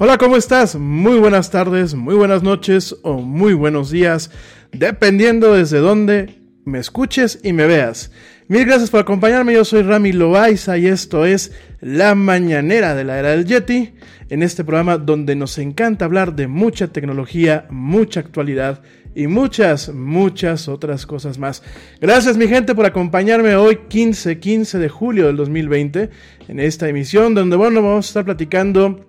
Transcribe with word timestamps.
Hola, 0.00 0.16
¿cómo 0.16 0.36
estás? 0.36 0.76
Muy 0.76 1.18
buenas 1.18 1.50
tardes, 1.50 1.96
muy 1.96 2.14
buenas 2.14 2.44
noches 2.44 2.94
o 3.02 3.14
muy 3.14 3.52
buenos 3.52 3.90
días, 3.90 4.30
dependiendo 4.70 5.54
desde 5.54 5.78
dónde 5.78 6.38
me 6.64 6.78
escuches 6.78 7.40
y 7.42 7.52
me 7.52 7.66
veas. 7.66 8.12
Mil 8.46 8.64
gracias 8.64 8.90
por 8.90 9.00
acompañarme, 9.00 9.54
yo 9.54 9.64
soy 9.64 9.82
Rami 9.82 10.12
Loaiza 10.12 10.78
y 10.78 10.86
esto 10.86 11.26
es 11.26 11.50
La 11.80 12.14
Mañanera 12.14 12.94
de 12.94 13.02
la 13.02 13.18
Era 13.18 13.30
del 13.30 13.44
Yeti, 13.44 13.94
en 14.28 14.44
este 14.44 14.62
programa 14.62 14.98
donde 14.98 15.34
nos 15.34 15.58
encanta 15.58 16.04
hablar 16.04 16.36
de 16.36 16.46
mucha 16.46 16.92
tecnología, 16.92 17.66
mucha 17.68 18.20
actualidad 18.20 18.82
y 19.16 19.26
muchas, 19.26 19.92
muchas 19.92 20.68
otras 20.68 21.06
cosas 21.06 21.38
más. 21.40 21.64
Gracias 22.00 22.36
mi 22.36 22.46
gente 22.46 22.76
por 22.76 22.86
acompañarme 22.86 23.56
hoy 23.56 23.80
15, 23.88 24.38
15 24.38 24.78
de 24.78 24.88
julio 24.88 25.26
del 25.26 25.36
2020 25.36 26.10
en 26.46 26.60
esta 26.60 26.88
emisión 26.88 27.34
donde 27.34 27.56
bueno 27.56 27.82
vamos 27.82 28.06
a 28.06 28.10
estar 28.10 28.24
platicando 28.24 29.07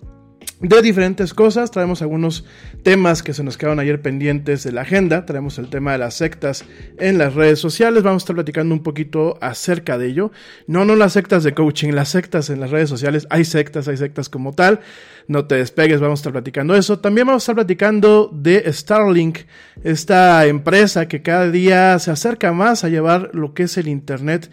de 0.61 0.81
diferentes 0.81 1.33
cosas. 1.33 1.71
Traemos 1.71 2.01
algunos 2.01 2.45
temas 2.83 3.23
que 3.23 3.33
se 3.33 3.43
nos 3.43 3.57
quedaron 3.57 3.79
ayer 3.79 4.01
pendientes 4.01 4.63
de 4.63 4.71
la 4.71 4.81
agenda. 4.81 5.25
Traemos 5.25 5.57
el 5.57 5.69
tema 5.69 5.93
de 5.93 5.99
las 5.99 6.15
sectas 6.15 6.65
en 6.97 7.17
las 7.17 7.33
redes 7.33 7.59
sociales. 7.59 8.03
Vamos 8.03 8.23
a 8.23 8.25
estar 8.25 8.35
platicando 8.35 8.73
un 8.73 8.83
poquito 8.83 9.37
acerca 9.41 9.97
de 9.97 10.07
ello. 10.07 10.31
No, 10.67 10.85
no 10.85 10.95
las 10.95 11.13
sectas 11.13 11.43
de 11.43 11.53
coaching, 11.53 11.93
las 11.93 12.09
sectas 12.09 12.49
en 12.49 12.59
las 12.59 12.71
redes 12.71 12.89
sociales. 12.89 13.27
Hay 13.29 13.45
sectas, 13.45 13.87
hay 13.87 13.97
sectas 13.97 14.29
como 14.29 14.53
tal. 14.53 14.81
No 15.27 15.45
te 15.45 15.55
despegues, 15.55 16.01
vamos 16.01 16.19
a 16.19 16.21
estar 16.21 16.33
platicando 16.33 16.75
eso. 16.75 16.99
También 16.99 17.27
vamos 17.27 17.43
a 17.43 17.45
estar 17.45 17.55
platicando 17.55 18.29
de 18.33 18.71
Starlink, 18.73 19.39
esta 19.83 20.45
empresa 20.47 21.07
que 21.07 21.21
cada 21.21 21.49
día 21.51 21.97
se 21.99 22.11
acerca 22.11 22.51
más 22.51 22.83
a 22.83 22.89
llevar 22.89 23.29
lo 23.33 23.53
que 23.53 23.63
es 23.63 23.77
el 23.77 23.87
Internet 23.87 24.49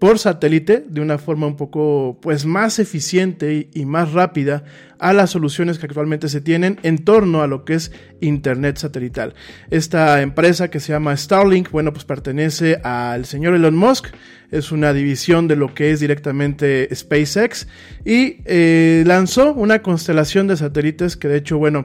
por 0.00 0.18
satélite 0.18 0.82
de 0.88 1.02
una 1.02 1.18
forma 1.18 1.46
un 1.46 1.56
poco 1.56 2.18
pues 2.22 2.46
más 2.46 2.78
eficiente 2.78 3.68
y, 3.72 3.84
más 3.84 4.12
rápida 4.12 4.64
a 4.98 5.12
las 5.12 5.30
soluciones 5.30 5.78
que 5.78 5.86
actualmente 5.86 6.30
se 6.30 6.40
tienen 6.40 6.80
en 6.82 7.04
torno 7.04 7.42
a 7.42 7.46
lo 7.46 7.64
que 7.64 7.74
es 7.74 7.92
internet 8.20 8.78
satelital. 8.78 9.34
Esta 9.70 10.22
empresa 10.22 10.70
que 10.70 10.80
se 10.80 10.92
llama 10.92 11.16
Starlink, 11.16 11.70
bueno, 11.70 11.92
pues 11.92 12.04
pertenece 12.04 12.80
al 12.82 13.26
señor 13.26 13.54
Elon 13.54 13.76
Musk, 13.76 14.06
es 14.50 14.72
una 14.72 14.94
división 14.94 15.48
de 15.48 15.56
lo 15.56 15.74
que 15.74 15.92
es 15.92 16.00
directamente 16.00 16.88
SpaceX 16.94 17.68
y 18.04 18.38
eh, 18.46 19.04
lanzó 19.06 19.52
una 19.52 19.82
constelación 19.82 20.46
de 20.46 20.56
satélites 20.56 21.18
que 21.18 21.28
de 21.28 21.36
hecho, 21.36 21.58
bueno, 21.58 21.84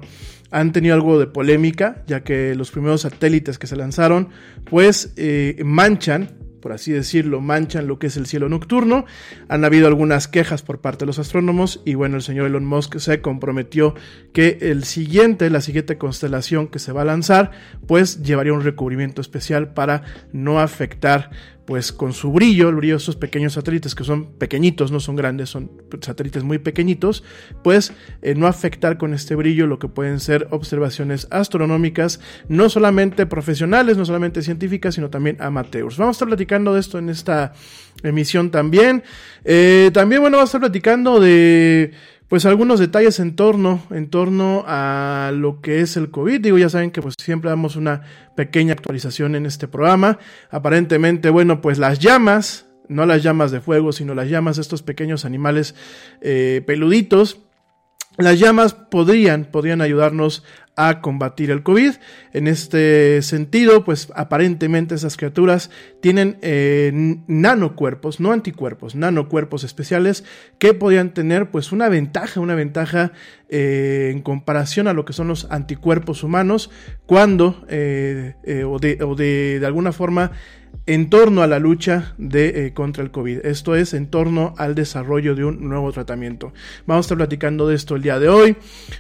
han 0.51 0.71
tenido 0.71 0.95
algo 0.95 1.19
de 1.19 1.27
polémica, 1.27 2.03
ya 2.07 2.23
que 2.23 2.55
los 2.55 2.71
primeros 2.71 3.01
satélites 3.01 3.59
que 3.59 3.67
se 3.67 3.75
lanzaron, 3.75 4.29
pues 4.69 5.11
eh, 5.17 5.61
manchan 5.65 6.44
por 6.65 6.73
así 6.73 6.91
decirlo, 6.91 7.41
manchan 7.41 7.85
lo 7.85 7.99
que 7.99 8.07
es 8.07 8.17
el 8.17 8.25
cielo 8.25 8.49
nocturno. 8.49 9.05
Han 9.49 9.63
habido 9.65 9.85
algunas 9.85 10.27
quejas 10.27 10.63
por 10.63 10.81
parte 10.81 11.01
de 11.01 11.05
los 11.05 11.19
astrónomos 11.19 11.79
y 11.85 11.93
bueno, 11.93 12.15
el 12.15 12.23
señor 12.23 12.47
Elon 12.47 12.65
Musk 12.65 12.97
se 12.97 13.21
comprometió 13.21 13.93
que 14.33 14.57
el 14.61 14.83
siguiente, 14.83 15.51
la 15.51 15.61
siguiente 15.61 15.99
constelación 15.99 16.67
que 16.67 16.79
se 16.79 16.91
va 16.91 17.03
a 17.03 17.05
lanzar, 17.05 17.51
pues 17.85 18.23
llevaría 18.23 18.51
un 18.51 18.63
recubrimiento 18.63 19.21
especial 19.21 19.75
para 19.75 20.05
no 20.33 20.59
afectar 20.59 21.29
pues 21.65 21.91
con 21.91 22.13
su 22.13 22.31
brillo, 22.31 22.69
el 22.69 22.75
brillo 22.75 22.93
de 22.95 22.99
estos 22.99 23.15
pequeños 23.15 23.53
satélites 23.53 23.95
que 23.95 24.03
son 24.03 24.33
pequeñitos, 24.37 24.91
no 24.91 24.99
son 24.99 25.15
grandes, 25.15 25.49
son 25.49 25.71
satélites 26.01 26.43
muy 26.43 26.59
pequeñitos, 26.59 27.23
pues 27.63 27.93
eh, 28.21 28.35
no 28.35 28.47
afectar 28.47 28.97
con 28.97 29.13
este 29.13 29.35
brillo 29.35 29.65
lo 29.65 29.79
que 29.79 29.87
pueden 29.87 30.19
ser 30.19 30.47
observaciones 30.51 31.27
astronómicas, 31.31 32.19
no 32.47 32.69
solamente 32.69 33.25
profesionales, 33.25 33.97
no 33.97 34.05
solamente 34.05 34.41
científicas, 34.41 34.95
sino 34.95 35.09
también 35.09 35.37
amateurs. 35.41 35.97
Vamos 35.97 36.15
a 36.15 36.17
estar 36.17 36.27
platicando 36.27 36.73
de 36.73 36.79
esto 36.79 36.99
en 36.99 37.09
esta 37.09 37.53
emisión 38.03 38.51
también. 38.51 39.03
Eh, 39.43 39.89
también, 39.93 40.21
bueno, 40.21 40.37
vamos 40.37 40.49
a 40.49 40.51
estar 40.57 40.61
platicando 40.61 41.19
de 41.19 41.91
pues 42.27 42.45
algunos 42.45 42.79
detalles 42.79 43.19
en 43.19 43.35
torno, 43.35 43.81
en 43.91 44.09
torno 44.09 44.63
a 44.67 45.31
lo 45.33 45.61
que 45.61 45.81
es 45.81 45.95
el 45.95 46.09
COVID. 46.09 46.41
Digo, 46.41 46.57
ya 46.57 46.69
saben 46.69 46.91
que 46.91 47.01
pues 47.01 47.15
siempre 47.21 47.49
damos 47.49 47.75
una 47.75 48.01
pequeña 48.35 48.73
actualización 48.73 49.35
en 49.35 49.45
este 49.45 49.67
programa. 49.67 50.17
Aparentemente, 50.49 51.29
bueno, 51.29 51.61
pues 51.61 51.77
las 51.77 51.99
llamas, 51.99 52.65
no 52.87 53.05
las 53.05 53.21
llamas 53.21 53.51
de 53.51 53.61
fuego, 53.61 53.91
sino 53.91 54.15
las 54.15 54.29
llamas 54.29 54.55
de 54.55 54.63
estos 54.63 54.81
pequeños 54.81 55.23
animales 55.23 55.75
eh, 56.21 56.63
peluditos, 56.65 57.44
las 58.17 58.39
llamas 58.39 58.73
podrían, 58.73 59.45
podrían 59.45 59.81
ayudarnos 59.81 60.43
a 60.75 61.01
combatir 61.01 61.51
el 61.51 61.63
COVID. 61.63 61.93
En 62.33 62.47
este 62.47 63.21
sentido, 63.21 63.83
pues 63.83 64.09
aparentemente 64.15 64.95
esas 64.95 65.15
criaturas 65.17 65.69
tienen 66.01 66.37
eh, 66.41 66.91
nanocuerpos, 67.27 68.19
no 68.19 68.31
anticuerpos, 68.31 68.95
nanocuerpos 68.95 69.63
especiales 69.63 70.25
que 70.59 70.73
podrían 70.73 71.13
tener 71.13 71.49
pues 71.49 71.71
una 71.71 71.89
ventaja, 71.89 72.39
una 72.39 72.55
ventaja 72.55 73.13
eh, 73.49 74.11
en 74.13 74.21
comparación 74.21 74.87
a 74.87 74.93
lo 74.93 75.05
que 75.05 75.13
son 75.13 75.27
los 75.27 75.49
anticuerpos 75.49 76.23
humanos 76.23 76.69
cuando 77.05 77.65
eh, 77.69 78.33
o, 78.67 78.79
de, 78.79 78.97
o 79.03 79.15
de, 79.15 79.59
de 79.59 79.65
alguna 79.65 79.93
forma 79.93 80.31
en 80.85 81.09
torno 81.09 81.41
a 81.41 81.47
la 81.47 81.59
lucha 81.59 82.13
de, 82.17 82.67
eh, 82.67 82.73
contra 82.73 83.03
el 83.03 83.11
COVID. 83.11 83.45
Esto 83.45 83.75
es 83.75 83.93
en 83.93 84.07
torno 84.07 84.53
al 84.57 84.75
desarrollo 84.75 85.35
de 85.35 85.45
un 85.45 85.67
nuevo 85.67 85.91
tratamiento. 85.91 86.53
Vamos 86.85 87.03
a 87.03 87.05
estar 87.05 87.17
platicando 87.17 87.67
de 87.67 87.75
esto 87.75 87.95
el 87.95 88.01
día 88.01 88.19
de 88.19 88.29
hoy. 88.29 88.55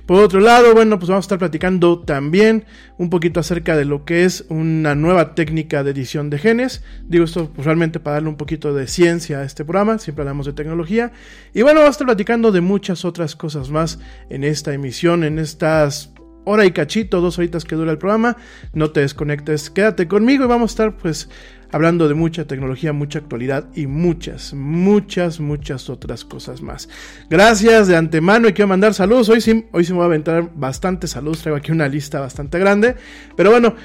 Por 0.05 0.23
otro 0.23 0.39
lado, 0.39 0.73
bueno, 0.73 0.97
pues 0.99 1.09
vamos 1.09 1.23
a 1.23 1.27
estar 1.27 1.39
platicando 1.39 1.99
también 1.99 2.65
un 2.97 3.09
poquito 3.09 3.39
acerca 3.39 3.75
de 3.77 3.85
lo 3.85 4.05
que 4.05 4.25
es 4.25 4.45
una 4.49 4.95
nueva 4.95 5.35
técnica 5.35 5.83
de 5.83 5.91
edición 5.91 6.29
de 6.29 6.39
genes. 6.39 6.83
Digo 7.07 7.25
esto 7.25 7.51
pues, 7.53 7.65
realmente 7.65 7.99
para 7.99 8.15
darle 8.15 8.29
un 8.29 8.37
poquito 8.37 8.73
de 8.73 8.87
ciencia 8.87 9.39
a 9.39 9.43
este 9.43 9.65
programa. 9.65 9.99
Siempre 9.99 10.23
hablamos 10.23 10.45
de 10.45 10.53
tecnología. 10.53 11.11
Y 11.53 11.61
bueno, 11.61 11.79
vamos 11.79 11.89
a 11.89 11.91
estar 11.91 12.07
platicando 12.07 12.51
de 12.51 12.61
muchas 12.61 13.05
otras 13.05 13.35
cosas 13.35 13.69
más 13.69 13.99
en 14.29 14.43
esta 14.43 14.73
emisión, 14.73 15.23
en 15.23 15.39
estas 15.39 16.11
hora 16.45 16.65
y 16.65 16.71
cachito, 16.71 17.21
dos 17.21 17.37
horitas 17.37 17.65
que 17.65 17.75
dura 17.75 17.91
el 17.91 17.97
programa. 17.97 18.37
No 18.73 18.91
te 18.91 19.01
desconectes, 19.01 19.69
quédate 19.69 20.07
conmigo 20.07 20.45
y 20.45 20.47
vamos 20.47 20.71
a 20.71 20.73
estar 20.73 20.97
pues 20.97 21.29
hablando 21.71 22.07
de 22.07 22.13
mucha 22.13 22.45
tecnología, 22.45 22.93
mucha 22.93 23.19
actualidad 23.19 23.67
y 23.75 23.87
muchas, 23.87 24.53
muchas, 24.53 25.39
muchas 25.39 25.89
otras 25.89 26.25
cosas 26.25 26.61
más. 26.61 26.89
Gracias 27.29 27.87
de 27.87 27.95
antemano 27.95 28.47
y 28.47 28.53
quiero 28.53 28.67
mandar 28.67 28.93
saludos. 28.93 29.29
Hoy 29.29 29.41
sí, 29.41 29.65
hoy 29.71 29.85
sí 29.85 29.91
me 29.91 29.97
voy 29.97 30.03
a 30.03 30.07
aventar 30.07 30.51
bastantes 30.55 31.11
saludos, 31.11 31.41
traigo 31.41 31.57
aquí 31.57 31.71
una 31.71 31.87
lista 31.87 32.19
bastante 32.19 32.59
grande. 32.59 32.95
Pero 33.35 33.51
bueno, 33.51 33.75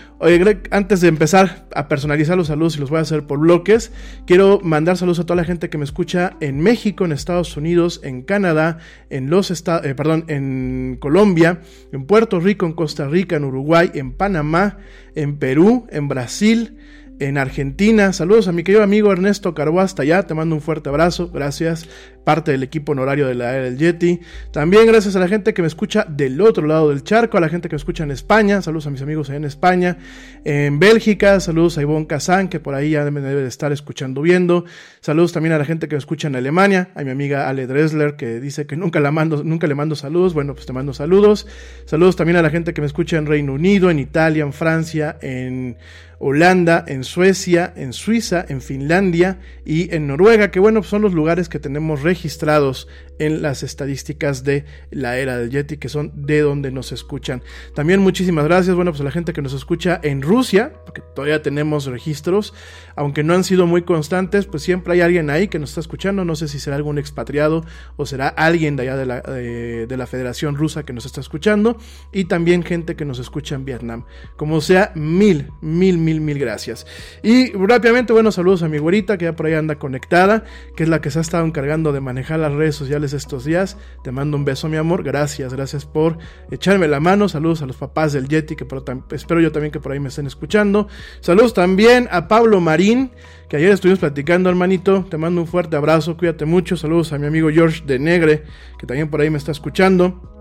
antes 0.70 1.00
de 1.00 1.08
empezar 1.08 1.66
a 1.74 1.88
personalizar 1.88 2.36
los 2.36 2.48
saludos 2.48 2.76
y 2.76 2.80
los 2.80 2.90
voy 2.90 2.98
a 2.98 3.02
hacer 3.02 3.26
por 3.26 3.38
bloques, 3.38 3.92
quiero 4.26 4.60
mandar 4.62 4.96
saludos 4.96 5.20
a 5.20 5.24
toda 5.24 5.36
la 5.36 5.44
gente 5.44 5.70
que 5.70 5.78
me 5.78 5.84
escucha 5.84 6.36
en 6.40 6.60
México, 6.60 7.04
en 7.04 7.12
Estados 7.12 7.56
Unidos, 7.56 8.00
en 8.04 8.22
Canadá, 8.22 8.78
en 9.08 9.30
los 9.30 9.50
Estados, 9.50 9.86
eh, 9.86 9.94
perdón, 9.94 10.24
en 10.28 10.98
Colombia, 11.00 11.60
en 11.92 12.06
Puerto 12.06 12.40
Rico, 12.40 12.66
en 12.66 12.72
Costa 12.72 13.08
Rica, 13.08 13.36
en 13.36 13.44
Uruguay, 13.44 13.90
en 13.94 14.12
Panamá, 14.12 14.78
en 15.14 15.36
Perú, 15.36 15.86
en 15.90 16.08
Brasil, 16.08 16.76
en 17.20 17.38
Argentina. 17.38 18.12
Saludos 18.12 18.48
a 18.48 18.52
mi 18.52 18.64
querido 18.64 18.82
amigo 18.82 19.12
Ernesto 19.12 19.54
Carbo 19.54 19.80
hasta 19.80 20.02
allá. 20.02 20.24
Te 20.24 20.34
mando 20.34 20.54
un 20.56 20.60
fuerte 20.60 20.88
abrazo. 20.88 21.30
Gracias. 21.32 21.88
Parte 22.24 22.52
del 22.52 22.62
equipo 22.62 22.92
honorario 22.92 23.26
de 23.26 23.34
la 23.34 23.54
era 23.54 23.64
del 23.64 23.78
Yeti. 23.78 24.20
También 24.52 24.86
gracias 24.86 25.16
a 25.16 25.20
la 25.20 25.28
gente 25.28 25.54
que 25.54 25.62
me 25.62 25.68
escucha 25.68 26.04
del 26.08 26.40
otro 26.40 26.66
lado 26.66 26.90
del 26.90 27.02
charco, 27.02 27.38
a 27.38 27.40
la 27.40 27.48
gente 27.48 27.68
que 27.68 27.74
me 27.74 27.78
escucha 27.78 28.04
en 28.04 28.10
España. 28.10 28.60
Saludos 28.62 28.86
a 28.86 28.90
mis 28.90 29.02
amigos 29.02 29.30
en 29.30 29.44
España. 29.44 29.98
En 30.44 30.78
Bélgica, 30.78 31.40
saludos 31.40 31.78
a 31.78 31.82
Ivonne 31.82 32.06
Kazan, 32.06 32.48
que 32.48 32.60
por 32.60 32.74
ahí 32.74 32.90
ya 32.90 33.04
debe 33.04 33.20
de 33.20 33.48
estar 33.48 33.72
escuchando, 33.72 34.22
viendo. 34.22 34.64
Saludos 35.00 35.32
también 35.32 35.54
a 35.54 35.58
la 35.58 35.64
gente 35.64 35.88
que 35.88 35.94
me 35.94 35.98
escucha 35.98 36.28
en 36.28 36.36
Alemania. 36.36 36.90
A 36.94 37.02
mi 37.04 37.10
amiga 37.10 37.48
Ale 37.48 37.66
Dresler, 37.66 38.16
que 38.16 38.38
dice 38.40 38.66
que 38.66 38.76
nunca, 38.76 39.00
la 39.00 39.10
mando, 39.10 39.42
nunca 39.42 39.66
le 39.66 39.74
mando 39.74 39.96
saludos. 39.96 40.34
Bueno, 40.34 40.54
pues 40.54 40.66
te 40.66 40.72
mando 40.72 40.92
saludos. 40.92 41.46
Saludos 41.86 42.16
también 42.16 42.36
a 42.36 42.42
la 42.42 42.50
gente 42.50 42.74
que 42.74 42.80
me 42.80 42.86
escucha 42.86 43.16
en 43.16 43.26
Reino 43.26 43.54
Unido, 43.54 43.90
en 43.90 43.98
Italia, 43.98 44.44
en 44.44 44.52
Francia, 44.52 45.16
en 45.22 45.76
Holanda, 46.22 46.84
en 46.86 47.02
Suecia, 47.02 47.72
en 47.76 47.94
Suiza, 47.94 48.44
en 48.46 48.60
Finlandia 48.60 49.38
y 49.64 49.94
en 49.94 50.06
Noruega, 50.06 50.50
que 50.50 50.60
bueno, 50.60 50.82
son 50.82 51.00
los 51.00 51.14
lugares 51.14 51.48
que 51.48 51.58
tenemos 51.58 52.02
registrados 52.10 52.88
en 53.20 53.42
las 53.42 53.62
estadísticas 53.62 54.42
de 54.42 54.64
la 54.90 55.18
era 55.18 55.38
del 55.38 55.50
Yeti, 55.50 55.76
que 55.76 55.88
son 55.88 56.26
de 56.26 56.40
donde 56.40 56.72
nos 56.72 56.90
escuchan. 56.90 57.42
También 57.74 58.00
muchísimas 58.00 58.44
gracias, 58.44 58.74
bueno, 58.74 58.90
pues 58.90 59.00
a 59.00 59.04
la 59.04 59.12
gente 59.12 59.32
que 59.32 59.42
nos 59.42 59.52
escucha 59.52 60.00
en 60.02 60.22
Rusia, 60.22 60.72
porque 60.84 61.02
todavía 61.14 61.42
tenemos 61.42 61.86
registros, 61.86 62.52
aunque 62.96 63.22
no 63.22 63.34
han 63.34 63.44
sido 63.44 63.66
muy 63.66 63.82
constantes, 63.82 64.46
pues 64.46 64.62
siempre 64.62 64.94
hay 64.94 65.02
alguien 65.02 65.30
ahí 65.30 65.48
que 65.48 65.58
nos 65.58 65.70
está 65.70 65.80
escuchando, 65.80 66.24
no 66.24 66.34
sé 66.34 66.48
si 66.48 66.58
será 66.58 66.76
algún 66.76 66.98
expatriado 66.98 67.64
o 67.96 68.06
será 68.06 68.28
alguien 68.28 68.74
de 68.76 68.82
allá 68.82 68.96
de 68.96 69.06
la, 69.06 69.20
de 69.20 69.96
la 69.96 70.06
Federación 70.06 70.56
Rusa 70.56 70.84
que 70.84 70.92
nos 70.92 71.06
está 71.06 71.20
escuchando, 71.20 71.76
y 72.12 72.24
también 72.24 72.62
gente 72.62 72.96
que 72.96 73.04
nos 73.04 73.18
escucha 73.18 73.54
en 73.54 73.64
Vietnam. 73.64 74.04
Como 74.36 74.60
sea, 74.60 74.92
mil, 74.94 75.50
mil, 75.60 75.98
mil 75.98 76.20
mil, 76.20 76.38
gracias. 76.38 76.86
Y 77.22 77.52
rápidamente, 77.52 78.12
bueno, 78.12 78.32
saludos 78.32 78.62
a 78.62 78.68
mi 78.68 78.78
güerita 78.78 79.18
que 79.18 79.26
ya 79.26 79.36
por 79.36 79.46
ahí 79.46 79.54
anda 79.54 79.78
conectada, 79.78 80.44
que 80.76 80.84
es 80.84 80.88
la 80.88 81.00
que 81.00 81.10
se 81.10 81.18
ha 81.18 81.22
estado 81.22 81.44
encargando 81.44 81.92
de 81.92 82.00
manejar 82.00 82.40
las 82.40 82.52
redes 82.52 82.74
sociales 82.74 83.09
estos 83.12 83.44
días. 83.44 83.76
Te 84.02 84.12
mando 84.12 84.36
un 84.36 84.44
beso, 84.44 84.68
mi 84.68 84.76
amor. 84.76 85.02
Gracias, 85.02 85.54
gracias 85.54 85.86
por 85.86 86.18
echarme 86.50 86.88
la 86.88 87.00
mano. 87.00 87.28
Saludos 87.28 87.62
a 87.62 87.66
los 87.66 87.76
papás 87.76 88.12
del 88.12 88.28
Yeti, 88.28 88.56
que 88.56 88.66
espero 89.12 89.40
yo 89.40 89.52
también 89.52 89.72
que 89.72 89.80
por 89.80 89.92
ahí 89.92 90.00
me 90.00 90.08
estén 90.08 90.26
escuchando. 90.26 90.88
Saludos 91.20 91.54
también 91.54 92.08
a 92.10 92.28
Pablo 92.28 92.60
Marín, 92.60 93.10
que 93.48 93.56
ayer 93.56 93.70
estuvimos 93.70 93.98
platicando, 93.98 94.48
hermanito. 94.48 95.04
Te 95.08 95.16
mando 95.16 95.40
un 95.40 95.46
fuerte 95.46 95.76
abrazo, 95.76 96.16
cuídate 96.16 96.44
mucho. 96.44 96.76
Saludos 96.76 97.12
a 97.12 97.18
mi 97.18 97.26
amigo 97.26 97.50
George 97.50 97.82
de 97.86 97.98
Negre, 97.98 98.44
que 98.78 98.86
también 98.86 99.10
por 99.10 99.20
ahí 99.20 99.30
me 99.30 99.38
está 99.38 99.52
escuchando. 99.52 100.39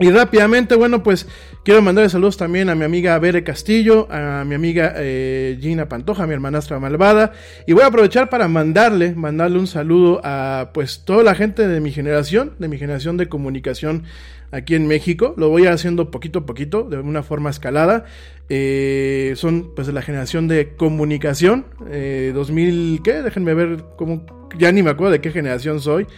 Y 0.00 0.10
rápidamente, 0.10 0.74
bueno, 0.74 1.04
pues 1.04 1.28
quiero 1.62 1.80
mandarle 1.80 2.10
saludos 2.10 2.36
también 2.36 2.68
a 2.68 2.74
mi 2.74 2.84
amiga 2.84 3.16
Bere 3.20 3.44
Castillo, 3.44 4.08
a 4.10 4.44
mi 4.44 4.56
amiga 4.56 4.92
eh, 4.96 5.56
Gina 5.60 5.88
Pantoja, 5.88 6.26
mi 6.26 6.34
hermanastra 6.34 6.80
malvada. 6.80 7.32
Y 7.68 7.74
voy 7.74 7.84
a 7.84 7.86
aprovechar 7.86 8.28
para 8.28 8.48
mandarle, 8.48 9.14
mandarle 9.14 9.60
un 9.60 9.68
saludo 9.68 10.20
a 10.24 10.70
pues 10.74 11.04
toda 11.04 11.22
la 11.22 11.36
gente 11.36 11.68
de 11.68 11.80
mi 11.80 11.92
generación, 11.92 12.54
de 12.58 12.66
mi 12.66 12.76
generación 12.76 13.16
de 13.16 13.28
comunicación 13.28 14.02
aquí 14.50 14.74
en 14.74 14.88
México. 14.88 15.34
Lo 15.36 15.48
voy 15.48 15.66
haciendo 15.66 16.10
poquito 16.10 16.40
a 16.40 16.46
poquito, 16.46 16.82
de 16.82 16.98
una 16.98 17.22
forma 17.22 17.50
escalada. 17.50 18.04
Eh, 18.48 19.34
son 19.36 19.76
pues 19.76 19.86
de 19.86 19.92
la 19.92 20.02
generación 20.02 20.48
de 20.48 20.74
comunicación. 20.74 21.66
Eh, 21.88 22.32
2000, 22.34 23.00
¿qué? 23.04 23.22
Déjenme 23.22 23.54
ver 23.54 23.84
cómo... 23.96 24.26
Ya 24.58 24.72
ni 24.72 24.82
me 24.82 24.90
acuerdo 24.90 25.12
de 25.12 25.20
qué 25.20 25.30
generación 25.30 25.80
soy. 25.80 26.08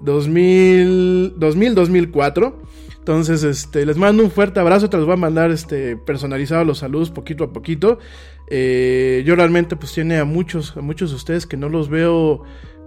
2000, 0.00 1.34
2000, 1.36 1.74
2004. 1.76 2.62
Entonces, 3.00 3.42
este, 3.44 3.86
les 3.86 3.96
mando 3.96 4.22
un 4.22 4.30
fuerte 4.30 4.60
abrazo, 4.60 4.90
te 4.90 4.96
los 4.98 5.06
voy 5.06 5.14
a 5.14 5.16
mandar 5.16 5.50
este, 5.50 5.96
personalizados 5.96 6.66
los 6.66 6.78
saludos 6.78 7.10
poquito 7.10 7.44
a 7.44 7.52
poquito. 7.52 7.98
Eh, 8.48 9.22
yo 9.24 9.36
realmente 9.36 9.76
pues 9.76 9.92
tiene 9.92 10.18
a 10.18 10.24
muchos, 10.24 10.76
a 10.76 10.80
muchos 10.80 11.10
de 11.10 11.16
ustedes 11.16 11.46
que 11.46 11.56
no 11.56 11.68
los 11.68 11.88
veo 11.88 12.42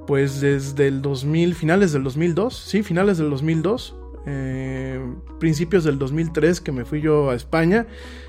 pues 0.06 0.40
desde 0.42 0.88
el 0.88 1.02
2000, 1.02 1.56
finales 1.56 1.94
del 1.94 2.04
2002, 2.04 2.56
sí, 2.56 2.84
finales 2.84 3.18
del 3.18 3.30
2002, 3.30 3.96
eh, 4.26 5.00
principios 5.40 5.84
del 5.84 5.98
2003 5.98 6.62
que 6.62 6.72
me 6.72 6.86
fui 6.86 7.02
yo 7.02 7.30
a 7.30 7.36
España. 7.36 7.88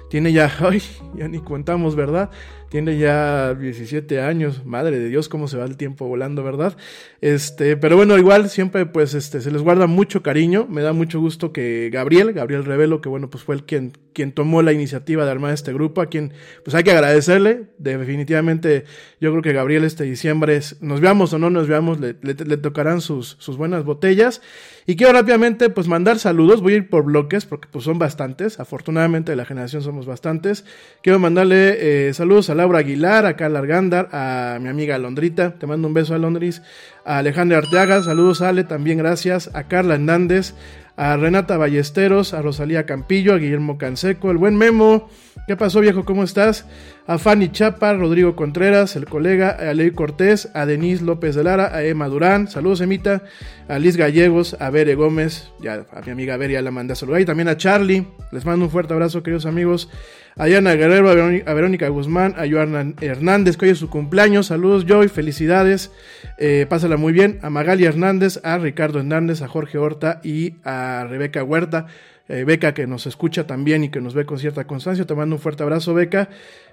Tiene 0.09 0.33
ya, 0.33 0.51
ay, 0.61 0.83
ya 1.15 1.29
ni 1.29 1.41
contamos, 1.41 1.97
¿verdad? 1.97 2.31
Tiene 2.75 2.99
ya 2.99 3.55
17 3.55 4.21
años, 4.21 4.67
madre 4.67 4.99
de 4.99 5.09
Dios, 5.09 5.29
cómo 5.29 5.47
se 5.47 5.57
va 5.57 5.65
el 5.65 5.77
tiempo 5.77 6.09
volando, 6.09 6.43
¿verdad? 6.43 6.77
Este, 7.21 7.77
pero 7.77 7.97
bueno, 7.97 8.19
igual 8.19 8.51
siempre 8.51 8.85
pues 8.85 9.15
este 9.15 9.41
se 9.41 9.53
les 9.53 9.63
guarda 9.63 9.87
mucho 9.87 10.25
cariño, 10.25 10.67
me 10.69 10.83
da 10.83 10.93
mucho 10.93 11.21
gusto 11.21 11.53
que 11.53 11.89
Gabriel, 11.93 12.33
Gabriel 12.33 12.65
Revelo, 12.65 13.01
que 13.01 13.09
bueno, 13.09 13.31
pues 13.31 13.45
fue 13.45 13.55
el 13.55 13.63
quien 13.63 13.93
quien 14.15 14.33
tomó 14.33 14.63
la 14.63 14.73
iniciativa 14.73 15.25
de 15.27 15.31
armar 15.31 15.53
este 15.53 15.75
grupo, 15.75 16.01
a 16.01 16.07
quien 16.07 16.33
pues 16.65 16.75
hay 16.75 16.85
que 16.85 16.93
agradecerle, 16.93 17.67
definitivamente 17.79 18.85
yo 19.21 19.31
creo 19.33 19.43
que 19.43 19.53
Gabriel 19.53 19.85
este 19.85 20.05
diciembre, 20.05 20.61
nos 20.81 21.01
veamos 21.01 21.33
o 21.35 21.39
no 21.39 21.51
nos 21.51 21.69
veamos, 21.69 21.99
le, 22.01 22.15
tocarán 22.15 23.01
sus, 23.01 23.37
sus 23.41 23.57
buenas 23.57 23.85
botellas. 23.85 24.41
Y 24.87 24.97
quiero 24.97 25.15
rápidamente 25.15 25.71
pues 25.71 25.89
mandar 25.89 26.19
saludos, 26.19 26.61
voy 26.61 26.75
a 26.75 26.77
ir 26.77 26.91
por 26.91 27.05
bloques 27.05 27.47
porque 27.47 27.69
pues 27.71 27.85
son 27.85 27.99
bastantes, 27.99 28.61
afortunadamente 28.61 29.33
de 29.33 29.37
la 29.37 29.45
generación 29.45 29.83
somos 29.83 30.07
bastantes. 30.07 30.65
Quiero 31.03 31.19
mandarle 31.19 32.09
eh, 32.09 32.15
saludos 32.15 32.51
a 32.51 32.55
Laura 32.65 32.79
Aguilar, 32.79 33.27
a 33.27 33.37
Carla 33.37 33.59
Argándar, 33.59 34.09
a 34.11 34.57
mi 34.59 34.71
amiga 34.71 34.97
Londrita, 34.97 35.59
te 35.59 35.67
mando 35.67 35.87
un 35.87 35.93
beso 35.93 36.15
a 36.15 36.19
Londris, 36.19 36.63
a 37.05 37.19
Alejandra 37.19 37.59
Arteaga, 37.59 38.03
saludos 38.03 38.41
Ale, 38.41 38.65
también 38.65 38.97
gracias, 38.97 39.51
a 39.53 39.65
Carla 39.65 39.97
Hernández, 39.97 40.55
a 40.97 41.15
Renata 41.19 41.59
Ballesteros, 41.59 42.33
a 42.33 42.41
Rosalía 42.41 42.87
Campillo, 42.87 43.35
a 43.35 43.37
Guillermo 43.37 43.77
Canseco, 43.77 44.31
el 44.31 44.39
buen 44.39 44.57
Memo, 44.57 45.11
¿qué 45.47 45.57
pasó 45.57 45.81
viejo? 45.81 46.05
¿Cómo 46.05 46.25
estás? 46.25 46.67
A 47.07 47.19
Fanny 47.19 47.51
Chapa, 47.51 47.93
Rodrigo 47.93 48.35
Contreras, 48.35 48.97
el 48.97 49.05
colega, 49.05 49.51
a 49.51 49.75
Ley 49.75 49.91
Cortés, 49.91 50.51
a 50.55 50.65
Denise 50.65 51.05
López 51.05 51.35
de 51.35 51.45
Lara, 51.45 51.75
a 51.75 51.85
Emma 51.85 52.09
Durán, 52.09 52.49
saludos 52.49 52.81
Emita, 52.81 53.23
a 53.69 53.79
Liz 53.79 53.97
Gallegos, 53.97 54.57
a 54.59 54.71
Bere 54.71 54.95
Gómez, 54.95 55.51
ya 55.61 55.85
a 55.93 56.01
mi 56.01 56.13
amiga 56.13 56.37
Bere 56.37 56.55
ya 56.55 56.63
la 56.63 56.71
mandé 56.71 56.95
a 56.95 56.97
saludar, 56.97 57.21
y 57.21 57.27
también 57.27 57.49
a 57.49 57.57
Charlie, 57.57 58.07
les 58.33 58.47
mando 58.47 58.65
un 58.65 58.71
fuerte 58.71 58.95
abrazo 58.95 59.23
queridos 59.23 59.45
amigos, 59.45 59.91
a 60.37 60.47
Diana 60.47 60.75
Guerrero, 60.75 61.11
a 61.11 61.55
Verónica, 61.55 61.89
Guzmán, 61.89 62.35
a 62.39 62.49
Joana 62.49 62.95
Hernández, 63.01 63.57
que 63.57 63.67
hoy 63.67 63.73
es 63.73 63.79
su 63.79 63.91
cumpleaños, 63.91 64.47
saludos 64.47 64.87
Joy, 64.87 65.09
felicidades, 65.09 65.93
eh, 66.39 66.67
pásala 66.69 66.97
muy 66.97 67.13
bien, 67.13 67.39
a 67.43 67.51
Magali 67.51 67.85
Hernández, 67.85 68.41
a 68.45 68.57
Ricardo 68.59 68.99
Hernández, 68.99 69.43
a 69.43 69.49
Jorge 69.49 69.79
Horta 69.79 70.21
y 70.25 70.55
a 70.65 71.07
Rebeca 71.09 71.45
Huerta, 71.45 71.87
eh, 72.29 72.45
Beca 72.45 72.75
que 72.75 72.87
nos 72.87 73.07
escucha 73.07 73.47
también 73.47 73.85
y 73.85 73.91
que 73.91 74.01
nos 74.01 74.15
ve 74.15 74.25
con 74.25 74.39
cierta 74.39 74.67
constancia, 74.67 75.05
te 75.05 75.15
mando 75.15 75.37
un 75.37 75.43
fuerte 75.43 75.63
abrazo 75.63 75.95
Beca, 75.95 76.29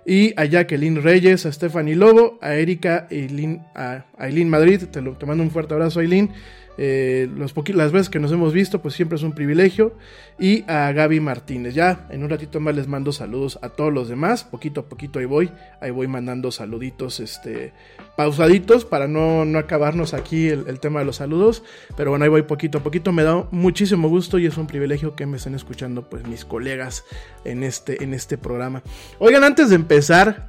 y 0.05 0.33
a 0.39 0.45
Jacqueline 0.45 1.01
Reyes, 1.01 1.45
a 1.45 1.51
Stephanie 1.51 1.95
Lobo, 1.95 2.39
a 2.41 2.55
Erika, 2.55 3.07
Eileen, 3.09 3.61
a 3.75 4.05
Aileen 4.17 4.49
Madrid, 4.49 4.83
te, 4.91 5.01
lo, 5.01 5.13
te 5.13 5.25
mando 5.25 5.43
un 5.43 5.51
fuerte 5.51 5.73
abrazo 5.73 5.99
Aileen, 5.99 6.31
eh, 6.77 7.29
las 7.35 7.91
veces 7.91 8.09
que 8.09 8.19
nos 8.19 8.31
hemos 8.31 8.53
visto, 8.53 8.81
pues 8.81 8.95
siempre 8.95 9.15
es 9.17 9.23
un 9.23 9.33
privilegio. 9.33 9.93
Y 10.39 10.63
a 10.67 10.91
Gaby 10.91 11.19
Martínez. 11.19 11.75
Ya 11.75 12.07
en 12.09 12.23
un 12.23 12.29
ratito 12.29 12.59
más 12.59 12.75
les 12.75 12.87
mando 12.87 13.11
saludos 13.11 13.59
a 13.61 13.69
todos 13.69 13.93
los 13.93 14.09
demás. 14.09 14.43
Poquito 14.43 14.81
a 14.81 14.85
poquito 14.89 15.19
ahí 15.19 15.25
voy. 15.25 15.51
Ahí 15.79 15.91
voy 15.91 16.07
mandando 16.07 16.51
saluditos 16.51 17.19
este, 17.19 17.73
pausaditos 18.15 18.85
para 18.85 19.07
no, 19.07 19.45
no 19.45 19.59
acabarnos 19.59 20.15
aquí 20.15 20.47
el, 20.47 20.67
el, 20.67 20.79
tema 20.79 21.01
de 21.01 21.05
los 21.05 21.17
saludos. 21.17 21.63
Pero 21.95 22.09
bueno, 22.09 22.23
ahí 22.23 22.29
voy 22.29 22.41
poquito 22.43 22.79
a 22.79 22.83
poquito. 22.83 23.11
Me 23.11 23.21
da 23.21 23.45
muchísimo 23.51 24.09
gusto 24.09 24.39
y 24.39 24.47
es 24.47 24.57
un 24.57 24.65
privilegio 24.65 25.15
que 25.15 25.27
me 25.27 25.37
estén 25.37 25.53
escuchando 25.53 26.09
pues 26.09 26.25
mis 26.25 26.45
colegas 26.45 27.03
en 27.45 27.63
este, 27.63 28.03
en 28.03 28.15
este 28.15 28.39
programa. 28.39 28.81
Oigan, 29.19 29.43
antes 29.43 29.69
de 29.69 29.75
empezar, 29.75 29.90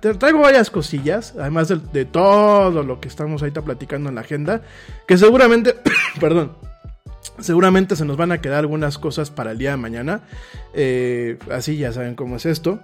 te 0.01 0.15
traigo 0.15 0.41
varias 0.41 0.71
cosillas. 0.71 1.35
Además 1.39 1.69
de, 1.69 2.05
todo 2.05 2.83
lo 2.85 3.01
que 3.01 3.09
estamos 3.09 3.43
ahorita 3.43 3.63
platicando 3.63 4.09
en 4.09 4.15
la 4.15 4.21
agenda. 4.21 4.63
Que 5.09 5.19
seguramente... 5.19 5.75
perdón. 6.21 6.53
Seguramente 7.39 7.97
se 7.97 8.05
nos 8.05 8.17
van 8.17 8.31
a 8.31 8.41
quedar 8.41 8.61
algunas 8.61 8.99
cosas 8.99 9.31
para 9.31 9.53
el 9.53 9.59
día 9.59 9.71
de 9.71 9.77
mañana. 9.79 10.21
Eh, 10.75 11.39
así 11.51 11.77
ya 11.77 11.93
saben 11.93 12.15
cómo 12.15 12.37
es 12.37 12.47
esto. 12.47 12.81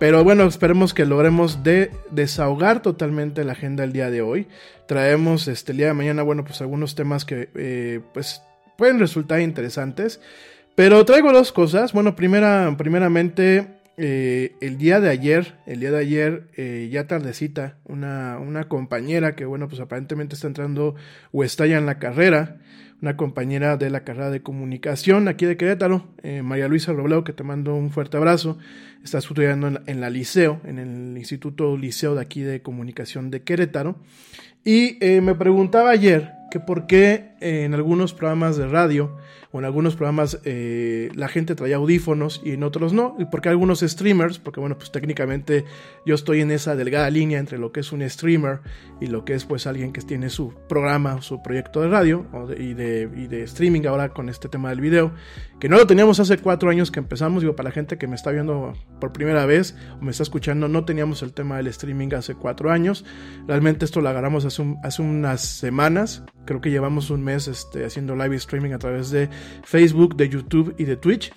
Pero 0.00 0.24
bueno, 0.24 0.44
esperemos 0.44 0.94
que 0.94 1.06
logremos 1.06 1.62
de 1.62 1.92
desahogar 2.10 2.82
totalmente 2.82 3.44
la 3.44 3.52
agenda 3.52 3.84
el 3.84 3.92
día 3.92 4.10
de 4.10 4.22
hoy. 4.22 4.48
Traemos 4.86 5.46
este 5.46 5.70
el 5.72 5.78
día 5.78 5.86
de 5.88 5.94
mañana, 5.94 6.22
bueno, 6.22 6.44
pues 6.44 6.60
algunos 6.60 6.96
temas 6.96 7.24
que 7.24 7.50
eh, 7.54 8.00
pues 8.12 8.42
pueden 8.76 8.98
resultar 8.98 9.40
interesantes. 9.40 10.20
Pero 10.74 11.04
traigo 11.04 11.32
dos 11.32 11.52
cosas. 11.52 11.92
Bueno, 11.92 12.16
primera, 12.16 12.74
primeramente, 12.76 13.81
eh, 13.96 14.56
el 14.60 14.78
día 14.78 15.00
de 15.00 15.10
ayer, 15.10 15.58
el 15.66 15.80
día 15.80 15.90
de 15.90 15.98
ayer, 15.98 16.48
eh, 16.56 16.88
ya 16.90 17.06
tardecita, 17.06 17.76
una, 17.84 18.38
una 18.38 18.64
compañera 18.64 19.34
que, 19.34 19.44
bueno, 19.44 19.68
pues 19.68 19.80
aparentemente 19.80 20.34
está 20.34 20.46
entrando 20.46 20.94
o 21.30 21.44
está 21.44 21.66
ya 21.66 21.78
en 21.78 21.86
la 21.86 21.98
carrera, 21.98 22.58
una 23.02 23.16
compañera 23.16 23.76
de 23.76 23.90
la 23.90 24.04
carrera 24.04 24.30
de 24.30 24.42
comunicación 24.42 25.28
aquí 25.28 25.44
de 25.44 25.56
Querétaro, 25.56 26.06
eh, 26.22 26.42
María 26.42 26.68
Luisa 26.68 26.92
Robledo, 26.92 27.24
que 27.24 27.32
te 27.32 27.42
mando 27.42 27.74
un 27.74 27.90
fuerte 27.90 28.16
abrazo, 28.16 28.58
está 29.04 29.18
estudiando 29.18 29.80
en 29.86 30.00
la, 30.00 30.10
Liceo, 30.10 30.60
en 30.64 30.78
el 30.78 31.18
Instituto 31.18 31.76
Liceo 31.76 32.14
de 32.14 32.22
aquí 32.22 32.40
de 32.40 32.62
Comunicación 32.62 33.30
de 33.30 33.42
Querétaro, 33.42 33.96
y 34.64 34.98
me 35.00 35.34
preguntaba 35.34 35.90
ayer 35.90 36.30
que 36.52 36.60
por 36.60 36.86
qué 36.86 37.31
en 37.42 37.74
algunos 37.74 38.14
programas 38.14 38.56
de 38.56 38.66
radio 38.66 39.16
o 39.50 39.58
en 39.58 39.66
algunos 39.66 39.96
programas 39.96 40.40
eh, 40.44 41.10
la 41.14 41.28
gente 41.28 41.54
traía 41.54 41.76
audífonos 41.76 42.40
y 42.42 42.52
en 42.52 42.62
otros 42.62 42.92
no, 42.92 43.16
y 43.18 43.26
porque 43.26 43.50
algunos 43.50 43.80
streamers, 43.80 44.38
porque 44.38 44.60
bueno, 44.60 44.78
pues 44.78 44.90
técnicamente 44.90 45.64
yo 46.06 46.14
estoy 46.14 46.40
en 46.40 46.50
esa 46.50 46.74
delgada 46.74 47.10
línea 47.10 47.38
entre 47.38 47.58
lo 47.58 47.70
que 47.70 47.80
es 47.80 47.92
un 47.92 48.08
streamer 48.08 48.60
y 49.00 49.06
lo 49.06 49.24
que 49.24 49.34
es 49.34 49.44
pues 49.44 49.66
alguien 49.66 49.92
que 49.92 50.00
tiene 50.00 50.30
su 50.30 50.54
programa, 50.68 51.20
su 51.20 51.42
proyecto 51.42 51.82
de 51.82 51.88
radio 51.88 52.26
y, 52.58 52.72
de, 52.72 53.10
y 53.14 53.26
de 53.26 53.42
streaming 53.42 53.86
ahora 53.86 54.08
con 54.08 54.28
este 54.28 54.48
tema 54.48 54.70
del 54.70 54.80
video, 54.80 55.12
que 55.60 55.68
no 55.68 55.76
lo 55.76 55.86
teníamos 55.86 56.18
hace 56.18 56.38
cuatro 56.38 56.70
años 56.70 56.90
que 56.90 57.00
empezamos, 57.00 57.42
digo, 57.42 57.54
para 57.54 57.68
la 57.68 57.74
gente 57.74 57.98
que 57.98 58.06
me 58.06 58.14
está 58.14 58.30
viendo 58.30 58.72
por 59.00 59.12
primera 59.12 59.44
vez 59.44 59.76
o 60.00 60.04
me 60.04 60.12
está 60.12 60.22
escuchando, 60.22 60.66
no 60.68 60.84
teníamos 60.84 61.22
el 61.22 61.32
tema 61.34 61.58
del 61.58 61.66
streaming 61.66 62.14
hace 62.14 62.34
cuatro 62.34 62.70
años, 62.70 63.04
realmente 63.46 63.84
esto 63.84 64.00
lo 64.00 64.08
agarramos 64.08 64.46
hace, 64.46 64.64
hace 64.82 65.02
unas 65.02 65.42
semanas, 65.42 66.24
creo 66.46 66.60
que 66.60 66.70
llevamos 66.70 67.10
un 67.10 67.22
mes 67.22 67.31
este, 67.36 67.84
haciendo 67.84 68.14
live 68.14 68.36
streaming 68.36 68.72
a 68.72 68.78
través 68.78 69.10
de 69.10 69.28
Facebook, 69.64 70.16
de 70.16 70.28
YouTube 70.28 70.74
y 70.78 70.84
de 70.84 70.96
Twitch. 70.96 71.32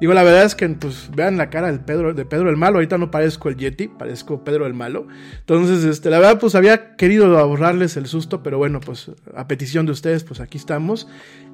Digo, 0.00 0.12
la 0.12 0.22
verdad 0.22 0.44
es 0.44 0.54
que, 0.54 0.68
pues, 0.68 1.10
vean 1.14 1.38
la 1.38 1.48
cara 1.48 1.68
del 1.68 1.80
Pedro, 1.80 2.12
de 2.12 2.26
Pedro 2.26 2.50
el 2.50 2.56
Malo. 2.56 2.76
Ahorita 2.76 2.98
no 2.98 3.10
parezco 3.10 3.48
el 3.48 3.56
Yeti, 3.56 3.88
parezco 3.88 4.44
Pedro 4.44 4.66
el 4.66 4.74
Malo. 4.74 5.06
Entonces, 5.38 5.84
este, 5.84 6.10
la 6.10 6.18
verdad, 6.18 6.38
pues, 6.38 6.54
había 6.54 6.96
querido 6.96 7.38
ahorrarles 7.38 7.96
el 7.96 8.06
susto, 8.06 8.42
pero 8.42 8.58
bueno, 8.58 8.80
pues, 8.80 9.10
a 9.34 9.48
petición 9.48 9.86
de 9.86 9.92
ustedes, 9.92 10.22
pues, 10.22 10.40
aquí 10.40 10.58
estamos. 10.58 11.08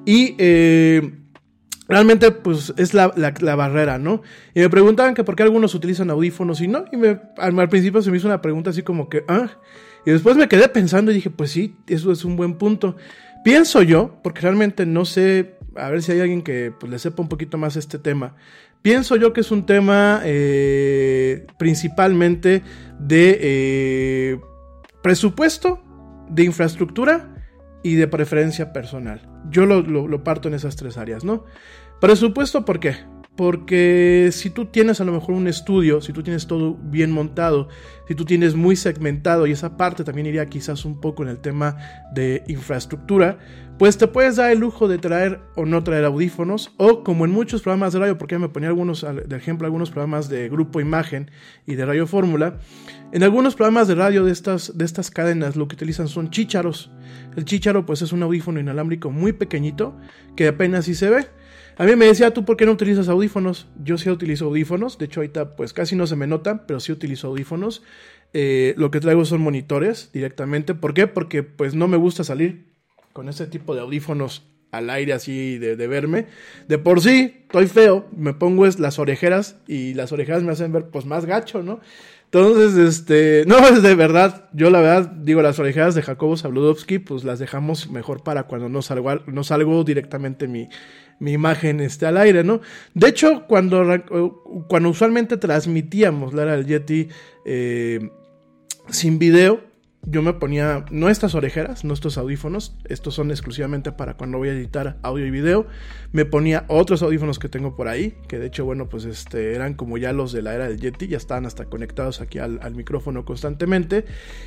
Y, 0.05 0.35
eh, 0.39 1.19
Realmente, 1.87 2.31
pues, 2.31 2.73
es 2.77 2.93
la, 2.93 3.09
barrera, 3.09 3.97
¿no? 3.97 4.21
Y 4.55 4.61
me 4.61 4.69
preguntaban 4.69 5.13
que 5.13 5.23
por 5.23 5.35
qué 5.35 5.43
algunos 5.43 5.75
utilizan 5.75 6.09
audífonos 6.09 6.61
y 6.61 6.67
no. 6.67 6.85
Y 6.91 6.97
me, 6.97 7.19
al, 7.37 7.59
al 7.59 7.69
principio 7.69 8.01
se 8.01 8.09
me 8.09 8.17
hizo 8.17 8.27
una 8.27 8.41
pregunta 8.41 8.69
así 8.69 8.83
como 8.83 9.09
que, 9.09 9.25
ah. 9.27 9.49
Y 10.05 10.11
después 10.11 10.35
me 10.37 10.47
quedé 10.47 10.67
pensando 10.69 11.11
y 11.11 11.15
dije, 11.15 11.29
pues 11.29 11.51
sí, 11.51 11.75
eso 11.87 12.11
es 12.11 12.23
un 12.25 12.35
buen 12.35 12.55
punto. 12.55 12.95
Pienso 13.43 13.81
yo, 13.81 14.19
porque 14.23 14.41
realmente 14.41 14.85
no 14.85 15.05
sé, 15.05 15.55
a 15.75 15.89
ver 15.89 16.01
si 16.01 16.13
hay 16.13 16.21
alguien 16.21 16.41
que 16.41 16.71
pues, 16.71 16.91
le 16.91 16.99
sepa 16.99 17.21
un 17.21 17.29
poquito 17.29 17.57
más 17.57 17.75
este 17.75 17.99
tema. 17.99 18.35
Pienso 18.81 19.15
yo 19.15 19.33
que 19.33 19.41
es 19.41 19.51
un 19.51 19.65
tema 19.65 20.21
eh, 20.23 21.45
principalmente 21.57 22.63
de 22.99 23.39
eh, 23.41 24.39
presupuesto, 25.01 25.81
de 26.29 26.43
infraestructura 26.43 27.45
y 27.81 27.95
de 27.95 28.07
preferencia 28.07 28.73
personal. 28.73 29.29
Yo 29.49 29.65
lo, 29.65 29.81
lo, 29.81 30.07
lo, 30.07 30.23
parto 30.23 30.47
en 30.47 30.53
esas 30.53 30.75
tres 30.75 30.97
áreas, 30.97 31.23
¿no? 31.23 31.45
Presupuesto, 31.99 32.65
¿por 32.65 32.79
qué? 32.79 32.95
Porque 33.35 34.29
si 34.31 34.51
tú 34.51 34.65
tienes 34.65 35.01
a 35.01 35.05
lo 35.05 35.11
mejor 35.11 35.33
un 35.33 35.47
estudio, 35.47 36.01
si 36.01 36.13
tú 36.13 36.21
tienes 36.21 36.45
todo 36.45 36.75
bien 36.75 37.11
montado, 37.11 37.67
si 38.07 38.13
tú 38.13 38.25
tienes 38.25 38.53
muy 38.53 38.75
segmentado, 38.75 39.47
y 39.47 39.51
esa 39.51 39.75
parte 39.75 40.03
también 40.03 40.27
iría 40.27 40.45
quizás 40.45 40.85
un 40.85 41.01
poco 41.01 41.23
en 41.23 41.29
el 41.29 41.39
tema 41.39 41.77
de 42.13 42.43
infraestructura, 42.47 43.39
pues 43.79 43.97
te 43.97 44.07
puedes 44.07 44.35
dar 44.35 44.51
el 44.51 44.59
lujo 44.59 44.87
de 44.87 44.99
traer 44.99 45.39
o 45.55 45.65
no 45.65 45.83
traer 45.83 46.05
audífonos, 46.05 46.75
o 46.77 47.03
como 47.03 47.25
en 47.25 47.31
muchos 47.31 47.63
programas 47.63 47.93
de 47.93 47.99
radio, 47.99 48.17
porque 48.19 48.37
me 48.37 48.49
ponía 48.49 48.69
algunos, 48.69 49.03
de 49.03 49.35
ejemplo, 49.35 49.65
algunos 49.65 49.89
programas 49.89 50.29
de 50.29 50.47
Grupo 50.47 50.79
Imagen 50.79 51.31
y 51.65 51.73
de 51.73 51.85
Radio 51.87 52.05
Fórmula, 52.05 52.59
en 53.13 53.23
algunos 53.23 53.55
programas 53.55 53.87
de 53.87 53.95
radio 53.95 54.23
de 54.25 54.31
estas, 54.31 54.77
de 54.77 54.85
estas 54.85 55.09
cadenas 55.09 55.55
lo 55.55 55.67
que 55.67 55.75
utilizan 55.75 56.07
son 56.07 56.29
chícharos. 56.29 56.91
El 57.35 57.45
chícharo 57.45 57.85
pues 57.85 58.03
es 58.03 58.11
un 58.11 58.21
audífono 58.21 58.59
inalámbrico 58.59 59.09
muy 59.11 59.33
pequeñito 59.33 59.97
que 60.35 60.47
apenas 60.47 60.85
si 60.85 60.93
se 60.93 61.09
ve. 61.09 61.27
A 61.77 61.85
mí 61.85 61.95
me 61.95 62.05
decía, 62.05 62.31
¿tú 62.31 62.45
por 62.45 62.57
qué 62.57 62.65
no 62.65 62.71
utilizas 62.71 63.09
audífonos? 63.09 63.67
Yo 63.83 63.97
sí 63.97 64.09
utilizo 64.09 64.45
audífonos, 64.45 64.97
de 64.97 65.05
hecho 65.05 65.21
ahorita 65.21 65.55
pues 65.55 65.73
casi 65.73 65.95
no 65.95 66.05
se 66.07 66.15
me 66.15 66.27
notan, 66.27 66.63
pero 66.67 66.79
sí 66.79 66.91
utilizo 66.91 67.27
audífonos. 67.27 67.83
Eh, 68.33 68.73
lo 68.77 68.89
que 68.91 68.99
traigo 68.99 69.25
son 69.25 69.41
monitores 69.41 70.09
directamente. 70.11 70.73
¿Por 70.73 70.93
qué? 70.93 71.07
Porque 71.07 71.43
pues 71.43 71.75
no 71.75 71.87
me 71.87 71.97
gusta 71.97 72.23
salir 72.23 72.65
con 73.13 73.29
ese 73.29 73.47
tipo 73.47 73.75
de 73.75 73.81
audífonos 73.81 74.43
al 74.71 74.89
aire 74.89 75.13
así 75.13 75.59
de, 75.59 75.75
verme. 75.87 76.25
De 76.67 76.79
por 76.79 76.99
sí, 76.99 77.43
estoy 77.43 77.67
feo, 77.67 78.07
me 78.15 78.33
pongo 78.33 78.65
es 78.65 78.79
las 78.79 78.97
orejeras 78.97 79.57
y 79.67 79.93
las 79.93 80.11
orejeras 80.11 80.41
me 80.41 80.51
hacen 80.51 80.71
ver 80.71 80.87
pues 80.87 81.05
más 81.05 81.25
gacho, 81.25 81.61
¿no? 81.61 81.79
Entonces, 82.25 82.75
este, 82.75 83.43
no, 83.47 83.59
es 83.59 83.83
de 83.83 83.93
verdad, 83.93 84.49
yo 84.51 84.71
la 84.71 84.81
verdad 84.81 85.11
digo, 85.11 85.43
las 85.43 85.59
orejeras 85.59 85.93
de 85.93 86.01
Jacobo 86.01 86.35
Sabludowski, 86.35 86.97
pues 86.97 87.23
las 87.23 87.37
dejamos 87.37 87.91
mejor 87.91 88.23
para 88.23 88.43
cuando 88.43 88.67
no 88.67 88.81
salgo, 88.81 89.13
no 89.27 89.43
salgo 89.43 89.83
directamente 89.83 90.47
mi, 90.47 90.69
mi 91.19 91.33
imagen 91.33 91.79
esté 91.79 92.05
al 92.05 92.17
aire, 92.17 92.43
¿no? 92.43 92.61
De 92.93 93.07
hecho, 93.07 93.45
cuando, 93.47 93.83
cuando 94.67 94.89
usualmente 94.89 95.37
transmitíamos 95.37 96.33
la 96.33 96.43
era 96.43 96.57
del 96.57 96.65
Yeti 96.65 97.09
eh, 97.45 98.09
sin 98.89 99.19
video, 99.19 99.61
yo 100.05 100.21
me 100.21 100.33
ponía, 100.33 100.83
no 100.91 101.07
estas 101.07 101.33
orejeras, 101.33 101.85
no 101.85 101.93
estos 101.93 102.17
audífonos, 102.17 102.75
estos 102.89 103.13
son 103.13 103.31
exclusivamente 103.31 103.93
para 103.93 104.15
cuando 104.15 104.37
voy 104.37 104.49
a 104.49 104.51
editar 104.51 104.97
audio 105.01 105.25
y 105.25 105.31
video, 105.31 105.65
me 106.11 106.25
ponía 106.25 106.65
otros 106.67 107.01
audífonos 107.03 107.39
que 107.39 107.47
tengo 107.47 107.77
por 107.77 107.87
ahí, 107.87 108.17
que 108.27 108.37
de 108.37 108.47
hecho, 108.47 108.65
bueno, 108.65 108.89
pues 108.89 109.05
este, 109.05 109.55
eran 109.55 109.75
como 109.75 109.97
ya 109.97 110.11
los 110.11 110.33
de 110.33 110.41
la 110.41 110.55
era 110.55 110.67
del 110.67 110.79
Yeti, 110.79 111.07
ya 111.07 111.17
estaban 111.17 111.45
hasta 111.45 111.65
conectados 111.65 112.19
aquí 112.19 112.39
al 112.39 112.75
micrófono 112.75 113.23
constantemente. 113.23 114.03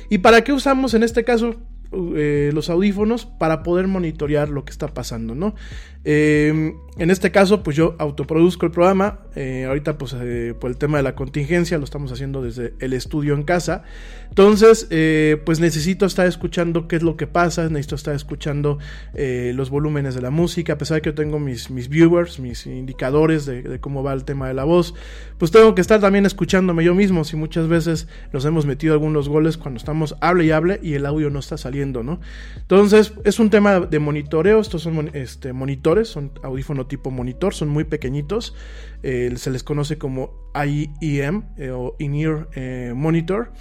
¿Y 0.09 0.19
para 0.19 0.43
qué 0.43 0.53
usamos 0.53 0.93
en 0.93 1.01
este 1.01 1.23
caso? 1.23 1.55
Eh, 1.93 2.51
los 2.53 2.69
audífonos 2.69 3.25
para 3.25 3.63
poder 3.63 3.87
monitorear 3.87 4.49
lo 4.49 4.65
que 4.65 4.71
está 4.71 4.89
pasando, 4.89 5.35
¿no? 5.35 5.55
Eh, 6.03 6.73
en 6.97 7.11
este 7.11 7.31
caso, 7.31 7.63
pues 7.63 7.77
yo 7.77 7.95
autoproduzco 7.97 8.65
el 8.65 8.71
programa. 8.71 9.19
Eh, 9.35 9.65
ahorita, 9.65 9.97
pues 9.97 10.15
por 10.59 10.69
el 10.69 10.77
tema 10.77 10.97
de 10.97 11.03
la 11.03 11.15
contingencia, 11.15 11.77
lo 11.77 11.83
estamos 11.83 12.11
haciendo 12.11 12.41
desde 12.41 12.73
el 12.79 12.93
estudio 12.93 13.35
en 13.35 13.43
casa. 13.43 13.83
Entonces, 14.29 14.87
pues 15.45 15.59
necesito 15.59 16.05
estar 16.05 16.27
escuchando 16.27 16.87
qué 16.87 16.97
es 16.97 17.03
lo 17.03 17.15
que 17.17 17.27
pasa, 17.27 17.69
necesito 17.69 17.95
estar 17.95 18.15
escuchando 18.15 18.77
los 19.13 19.69
volúmenes 19.69 20.15
de 20.15 20.21
la 20.21 20.29
música, 20.29 20.73
a 20.73 20.77
pesar 20.77 20.95
de 20.95 21.01
que 21.01 21.09
yo 21.09 21.15
tengo 21.15 21.39
mis, 21.39 21.69
mis 21.69 21.87
viewers, 21.87 22.39
mis 22.39 22.65
indicadores 22.67 23.45
de, 23.45 23.61
de, 23.61 23.79
cómo 23.79 24.03
va 24.03 24.13
el 24.13 24.25
tema 24.25 24.47
de 24.47 24.53
la 24.53 24.63
voz, 24.63 24.93
pues 25.37 25.51
tengo 25.51 25.75
que 25.75 25.81
estar 25.81 25.99
también 25.99 26.25
escuchándome 26.25 26.83
yo 26.83 26.95
mismo. 26.95 27.23
Si 27.23 27.35
muchas 27.35 27.67
veces 27.67 28.07
nos 28.33 28.43
hemos 28.45 28.65
metido 28.65 28.93
algunos 28.93 29.29
goles 29.29 29.57
cuando 29.57 29.77
estamos 29.77 30.15
hable 30.19 30.45
y 30.45 30.51
hable 30.51 30.79
y 30.81 30.93
el 30.93 31.05
audio 31.05 31.29
no 31.29 31.39
está 31.39 31.57
saliendo 31.57 31.76
Entonces, 31.81 33.13
es 33.23 33.39
un 33.39 33.49
tema 33.49 33.79
de 33.79 33.99
monitoreo, 33.99 34.59
estos 34.59 34.81
son 34.81 35.11
este, 35.13 35.53
monitores, 35.53 36.07
son 36.07 36.31
audífono 36.43 36.87
tipo 36.87 37.11
monitor, 37.11 37.53
son 37.53 37.69
muy 37.69 37.83
pequeñitos, 37.83 38.55
eh, 39.03 39.33
se 39.35 39.51
les 39.51 39.63
conoce 39.63 39.97
como 39.97 40.51
IEM 40.55 41.43
eh, 41.57 41.71
o 41.71 41.95
In-Ear 41.99 42.49
eh, 42.55 42.93
Monitor. 42.95 43.51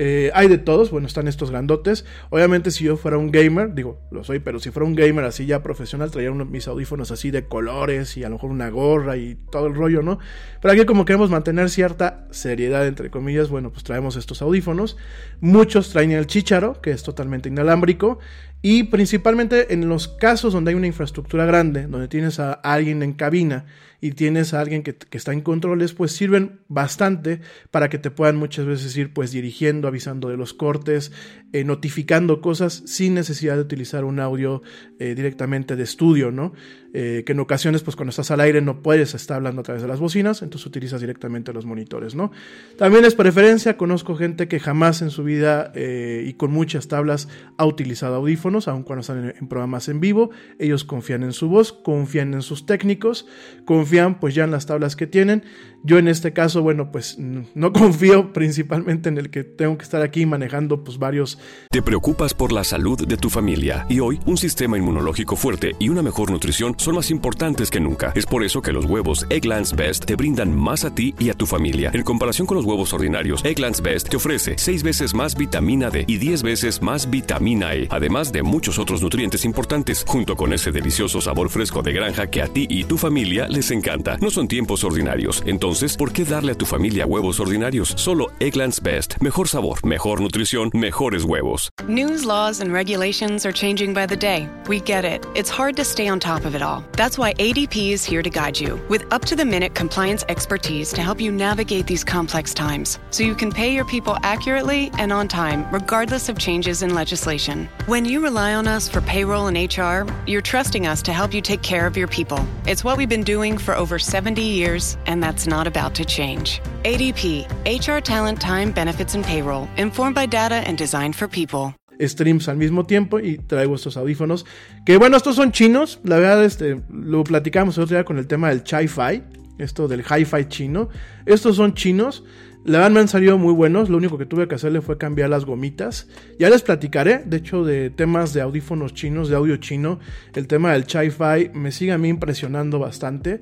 Eh, 0.00 0.30
hay 0.32 0.46
de 0.46 0.58
todos, 0.58 0.92
bueno, 0.92 1.08
están 1.08 1.26
estos 1.26 1.50
grandotes. 1.50 2.04
Obviamente, 2.30 2.70
si 2.70 2.84
yo 2.84 2.96
fuera 2.96 3.18
un 3.18 3.32
gamer, 3.32 3.74
digo, 3.74 4.00
lo 4.12 4.22
soy, 4.22 4.38
pero 4.38 4.60
si 4.60 4.70
fuera 4.70 4.86
un 4.86 4.94
gamer 4.94 5.24
así 5.24 5.44
ya 5.44 5.60
profesional, 5.60 6.12
traía 6.12 6.30
unos, 6.30 6.48
mis 6.48 6.68
audífonos 6.68 7.10
así 7.10 7.32
de 7.32 7.48
colores 7.48 8.16
y 8.16 8.22
a 8.22 8.28
lo 8.28 8.36
mejor 8.36 8.52
una 8.52 8.70
gorra 8.70 9.16
y 9.16 9.34
todo 9.50 9.66
el 9.66 9.74
rollo, 9.74 10.02
¿no? 10.02 10.20
Pero 10.62 10.72
aquí, 10.72 10.84
como 10.84 11.04
queremos 11.04 11.30
mantener 11.30 11.68
cierta 11.68 12.28
seriedad, 12.30 12.86
entre 12.86 13.10
comillas, 13.10 13.48
bueno, 13.48 13.72
pues 13.72 13.82
traemos 13.82 14.14
estos 14.14 14.40
audífonos. 14.40 14.96
Muchos 15.40 15.90
traen 15.90 16.12
el 16.12 16.28
chicharo, 16.28 16.80
que 16.80 16.92
es 16.92 17.02
totalmente 17.02 17.48
inalámbrico. 17.48 18.20
Y 18.62 18.84
principalmente 18.84 19.74
en 19.74 19.88
los 19.88 20.06
casos 20.06 20.52
donde 20.52 20.70
hay 20.70 20.74
una 20.76 20.86
infraestructura 20.86 21.44
grande, 21.44 21.88
donde 21.88 22.06
tienes 22.06 22.38
a 22.38 22.52
alguien 22.52 23.02
en 23.02 23.14
cabina 23.14 23.66
y 24.00 24.12
tienes 24.12 24.54
a 24.54 24.60
alguien 24.60 24.82
que, 24.82 24.96
está 25.10 25.32
en 25.32 25.40
controles, 25.40 25.92
pues 25.92 26.12
sirven 26.12 26.60
bastante 26.68 27.40
para 27.70 27.88
que 27.88 27.98
te 27.98 28.10
puedan 28.10 28.36
muchas 28.36 28.66
veces 28.66 28.96
ir 28.96 29.12
pues 29.12 29.32
dirigiendo, 29.32 29.88
avisando 29.88 30.28
de 30.28 30.36
los 30.36 30.54
cortes, 30.54 31.12
eh, 31.52 31.64
notificando 31.64 32.40
cosas 32.40 32.82
sin 32.86 33.14
necesidad 33.14 33.56
de 33.56 33.62
utilizar 33.62 34.04
un 34.04 34.20
audio 34.20 34.62
eh, 34.98 35.14
directamente 35.14 35.74
de 35.74 35.82
estudio, 35.82 36.30
¿no? 36.30 36.52
Eh, 36.94 37.22
que 37.26 37.32
en 37.32 37.40
ocasiones, 37.40 37.82
pues 37.82 37.96
cuando 37.96 38.10
estás 38.10 38.30
al 38.30 38.40
aire 38.40 38.62
no 38.62 38.82
puedes 38.82 39.14
estar 39.14 39.36
hablando 39.36 39.60
a 39.60 39.64
través 39.64 39.82
de 39.82 39.88
las 39.88 40.00
bocinas, 40.00 40.40
entonces 40.42 40.66
utilizas 40.66 41.00
directamente 41.00 41.52
los 41.52 41.66
monitores, 41.66 42.14
¿no? 42.14 42.32
También 42.78 43.04
es 43.04 43.14
preferencia, 43.14 43.76
conozco 43.76 44.16
gente 44.16 44.48
que 44.48 44.58
jamás 44.58 45.02
en 45.02 45.10
su 45.10 45.22
vida 45.22 45.72
y 45.74 46.32
con 46.34 46.50
muchas 46.50 46.88
tablas 46.88 47.28
ha 47.56 47.66
utilizado 47.66 48.16
audífonos, 48.16 48.68
aun 48.68 48.82
cuando 48.82 49.00
están 49.02 49.34
en, 49.38 49.48
programas 49.48 49.88
en 49.88 50.00
vivo, 50.00 50.30
ellos 50.58 50.84
confían 50.84 51.22
en 51.22 51.32
su 51.32 51.48
voz, 51.48 51.72
confían 51.72 52.34
en 52.34 52.42
sus 52.42 52.66
técnicos, 52.66 53.26
confían 53.64 54.18
pues 54.18 54.34
ya 54.34 54.44
en 54.44 54.50
las 54.50 54.66
tablas 54.66 54.96
que 54.96 55.06
tienen. 55.06 55.44
Yo 55.84 55.98
en 55.98 56.08
este 56.08 56.32
caso, 56.32 56.62
bueno, 56.62 56.90
pues 56.90 57.18
no 57.18 57.72
confío 57.72 58.32
principalmente 58.32 59.08
en 59.08 59.18
el 59.18 59.30
que 59.30 59.44
tengo 59.44 59.78
que 59.78 59.84
estar 59.84 60.02
aquí 60.02 60.26
manejando 60.26 60.84
pues 60.84 60.98
varios. 60.98 61.38
Te 61.70 61.82
preocupas 61.82 62.34
por 62.34 62.52
la 62.52 62.64
salud 62.64 63.06
de 63.06 63.16
tu 63.16 63.30
familia 63.30 63.86
y 63.88 64.00
hoy 64.00 64.18
un 64.26 64.36
sistema 64.36 64.78
inmunológico 64.78 65.36
fuerte 65.36 65.72
y 65.78 65.88
una 65.88 66.02
mejor 66.02 66.30
nutrición 66.30 66.74
son 66.78 66.94
más 66.94 67.10
importantes 67.10 67.70
que 67.70 67.80
nunca. 67.80 68.12
Es 68.14 68.24
por 68.24 68.44
eso 68.44 68.62
que 68.62 68.72
los 68.72 68.84
huevos 68.84 69.26
Egglands 69.28 69.76
Best 69.76 70.06
te 70.06 70.16
brindan 70.16 70.56
más 70.56 70.84
a 70.84 70.94
ti 70.94 71.14
y 71.18 71.28
a 71.30 71.34
tu 71.34 71.44
familia. 71.44 71.90
En 71.92 72.02
comparación 72.02 72.46
con 72.46 72.56
los 72.56 72.64
huevos 72.64 72.92
ordinarios, 72.92 73.44
Egglands 73.44 73.82
Best 73.82 74.08
te 74.08 74.16
ofrece 74.16 74.54
6 74.56 74.82
veces 74.84 75.14
más 75.14 75.34
vitamina 75.36 75.90
D 75.90 76.04
y 76.06 76.16
10 76.18 76.42
veces 76.42 76.80
más 76.80 77.10
vitamina 77.10 77.74
E, 77.74 77.88
además 77.90 78.32
de 78.32 78.42
muchos 78.42 78.78
otros 78.78 79.02
nutrientes 79.02 79.44
importantes, 79.44 80.04
junto 80.06 80.36
con 80.36 80.52
ese 80.52 80.70
delicioso 80.72 81.20
sabor 81.20 81.50
fresco 81.50 81.82
de 81.82 81.92
granja 81.92 82.28
que 82.28 82.42
a 82.42 82.46
ti 82.46 82.66
y 82.70 82.84
tu 82.84 82.96
familia 82.96 83.48
les 83.48 83.70
encanta. 83.72 84.16
No 84.18 84.30
son 84.30 84.46
tiempos 84.46 84.84
ordinarios, 84.84 85.42
entonces, 85.46 85.96
¿por 85.96 86.12
qué 86.12 86.24
darle 86.24 86.52
a 86.52 86.58
tu 86.58 86.64
familia 86.64 87.06
huevos 87.06 87.40
ordinarios? 87.40 87.92
Solo 87.96 88.28
Egglands 88.38 88.80
Best. 88.82 89.16
Mejor 89.20 89.48
sabor, 89.48 89.84
mejor 89.84 90.20
nutrición, 90.20 90.70
mejores 90.74 91.24
huevos. 91.24 91.70
News, 91.88 92.24
laws, 92.24 92.60
and 92.60 92.72
regulations 92.72 93.44
are 93.44 93.52
changing 93.52 93.92
by 93.92 94.06
the 94.06 94.16
day. 94.16 94.48
We 94.68 94.80
get 94.80 95.04
it. 95.04 95.26
It's 95.34 95.50
hard 95.50 95.74
to 95.76 95.84
stay 95.84 96.08
on 96.08 96.20
top 96.20 96.44
of 96.44 96.54
it 96.54 96.62
all. 96.62 96.67
That's 96.92 97.18
why 97.18 97.34
ADP 97.34 97.90
is 97.92 98.04
here 98.04 98.22
to 98.22 98.30
guide 98.30 98.58
you 98.58 98.80
with 98.88 99.04
up 99.12 99.24
to 99.26 99.36
the 99.36 99.44
minute 99.44 99.74
compliance 99.74 100.24
expertise 100.28 100.92
to 100.92 101.02
help 101.02 101.20
you 101.20 101.32
navigate 101.32 101.86
these 101.86 102.04
complex 102.04 102.52
times 102.54 102.98
so 103.10 103.22
you 103.22 103.34
can 103.34 103.50
pay 103.50 103.74
your 103.74 103.84
people 103.84 104.16
accurately 104.22 104.90
and 104.98 105.12
on 105.12 105.28
time, 105.28 105.66
regardless 105.72 106.28
of 106.28 106.38
changes 106.38 106.82
in 106.82 106.94
legislation. 106.94 107.68
When 107.86 108.04
you 108.04 108.22
rely 108.22 108.54
on 108.54 108.66
us 108.66 108.88
for 108.88 109.00
payroll 109.00 109.46
and 109.46 109.56
HR, 109.56 110.10
you're 110.26 110.42
trusting 110.42 110.86
us 110.86 111.02
to 111.02 111.12
help 111.12 111.32
you 111.34 111.40
take 111.40 111.62
care 111.62 111.86
of 111.86 111.96
your 111.96 112.08
people. 112.08 112.44
It's 112.66 112.84
what 112.84 112.96
we've 112.98 113.08
been 113.08 113.24
doing 113.24 113.58
for 113.58 113.74
over 113.74 113.98
70 113.98 114.42
years, 114.42 114.96
and 115.06 115.22
that's 115.22 115.46
not 115.46 115.66
about 115.66 115.94
to 115.96 116.04
change. 116.04 116.60
ADP, 116.84 117.46
HR 117.64 118.00
Talent 118.00 118.40
Time, 118.40 118.72
Benefits 118.72 119.14
and 119.14 119.24
Payroll, 119.24 119.68
informed 119.76 120.14
by 120.14 120.26
data 120.26 120.56
and 120.56 120.76
designed 120.76 121.16
for 121.16 121.28
people. 121.28 121.74
Streams 122.00 122.48
al 122.48 122.56
mismo 122.56 122.84
tiempo 122.84 123.18
y 123.20 123.38
traigo 123.38 123.74
estos 123.74 123.96
audífonos 123.96 124.46
que 124.86 124.96
bueno 124.96 125.16
estos 125.16 125.36
son 125.36 125.52
chinos 125.52 126.00
la 126.04 126.16
verdad 126.16 126.44
este 126.44 126.80
lo 126.90 127.24
platicamos 127.24 127.76
el 127.76 127.84
otro 127.84 127.96
día 127.96 128.04
con 128.04 128.18
el 128.18 128.26
tema 128.26 128.50
del 128.50 128.62
chi-fi 128.62 129.22
esto 129.58 129.88
del 129.88 130.00
hi-fi 130.00 130.44
chino 130.48 130.88
estos 131.26 131.56
son 131.56 131.74
chinos 131.74 132.24
la 132.68 132.80
verdad 132.80 132.90
me 132.90 133.00
han 133.00 133.08
salido 133.08 133.38
muy 133.38 133.54
buenos. 133.54 133.88
Lo 133.88 133.96
único 133.96 134.18
que 134.18 134.26
tuve 134.26 134.46
que 134.46 134.56
hacerle 134.56 134.82
fue 134.82 134.98
cambiar 134.98 135.30
las 135.30 135.46
gomitas. 135.46 136.08
Ya 136.38 136.50
les 136.50 136.60
platicaré, 136.60 137.22
de 137.24 137.38
hecho, 137.38 137.64
de 137.64 137.88
temas 137.88 138.34
de 138.34 138.42
audífonos 138.42 138.92
chinos, 138.92 139.30
de 139.30 139.36
audio 139.36 139.56
chino. 139.56 140.00
El 140.34 140.46
tema 140.48 140.72
del 140.72 140.84
Chi-Fi 140.84 141.52
me 141.54 141.72
sigue 141.72 141.92
a 141.92 141.98
mí 141.98 142.08
impresionando 142.08 142.78
bastante. 142.78 143.40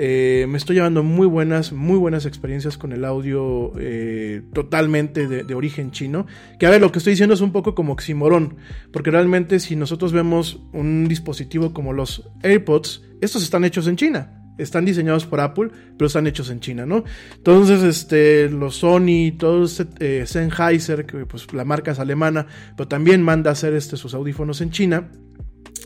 Eh, 0.00 0.46
me 0.48 0.58
estoy 0.58 0.76
llevando 0.76 1.02
muy 1.02 1.26
buenas, 1.26 1.72
muy 1.72 1.98
buenas 1.98 2.24
experiencias 2.24 2.78
con 2.78 2.92
el 2.92 3.04
audio 3.04 3.72
eh, 3.80 4.42
totalmente 4.52 5.26
de, 5.26 5.54
origen 5.54 5.90
chino. 5.90 6.24
Que 6.60 6.66
a 6.66 6.70
ver, 6.70 6.80
lo 6.80 6.92
que 6.92 6.98
estoy 6.98 7.14
diciendo 7.14 7.34
es 7.34 7.40
un 7.40 7.50
poco 7.50 7.74
como 7.74 7.94
oximorón. 7.94 8.58
Porque 8.92 9.10
realmente 9.10 9.58
si 9.58 9.74
nosotros 9.74 10.12
vemos 10.12 10.60
un 10.72 11.08
dispositivo 11.08 11.72
como 11.72 11.92
los 11.92 12.30
AirPods, 12.44 13.02
estos 13.20 13.42
están 13.42 13.64
hechos 13.64 13.88
en 13.88 13.96
China 13.96 14.34
están 14.58 14.84
diseñados 14.84 15.24
por 15.24 15.38
Apple, 15.38 15.70
pero 15.96 16.08
están 16.08 16.26
hechos 16.26 16.50
en 16.50 16.58
China, 16.58 16.84
¿no? 16.84 17.04
Entonces, 17.36 17.80
este, 17.84 18.50
los 18.50 18.78
Sony, 18.78 19.30
todo 19.38 19.64
este, 19.64 20.26
Sennheiser, 20.26 21.06
que 21.06 21.26
pues 21.26 21.52
la 21.52 21.64
marca 21.64 21.92
es 21.92 22.00
alemana, 22.00 22.48
pero 22.76 22.88
también 22.88 23.22
manda 23.22 23.50
a 23.50 23.52
hacer 23.52 23.74
este, 23.74 23.96
sus 23.96 24.14
audífonos 24.14 24.60
en 24.60 24.72
China. 24.72 25.12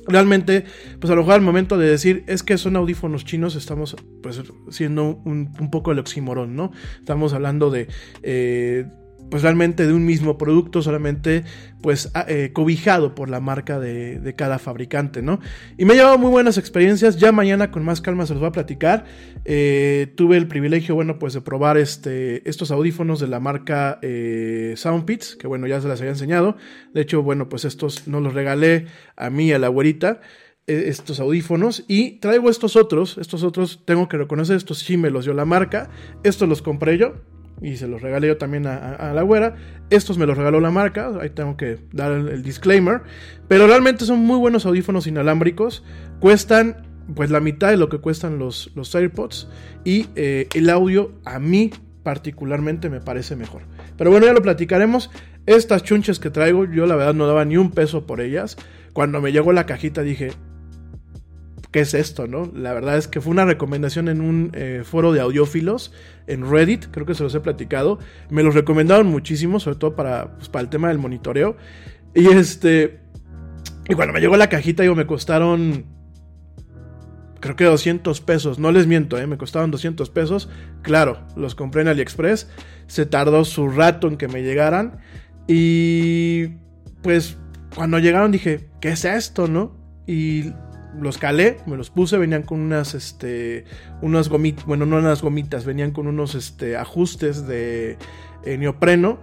Realmente, 0.07 0.65
pues 1.01 1.11
a 1.11 1.15
lo 1.15 1.23
mejor 1.23 1.35
al 1.35 1.43
momento 1.43 1.79
de 1.79 1.89
decir 1.89 2.25
es 2.27 2.43
que 2.43 2.59
son 2.59 2.77
audífonos 2.77 3.25
chinos, 3.25 3.55
estamos 3.55 3.97
pues 4.23 4.43
siendo 4.71 5.21
un, 5.25 5.53
un 5.59 5.71
poco 5.71 5.93
el 5.93 5.99
oxímoron, 5.99 6.57
¿no? 6.57 6.73
Estamos 6.99 7.33
hablando 7.33 7.71
de 7.71 7.89
eh, 8.23 8.87
pues 9.33 9.41
realmente 9.43 9.87
de 9.87 9.95
un 9.95 10.05
mismo 10.05 10.37
producto, 10.37 10.83
solamente 10.83 11.45
pues 11.81 12.13
eh, 12.29 12.51
cobijado 12.53 13.15
por 13.15 13.31
la 13.31 13.41
marca 13.41 13.81
de, 13.81 14.35
cada 14.37 14.59
fabricante, 14.59 15.23
¿no? 15.23 15.41
Y 15.79 15.87
me 15.87 15.95
he 15.95 15.97
llevado 15.97 16.19
muy 16.19 16.29
buenas 16.29 16.59
experiencias, 16.59 17.17
ya 17.17 17.33
mañana 17.33 17.71
con 17.71 17.83
más 17.83 18.03
calma 18.03 18.27
se 18.27 18.35
los 18.35 18.41
voy 18.41 18.51
a 18.51 18.53
platicar. 18.53 19.07
Eh, 19.47 20.13
tuve 20.17 20.37
el 20.37 20.49
privilegio, 20.49 20.95
bueno, 20.95 21.19
pues 21.19 21.33
de 21.33 21.41
probar 21.41 21.79
este, 21.79 22.47
estos 22.47 22.71
audífonos 22.71 23.21
de 23.21 23.29
la 23.29 23.41
marca 23.41 23.99
eh, 24.03 24.75
Soundpits, 24.77 25.37
que 25.37 25.47
bueno, 25.47 25.67
ya 25.67 25.81
se 25.81 25.89
las 25.89 26.01
había 26.01 26.13
enseñado. 26.13 26.59
De 26.93 27.01
hecho, 27.01 27.23
bueno, 27.23 27.49
pues 27.49 27.65
estos 27.65 28.07
no 28.07 28.21
los 28.21 28.35
regalé 28.35 28.85
a 29.17 29.31
mí, 29.31 29.51
a 29.51 29.59
la 29.59 29.69
abuelita 29.69 30.21
estos 30.67 31.21
audífonos 31.21 31.85
y 31.89 32.19
traigo 32.21 32.51
estos 32.51 32.77
otros, 32.77 33.17
estos 33.17 33.43
otros 33.45 33.81
tengo 33.87 34.11
que 34.11 34.19
reconocer, 34.19 34.57
estos 34.57 34.79
sí 34.81 34.99
me 34.99 35.09
los 35.09 35.25
dio 35.25 35.33
la 35.33 35.47
marca, 35.47 35.89
estos 36.23 36.49
los 36.49 36.63
compré 36.63 36.99
yo, 36.99 37.15
y 37.63 37.77
se 37.77 37.87
los 37.87 38.03
regalé 38.03 38.29
yo 38.29 38.37
también 38.37 38.67
a, 38.67 39.13
la 39.15 39.23
güera. 39.23 39.55
Estos 39.91 40.19
me 40.19 40.27
los 40.27 40.37
regaló 40.37 40.61
la 40.61 40.71
marca, 40.71 41.13
ahí 41.21 41.31
tengo 41.31 41.57
que 41.57 41.79
dar 41.93 42.13
el, 42.13 42.43
disclaimer. 42.43 43.03
Pero 43.49 43.67
realmente 43.67 44.05
son 44.05 44.19
muy 44.19 44.39
buenos 44.39 44.67
audífonos 44.67 45.07
inalámbricos. 45.07 45.85
Cuestan 46.21 46.89
pues 47.15 47.31
la 47.31 47.41
mitad 47.41 47.71
de 47.71 47.77
lo 47.77 47.89
que 47.89 47.99
cuestan 47.99 48.39
los, 48.39 48.73
los 48.75 48.95
AirPods. 48.95 49.49
Y 49.85 50.09
eh, 50.17 50.49
el 50.55 50.71
audio 50.71 51.13
a 51.25 51.39
mí 51.39 51.71
particularmente 52.03 52.91
me 52.91 53.01
parece 53.01 53.37
mejor. 53.37 53.63
Pero 53.97 54.11
bueno, 54.11 54.27
ya 54.27 54.33
lo 54.33 54.43
platicaremos. 54.43 55.11
Estas 55.47 55.83
chunches 55.85 56.19
que 56.19 56.31
traigo, 56.31 56.65
yo 56.65 56.87
la 56.87 56.97
verdad 56.97 57.15
no 57.15 57.27
daba 57.27 57.45
ni 57.45 57.57
un 57.57 57.71
peso 57.71 58.07
por 58.07 58.21
ellas. 58.21 58.57
Cuando 58.93 59.21
me 59.21 59.33
llegó 59.33 59.53
la 59.53 59.67
cajita 59.67 60.03
dije, 60.03 60.33
¿qué 61.73 61.81
es 61.81 61.95
esto? 61.95 62.29
¿no? 62.29 62.51
La 62.55 62.73
verdad 62.73 62.97
es 62.97 63.09
que 63.09 63.21
fue 63.21 63.33
una 63.33 63.45
recomendación 63.45 64.09
en 64.09 64.21
un 64.21 64.53
eh, 64.55 64.83
foro 64.85 65.13
de 65.13 65.21
audiófilos 65.21 65.93
en 66.27 66.49
Reddit, 66.49 66.87
creo 66.91 67.07
que 67.07 67.15
se 67.15 67.23
los 67.23 67.35
he 67.35 67.41
platicado. 67.41 67.99
Me 68.31 68.43
los 68.43 68.55
recomendaron 68.55 69.09
muchísimo, 69.09 69.59
sobre 69.59 69.79
todo 69.79 69.97
para, 69.97 70.37
pues, 70.37 70.49
para 70.49 70.63
el 70.63 70.69
tema 70.69 70.89
del 70.89 70.99
monitoreo. 70.99 71.57
Y 72.15 72.29
este. 72.29 73.01
Y 73.89 73.95
cuando 73.95 74.13
me 74.13 74.21
llegó 74.21 74.37
la 74.37 74.49
cajita, 74.49 74.83
digo, 74.83 74.95
me 74.95 75.07
costaron. 75.07 75.87
Creo 77.41 77.57
que 77.57 77.65
200 77.65 78.21
pesos, 78.21 78.61
no 78.61 78.71
les 78.71 78.87
miento, 78.87 79.19
¿eh? 79.19 79.27
me 79.27 79.37
costaron 79.37 79.73
200 79.73 80.11
pesos. 80.11 80.49
Claro, 80.83 81.27
los 81.35 81.57
compré 81.57 81.83
en 81.83 81.89
AliExpress. 81.89 82.49
Se 82.87 83.05
tardó 83.05 83.45
su 83.45 83.69
rato 83.69 84.07
en 84.07 84.17
que 84.17 84.29
me 84.29 84.45
llegaran. 84.45 85.01
Y 85.49 86.51
pues 87.03 87.37
cuando 87.75 87.99
llegaron 87.99 88.31
dije, 88.31 88.69
¿qué 88.81 88.91
es 88.91 89.05
esto, 89.05 89.49
no? 89.49 89.77
Y 90.07 90.53
los 91.01 91.19
calé, 91.19 91.59
me 91.67 91.77
los 91.77 91.91
puse, 91.91 92.17
venían 92.19 92.43
con 92.43 92.61
unas, 92.61 92.95
este, 92.95 93.65
unas 94.01 94.29
gomitas, 94.29 94.65
bueno, 94.67 94.87
no 94.87 94.97
unas 94.97 95.23
gomitas, 95.23 95.65
venían 95.65 95.93
con 95.93 96.07
unos, 96.07 96.35
este, 96.35 96.77
ajustes 96.77 97.47
de 97.47 97.99
eh, 98.45 98.59
neopreno. 98.59 99.21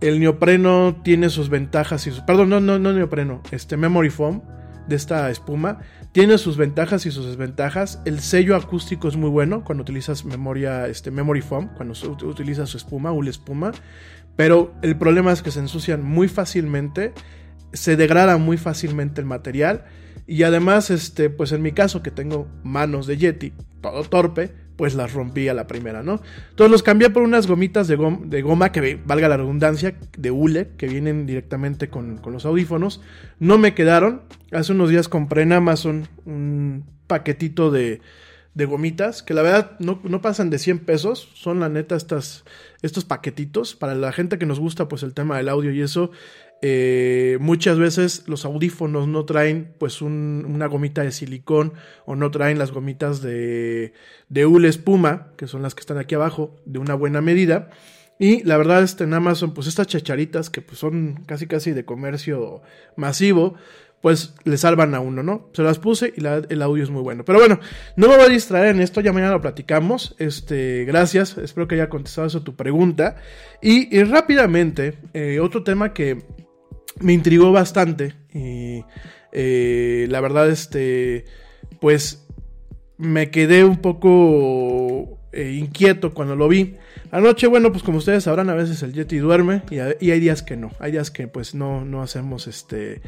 El 0.00 0.18
neopreno 0.18 1.00
tiene 1.04 1.30
sus 1.30 1.48
ventajas 1.48 2.06
y 2.06 2.10
sus, 2.10 2.20
perdón, 2.22 2.48
no, 2.48 2.60
no, 2.60 2.78
no 2.78 2.92
neopreno, 2.92 3.42
este 3.52 3.76
memory 3.76 4.10
foam 4.10 4.42
de 4.88 4.96
esta 4.96 5.30
espuma 5.30 5.78
tiene 6.12 6.36
sus 6.38 6.56
ventajas 6.56 7.06
y 7.06 7.10
sus 7.10 7.26
desventajas. 7.26 8.00
El 8.04 8.20
sello 8.20 8.54
acústico 8.54 9.08
es 9.08 9.16
muy 9.16 9.30
bueno 9.30 9.64
cuando 9.64 9.82
utilizas 9.82 10.24
memoria, 10.24 10.86
este 10.86 11.10
memory 11.10 11.40
foam, 11.40 11.70
cuando 11.74 11.94
utilizas 12.24 12.68
su 12.68 12.76
espuma, 12.76 13.12
una 13.12 13.30
espuma, 13.30 13.72
pero 14.36 14.74
el 14.82 14.96
problema 14.96 15.32
es 15.32 15.42
que 15.42 15.50
se 15.50 15.60
ensucian 15.60 16.02
muy 16.02 16.28
fácilmente, 16.28 17.12
se 17.72 17.96
degrada 17.96 18.36
muy 18.36 18.58
fácilmente 18.58 19.20
el 19.20 19.26
material 19.26 19.84
y 20.26 20.44
además, 20.44 20.90
este, 20.90 21.30
pues 21.30 21.52
en 21.52 21.62
mi 21.62 21.72
caso, 21.72 22.02
que 22.02 22.10
tengo 22.10 22.46
manos 22.62 23.06
de 23.06 23.16
Yeti, 23.16 23.52
todo 23.80 24.02
torpe, 24.04 24.52
pues 24.76 24.94
las 24.94 25.12
rompí 25.12 25.48
a 25.48 25.54
la 25.54 25.66
primera, 25.66 26.02
¿no? 26.02 26.20
Entonces 26.50 26.70
los 26.70 26.82
cambié 26.82 27.10
por 27.10 27.22
unas 27.22 27.46
gomitas 27.46 27.88
de, 27.88 27.96
goma, 27.96 28.72
que 28.72 28.98
valga 29.04 29.28
la 29.28 29.36
redundancia, 29.36 29.94
de 30.16 30.30
hule, 30.30 30.70
que 30.76 30.88
vienen 30.88 31.26
directamente 31.26 31.88
con, 31.88 32.20
los 32.24 32.44
audífonos. 32.44 33.00
No 33.38 33.58
me 33.58 33.74
quedaron. 33.74 34.22
Hace 34.50 34.72
unos 34.72 34.90
días 34.90 35.08
compré 35.08 35.42
en 35.42 35.52
Amazon 35.52 36.08
un 36.24 36.84
paquetito 37.06 37.70
de, 37.70 38.00
de 38.54 38.64
gomitas, 38.64 39.22
que 39.22 39.34
la 39.34 39.42
verdad 39.42 39.72
no, 39.78 40.00
no, 40.04 40.20
pasan 40.20 40.50
de 40.50 40.58
100 40.58 40.80
pesos. 40.80 41.28
Son 41.34 41.60
la 41.60 41.68
neta 41.68 41.94
estas, 41.94 42.44
estos 42.80 43.04
paquetitos. 43.04 43.76
Para 43.76 43.94
la 43.94 44.12
gente 44.12 44.38
que 44.38 44.46
nos 44.46 44.58
gusta 44.58 44.88
pues 44.88 45.02
el 45.02 45.14
tema 45.14 45.36
del 45.36 45.48
audio 45.48 45.70
y 45.72 45.82
eso, 45.82 46.10
eh, 46.62 47.38
muchas 47.40 47.76
veces 47.76 48.22
los 48.26 48.44
audífonos 48.44 49.08
no 49.08 49.24
traen 49.24 49.74
pues 49.78 50.00
una 50.00 50.66
gomita 50.66 51.02
de 51.02 51.10
silicón 51.10 51.74
o 52.06 52.14
no 52.14 52.30
traen 52.30 52.58
las 52.58 52.70
gomitas 52.70 53.20
de, 53.20 53.92
de 54.28 54.46
hule 54.46 54.68
espuma, 54.68 55.32
que 55.36 55.48
son 55.48 55.62
las 55.62 55.74
que 55.74 55.80
están 55.80 55.98
aquí 55.98 56.14
abajo, 56.14 56.56
de 56.64 56.78
una 56.78 56.94
buena 56.94 57.20
medida. 57.20 57.70
Y 58.20 58.44
la 58.44 58.56
verdad, 58.56 58.84
este, 58.84 59.02
en 59.02 59.14
Amazon, 59.14 59.54
pues 59.54 59.66
estas 59.66 59.88
chacharitas 59.88 60.48
que 60.50 60.62
pues, 60.62 60.78
son 60.78 61.24
casi 61.26 61.48
casi 61.48 61.72
de 61.72 61.84
comercio 61.84 62.62
masivo, 62.94 63.56
pues 64.00 64.34
le 64.44 64.56
salvan 64.56 64.94
a 64.94 65.00
uno, 65.00 65.24
¿no? 65.24 65.48
Se 65.54 65.62
las 65.62 65.80
puse 65.80 66.12
y 66.16 66.24
el 66.24 66.62
audio 66.62 66.84
es 66.84 66.90
muy 66.90 67.02
bueno. 67.02 67.24
Pero 67.24 67.40
bueno, 67.40 67.58
no 67.96 68.08
me 68.08 68.16
voy 68.16 68.26
a 68.26 68.28
distraer 68.28 68.74
en 68.74 68.80
esto, 68.80 69.00
ya 69.00 69.12
mañana 69.12 69.32
lo 69.32 69.40
platicamos. 69.40 70.14
Este, 70.18 70.84
gracias, 70.84 71.38
espero 71.38 71.66
que 71.66 71.76
haya 71.76 71.88
contestado 71.88 72.28
eso 72.28 72.42
tu 72.42 72.54
pregunta. 72.54 73.16
Y, 73.60 74.02
rápidamente, 74.04 74.98
eh, 75.14 75.40
otro 75.40 75.64
tema 75.64 75.92
que 75.92 76.24
me 77.00 77.12
intrigó 77.12 77.52
bastante. 77.52 78.14
Y 78.32 78.84
eh, 79.32 80.06
la 80.08 80.20
verdad, 80.20 80.50
este, 80.50 81.24
pues 81.80 82.26
me 82.98 83.30
quedé 83.30 83.64
un 83.64 83.78
poco 83.78 85.18
eh, 85.32 85.56
inquieto 85.58 86.14
cuando 86.14 86.36
lo 86.36 86.48
vi. 86.48 86.76
Anoche, 87.12 87.46
bueno, 87.46 87.70
pues 87.70 87.82
como 87.82 87.98
ustedes 87.98 88.24
sabrán, 88.24 88.48
a 88.48 88.54
veces 88.54 88.82
el 88.82 88.94
Yeti 88.94 89.18
duerme 89.18 89.60
y, 89.70 89.80
hay 89.80 90.18
días 90.18 90.42
que 90.42 90.56
no. 90.56 90.70
Hay 90.78 90.92
días 90.92 91.10
que 91.10 91.28
pues 91.28 91.54
no, 91.54 91.84
no 91.84 92.00
hacemos 92.00 92.46
este. 92.46 93.02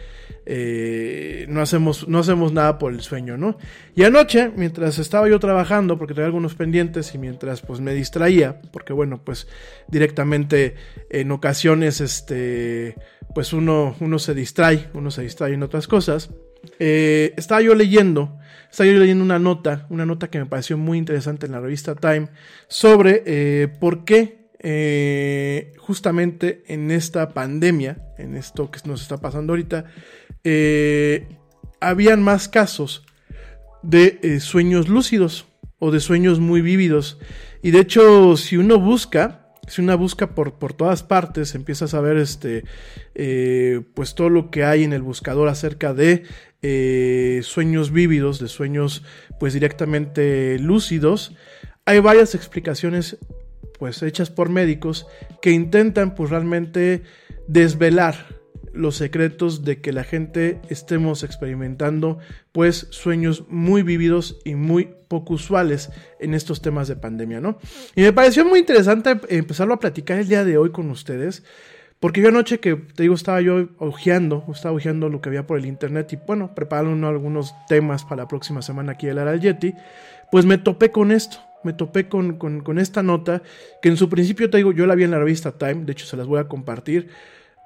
Eh, 0.44 1.46
no, 1.48 1.62
hacemos, 1.62 2.06
no 2.06 2.18
hacemos 2.18 2.52
nada 2.52 2.78
por 2.78 2.92
el 2.92 3.00
sueño, 3.00 3.38
¿no? 3.38 3.56
Y 3.96 4.02
anoche, 4.02 4.50
mientras 4.54 4.98
estaba 4.98 5.26
yo 5.26 5.40
trabajando, 5.40 5.96
porque 5.96 6.12
tenía 6.12 6.26
algunos 6.26 6.54
pendientes 6.54 7.14
y 7.14 7.18
mientras 7.18 7.62
pues 7.62 7.80
me 7.80 7.94
distraía, 7.94 8.60
porque 8.72 8.92
bueno, 8.92 9.22
pues 9.24 9.48
directamente 9.88 10.74
en 11.08 11.30
ocasiones, 11.30 12.02
este. 12.02 12.96
Pues 13.34 13.54
uno, 13.54 13.96
uno 14.00 14.18
se 14.18 14.34
distrae, 14.34 14.90
uno 14.92 15.10
se 15.10 15.22
distrae 15.22 15.54
en 15.54 15.62
otras 15.62 15.88
cosas. 15.88 16.28
Eh, 16.78 17.32
estaba 17.38 17.62
yo 17.62 17.74
leyendo 17.74 18.36
estaba 18.74 18.90
yo 18.90 18.98
leyendo 18.98 19.22
una 19.22 19.38
nota, 19.38 19.86
una 19.88 20.04
nota 20.04 20.28
que 20.28 20.40
me 20.40 20.46
pareció 20.46 20.76
muy 20.76 20.98
interesante 20.98 21.46
en 21.46 21.52
la 21.52 21.60
revista 21.60 21.94
Time, 21.94 22.26
sobre 22.66 23.22
eh, 23.24 23.68
por 23.68 24.04
qué 24.04 24.48
eh, 24.58 25.74
justamente 25.78 26.64
en 26.66 26.90
esta 26.90 27.28
pandemia, 27.28 28.02
en 28.18 28.34
esto 28.34 28.72
que 28.72 28.80
nos 28.84 29.02
está 29.02 29.18
pasando 29.18 29.52
ahorita, 29.52 29.84
eh, 30.42 31.38
habían 31.80 32.20
más 32.24 32.48
casos 32.48 33.06
de 33.84 34.40
sueños 34.40 34.88
lúcidos 34.88 35.46
o 35.78 35.92
de 35.92 36.00
sueños 36.00 36.40
muy 36.40 36.60
vívidos. 36.60 37.20
Y 37.62 37.70
de 37.70 37.78
hecho, 37.78 38.36
si 38.36 38.56
uno 38.56 38.80
busca, 38.80 39.43
si 39.68 39.82
uno 39.82 39.96
busca 39.96 40.34
por, 40.34 40.54
por 40.54 40.72
todas 40.72 41.02
partes, 41.02 41.54
empiezas 41.54 41.94
a 41.94 42.00
ver 42.00 42.16
este, 42.16 42.64
pues 43.94 44.14
todo 44.14 44.28
lo 44.28 44.50
que 44.50 44.64
hay 44.64 44.84
en 44.84 44.92
el 44.92 45.02
buscador 45.02 45.48
acerca 45.48 45.94
de 45.94 46.24
eh, 46.62 47.40
sueños 47.42 47.92
vívidos, 47.92 48.38
de 48.38 48.48
sueños 48.48 49.02
pues 49.38 49.52
directamente 49.52 50.58
lúcidos, 50.58 51.34
hay 51.84 52.00
varias 52.00 52.34
explicaciones 52.34 53.18
pues 53.78 54.02
hechas 54.02 54.30
por 54.30 54.48
médicos 54.48 55.06
que 55.42 55.50
intentan 55.50 56.14
pues 56.14 56.30
realmente 56.30 57.02
desvelar 57.48 58.43
los 58.74 58.96
secretos 58.96 59.64
de 59.64 59.80
que 59.80 59.92
la 59.92 60.04
gente 60.04 60.60
estemos 60.68 61.22
experimentando 61.22 62.18
pues 62.52 62.86
sueños 62.90 63.44
muy 63.48 63.82
vívidos 63.82 64.40
y 64.44 64.54
muy 64.54 64.90
poco 65.08 65.34
usuales 65.34 65.90
en 66.20 66.34
estos 66.34 66.60
temas 66.60 66.88
de 66.88 66.96
pandemia, 66.96 67.40
¿no? 67.40 67.58
Y 67.94 68.02
me 68.02 68.12
pareció 68.12 68.44
muy 68.44 68.58
interesante 68.58 69.18
empezarlo 69.28 69.74
a 69.74 69.80
platicar 69.80 70.18
el 70.18 70.28
día 70.28 70.44
de 70.44 70.58
hoy 70.58 70.70
con 70.70 70.90
ustedes 70.90 71.42
porque 72.04 72.20
yo 72.20 72.28
anoche 72.28 72.60
que 72.60 72.76
te 72.76 73.04
digo, 73.04 73.14
estaba 73.14 73.40
yo 73.40 73.68
ojeando, 73.78 74.44
estaba 74.52 74.74
ojeando 74.74 75.08
lo 75.08 75.22
que 75.22 75.30
había 75.30 75.46
por 75.46 75.58
el 75.58 75.64
internet 75.64 76.12
y 76.12 76.16
bueno, 76.16 76.54
preparando 76.54 77.08
algunos 77.08 77.54
temas 77.66 78.04
para 78.04 78.24
la 78.24 78.28
próxima 78.28 78.60
semana 78.60 78.92
aquí 78.92 79.08
en 79.08 79.16
el 79.16 79.40
Yeti, 79.40 79.72
pues 80.30 80.44
me 80.44 80.58
topé 80.58 80.90
con 80.90 81.12
esto, 81.12 81.38
me 81.62 81.72
topé 81.72 82.06
con, 82.08 82.36
con, 82.36 82.78
esta 82.78 83.02
nota 83.02 83.40
que 83.80 83.88
en 83.88 83.96
su 83.96 84.10
principio 84.10 84.50
te 84.50 84.58
digo, 84.58 84.72
yo 84.72 84.86
la 84.86 84.94
vi 84.94 85.04
en 85.04 85.12
la 85.12 85.18
revista 85.18 85.52
Time, 85.52 85.86
de 85.86 85.92
hecho 85.92 86.04
se 86.04 86.18
las 86.18 86.26
voy 86.26 86.40
a 86.40 86.44
compartir. 86.46 87.08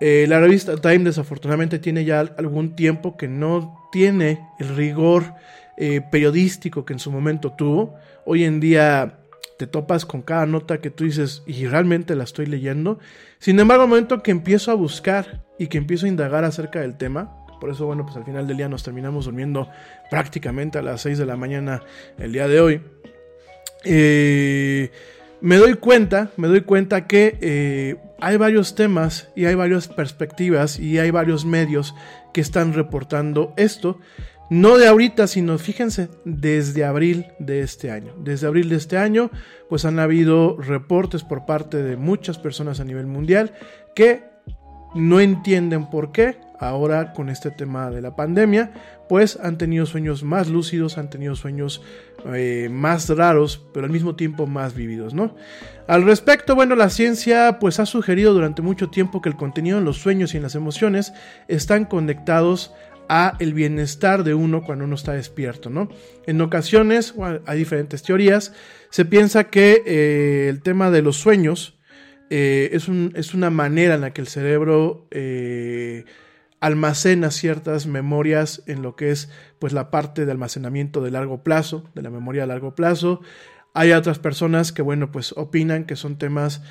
Eh, 0.01 0.27
la 0.29 0.39
revista 0.39 0.77
Time 0.77 1.01
desafortunadamente 1.01 1.79
tiene 1.79 2.05
ya 2.05 2.21
algún 2.21 2.77
tiempo 2.77 3.17
que 3.17 3.27
no 3.27 3.89
tiene 3.91 4.41
el 4.61 4.77
rigor 4.77 5.35
eh, 5.77 6.01
periodístico 6.01 6.85
que 6.85 6.93
en 6.93 6.99
su 6.99 7.11
momento 7.11 7.53
tuvo. 7.53 7.95
Hoy 8.25 8.45
en 8.45 8.61
día 8.61 9.19
te 9.59 9.67
topas 9.67 10.07
con 10.07 10.23
cada 10.23 10.47
nota 10.47 10.81
que 10.81 10.91
tú 10.91 11.05
dices 11.05 11.43
y 11.47 11.67
realmente 11.67 12.15
la 12.15 12.25
estoy 12.25 12.47
leyendo. 12.47 13.01
Sin 13.39 13.59
embargo, 13.59 13.85
al 13.85 13.89
momento 13.89 14.23
que 14.23 14.31
empiezo 14.31 14.71
a 14.71 14.75
buscar 14.75 15.45
y 15.59 15.67
que 15.67 15.79
empiezo 15.79 16.07
a 16.07 16.09
indagar 16.09 16.45
acerca 16.45 16.81
del 16.81 16.97
tema, 16.97 17.35
Por 17.61 17.71
eso, 17.71 17.87
bueno, 17.87 18.05
pues 18.05 18.17
al 18.17 18.25
final 18.25 18.47
del 18.47 18.57
día 18.57 18.69
nos 18.69 18.85
terminamos 18.85 19.25
durmiendo 19.25 19.69
prácticamente 20.13 20.79
a 20.79 20.83
las 20.83 21.01
6 21.01 21.19
de 21.19 21.27
la 21.27 21.37
mañana 21.37 21.83
el 22.17 22.33
día 22.33 22.47
de 22.47 22.61
hoy. 22.61 22.81
Eh, 23.85 24.93
me 25.41 25.57
doy 25.57 25.75
cuenta, 25.75 26.31
me 26.37 26.47
doy 26.47 26.61
cuenta 26.61 27.09
que 27.09 27.99
hay 28.21 28.37
varios 28.37 28.75
temas 28.75 29.29
y 29.37 29.47
hay 29.47 29.55
varias 29.55 29.89
perspectivas 29.89 30.79
y 30.79 30.99
hay 30.99 31.11
varios 31.11 31.45
medios 31.45 31.95
que 32.33 32.41
están 32.41 32.75
reportando 32.75 33.55
esto. 33.57 33.99
No 34.51 34.79
de 34.79 34.89
ahorita, 34.89 35.27
sino 35.27 35.59
fíjense, 35.59 36.09
desde 36.25 36.85
abril 36.85 37.27
de 37.39 37.61
este 37.61 37.91
año. 37.91 38.15
Desde 38.19 38.47
abril 38.47 38.71
de 38.71 38.77
este 38.77 38.97
año, 38.97 39.31
pues 39.69 39.85
han 39.85 39.99
habido 39.99 40.57
reportes 40.57 41.23
por 41.23 41.45
parte 41.45 41.83
de 41.83 41.97
muchas 41.97 42.39
personas 42.39 42.81
a 42.81 42.85
nivel 42.85 43.07
mundial 43.07 43.53
que 43.95 44.25
no 44.95 45.21
entienden 45.21 45.91
por 45.91 46.13
qué 46.13 46.39
ahora 46.59 47.13
con 47.13 47.29
este 47.29 47.51
tema 47.51 47.91
de 47.91 48.01
la 48.01 48.17
pandemia, 48.17 48.73
pues 49.09 49.39
han 49.43 49.59
tenido 49.59 49.87
sueños 49.87 50.25
más 50.25 50.49
lúcidos, 50.49 50.99
han 50.99 51.11
tenido 51.11 51.37
sueños 51.37 51.83
eh, 52.35 52.69
más 52.71 53.09
raros, 53.09 53.65
pero 53.73 53.87
al 53.87 53.93
mismo 53.93 54.17
tiempo 54.17 54.47
más 54.47 54.75
vividos, 54.75 55.15
¿no? 55.15 55.37
Al 55.87 56.05
respecto, 56.05 56.55
bueno, 56.55 56.75
la 56.75 56.91
ciencia 56.91 57.59
pues 57.61 57.79
ha 57.79 57.87
sugerido 57.87 58.35
durante 58.35 58.61
mucho 58.61 58.91
tiempo 58.91 59.23
que 59.23 59.29
el 59.29 59.37
contenido 59.37 59.79
en 59.79 59.85
los 59.85 59.99
sueños 59.99 60.35
y 60.35 60.37
en 60.37 60.43
las 60.43 60.55
emociones 60.55 61.13
están 61.47 61.85
conectados 61.85 62.73
a 63.09 63.35
el 63.39 63.55
bienestar 63.55 64.25
de 64.25 64.35
uno 64.35 64.63
cuando 64.63 64.85
uno 64.85 64.97
está 64.97 65.13
despierto, 65.13 65.71
¿no? 65.71 65.89
En 66.27 66.41
ocasiones, 66.41 67.15
hay 67.47 67.59
diferentes 67.59 68.03
teorías, 68.03 68.53
se 68.91 69.05
piensa 69.05 69.45
que 69.45 69.83
eh, 69.87 70.49
el 70.49 70.61
tema 70.61 70.91
de 70.91 71.03
los 71.03 71.17
sueños 71.17 71.79
eh, 72.31 72.71
es, 72.73 72.89
un, 72.89 73.13
es, 73.15 73.33
una 73.33 73.49
manera 73.49 73.95
en 73.95 74.03
la 74.03 74.13
que 74.13 74.21
el 74.21 74.27
cerebro 74.27 75.07
almacena 76.61 77.31
ciertas 77.31 77.87
memorias 77.87 78.63
en 78.67 78.83
lo 78.83 78.97
que 78.97 79.11
es 79.11 79.31
pues 79.59 79.73
la 79.73 79.91
parte 79.91 80.27
de 80.27 80.33
almacenamiento 80.33 81.03
de 81.03 81.11
largo 81.11 81.43
plazo, 81.43 81.85
de 81.95 82.03
la 82.03 82.11
memoria 82.11 82.45
a 82.45 82.47
largo 82.47 82.75
plazo. 82.75 83.21
Hay 83.75 83.93
otras 83.93 84.19
personas 84.19 84.73
que, 84.73 84.83
bueno, 84.83 85.13
pues 85.13 85.33
opinan 85.37 85.85
que 85.85 85.95
son 85.95 86.19
temas 86.19 86.63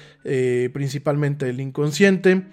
principalmente 0.73 1.45
del 1.45 1.61
inconsciente. 1.61 2.47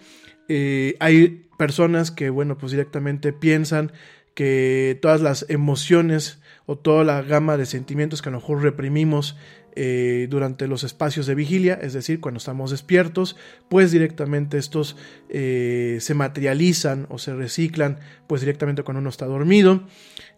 hay 1.01 1.49
personas 1.59 2.11
que, 2.11 2.31
bueno, 2.31 2.57
pues 2.59 2.73
directamente 2.73 3.33
piensan 3.33 3.93
que 4.35 4.99
todas 5.01 5.21
las 5.21 5.47
emociones 5.49 6.41
o 6.67 6.77
toda 6.77 7.05
la 7.05 7.23
gama 7.23 7.57
de 7.57 7.67
sentimientos 7.67 8.23
que 8.23 8.29
a 8.29 8.33
lo 8.33 8.39
mejor 8.39 8.63
reprimimos 8.63 9.37
eh, 9.77 10.29
durante 10.31 10.69
los 10.69 10.85
espacios 10.85 11.27
de 11.27 11.35
vigilia, 11.35 11.75
es 11.75 11.93
decir, 11.95 12.21
cuando 12.21 12.39
estamos 12.39 12.71
despiertos, 12.71 13.37
pues 13.69 13.91
directamente 13.91 14.57
estos 14.57 14.97
eh, 15.29 15.99
se 16.01 16.15
materializan 16.15 17.07
o 17.11 17.19
se 17.19 17.35
reciclan, 17.35 17.99
pues 18.29 18.41
directamente 18.41 18.85
cuando 18.85 19.01
uno 19.01 19.11
está 19.11 19.27
dormido. 19.27 19.83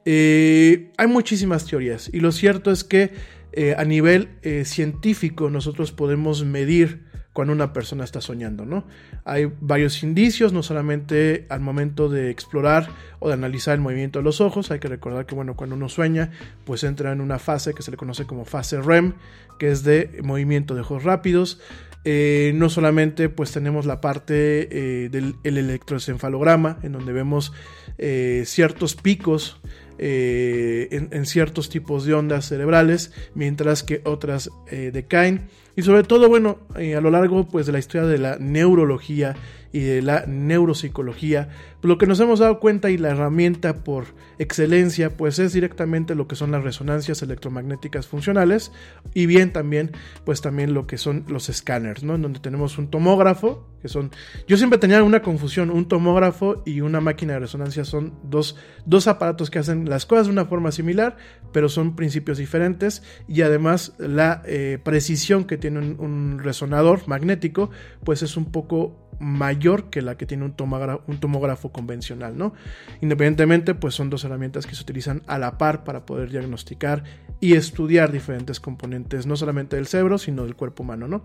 Eh, 0.06 0.90
hay 0.96 1.06
muchísimas 1.06 1.66
teorías 1.66 2.08
y 2.12 2.20
lo 2.20 2.32
cierto 2.32 2.70
es 2.70 2.82
que 2.82 3.36
a 3.78 3.84
nivel 3.86 4.28
científico 4.66 5.48
nosotros 5.48 5.90
podemos 5.90 6.44
medir 6.44 7.05
cuando 7.36 7.52
una 7.52 7.74
persona 7.74 8.02
está 8.02 8.22
soñando, 8.22 8.64
¿no? 8.64 8.84
Hay 9.26 9.52
varios 9.60 10.02
indicios, 10.02 10.54
no 10.54 10.62
solamente 10.62 11.44
al 11.50 11.60
momento 11.60 12.08
de 12.08 12.30
explorar 12.30 12.88
o 13.18 13.28
de 13.28 13.34
analizar 13.34 13.74
el 13.74 13.82
movimiento 13.82 14.20
de 14.20 14.22
los 14.22 14.40
ojos, 14.40 14.70
hay 14.70 14.78
que 14.78 14.88
recordar 14.88 15.26
que, 15.26 15.34
bueno, 15.34 15.54
cuando 15.54 15.76
uno 15.76 15.90
sueña, 15.90 16.30
pues 16.64 16.82
entra 16.82 17.12
en 17.12 17.20
una 17.20 17.38
fase 17.38 17.74
que 17.74 17.82
se 17.82 17.90
le 17.90 17.98
conoce 17.98 18.24
como 18.24 18.46
fase 18.46 18.80
REM, 18.80 19.12
que 19.58 19.70
es 19.70 19.84
de 19.84 20.18
movimiento 20.24 20.74
de 20.74 20.80
ojos 20.80 21.04
rápidos. 21.04 21.60
Eh, 22.04 22.52
no 22.54 22.70
solamente 22.70 23.28
pues 23.28 23.52
tenemos 23.52 23.84
la 23.84 24.00
parte 24.00 25.04
eh, 25.04 25.10
del 25.10 25.36
electroencefalograma, 25.44 26.78
en 26.84 26.92
donde 26.92 27.12
vemos 27.12 27.52
eh, 27.98 28.44
ciertos 28.46 28.94
picos 28.94 29.60
en, 29.98 31.08
en, 31.10 31.26
ciertos 31.26 31.68
tipos 31.68 32.04
de 32.04 32.14
ondas 32.14 32.46
cerebrales, 32.46 33.12
mientras 33.34 33.82
que 33.82 34.00
otras 34.04 34.50
decaen. 34.70 35.48
Y 35.76 35.82
sobre 35.82 36.02
todo, 36.04 36.28
bueno, 36.28 36.58
a 36.74 37.00
lo 37.00 37.10
largo 37.10 37.46
pues, 37.46 37.66
de 37.66 37.72
la 37.72 37.78
historia 37.78 38.06
de 38.06 38.18
la 38.18 38.36
neurología 38.38 39.36
y 39.76 39.80
de 39.80 40.00
la 40.00 40.24
neuropsicología, 40.26 41.50
lo 41.82 41.98
que 41.98 42.06
nos 42.06 42.18
hemos 42.20 42.38
dado 42.38 42.60
cuenta 42.60 42.88
y 42.88 42.96
la 42.96 43.10
herramienta 43.10 43.84
por 43.84 44.06
excelencia 44.38 45.18
pues 45.18 45.38
es 45.38 45.52
directamente 45.52 46.14
lo 46.14 46.26
que 46.26 46.34
son 46.34 46.50
las 46.50 46.64
resonancias 46.64 47.20
electromagnéticas 47.20 48.06
funcionales 48.06 48.72
y 49.12 49.26
bien 49.26 49.52
también 49.52 49.92
pues 50.24 50.40
también 50.40 50.72
lo 50.72 50.86
que 50.86 50.96
son 50.96 51.26
los 51.28 51.50
escáneres, 51.50 52.04
¿no? 52.04 52.14
En 52.14 52.22
donde 52.22 52.40
tenemos 52.40 52.78
un 52.78 52.88
tomógrafo, 52.88 53.68
que 53.82 53.88
son 53.88 54.12
yo 54.48 54.56
siempre 54.56 54.78
tenía 54.78 55.02
una 55.02 55.20
confusión, 55.20 55.68
un 55.68 55.86
tomógrafo 55.88 56.62
y 56.64 56.80
una 56.80 57.02
máquina 57.02 57.34
de 57.34 57.40
resonancia 57.40 57.84
son 57.84 58.14
dos, 58.22 58.56
dos 58.86 59.08
aparatos 59.08 59.50
que 59.50 59.58
hacen 59.58 59.90
las 59.90 60.06
cosas 60.06 60.28
de 60.28 60.32
una 60.32 60.46
forma 60.46 60.72
similar, 60.72 61.18
pero 61.52 61.68
son 61.68 61.96
principios 61.96 62.38
diferentes 62.38 63.02
y 63.28 63.42
además 63.42 63.92
la 63.98 64.42
eh, 64.46 64.78
precisión 64.82 65.44
que 65.44 65.58
tiene 65.58 65.80
un 65.80 66.38
resonador 66.42 67.06
magnético 67.06 67.68
pues 68.04 68.22
es 68.22 68.38
un 68.38 68.50
poco 68.50 69.05
mayor 69.18 69.90
que 69.90 70.02
la 70.02 70.16
que 70.16 70.26
tiene 70.26 70.44
un 70.44 70.52
tomógrafo, 70.52 71.72
convencional, 71.72 72.36
¿no? 72.36 72.54
Independientemente, 73.00 73.74
pues 73.74 73.94
son 73.94 74.10
dos 74.10 74.24
herramientas 74.24 74.66
que 74.66 74.74
se 74.74 74.82
utilizan 74.82 75.22
a 75.26 75.38
la 75.38 75.58
par 75.58 75.84
para 75.84 76.06
poder 76.06 76.30
diagnosticar 76.30 77.04
y 77.40 77.54
estudiar 77.54 78.12
diferentes 78.12 78.60
componentes, 78.60 79.26
no 79.26 79.36
solamente 79.36 79.76
del 79.76 79.86
cerebro, 79.86 80.18
sino 80.18 80.44
del 80.44 80.56
cuerpo 80.56 80.82
humano, 80.82 81.08
¿no? 81.08 81.22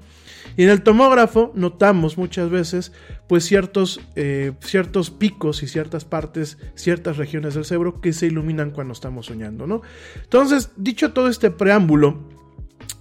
Y 0.58 0.64
en 0.64 0.70
el 0.70 0.84
tomógrafo 0.84 1.52
notamos 1.56 2.18
muchas 2.18 2.50
veces, 2.50 2.92
pues 3.28 3.46
ciertos, 3.46 4.02
eh, 4.16 4.54
ciertos 4.62 5.10
picos 5.10 5.64
y 5.64 5.68
ciertas 5.68 6.06
partes, 6.06 6.58
ciertas 6.76 7.18
regiones 7.18 7.56
del 7.56 7.66
cerebro 7.66 8.02
que 8.02 8.14
se 8.14 8.28
iluminan 8.28 8.72
cuando 8.72 8.94
estamos 8.94 9.28
soñando, 9.28 9.68
¿no? 9.68 9.82
Entonces, 10.24 10.72
dicho 10.78 11.14
todo 11.14 11.28
este 11.28 11.52
preámbulo, 11.52 12.20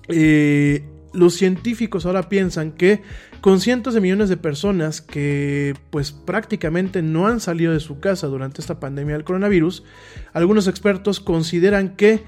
eh, 0.08 0.84
los 1.12 1.34
científicos 1.34 2.06
ahora 2.06 2.28
piensan 2.28 2.72
que 2.72 3.02
con 3.40 3.60
cientos 3.60 3.94
de 3.94 4.00
millones 4.00 4.28
de 4.28 4.36
personas 4.36 5.00
que 5.00 5.74
pues 5.90 6.12
prácticamente 6.12 7.02
no 7.02 7.26
han 7.26 7.40
salido 7.40 7.72
de 7.72 7.80
su 7.80 8.00
casa 8.00 8.26
durante 8.26 8.60
esta 8.60 8.80
pandemia 8.80 9.14
del 9.14 9.24
coronavirus, 9.24 9.84
algunos 10.32 10.68
expertos 10.68 11.20
consideran 11.20 11.96
que 11.96 12.22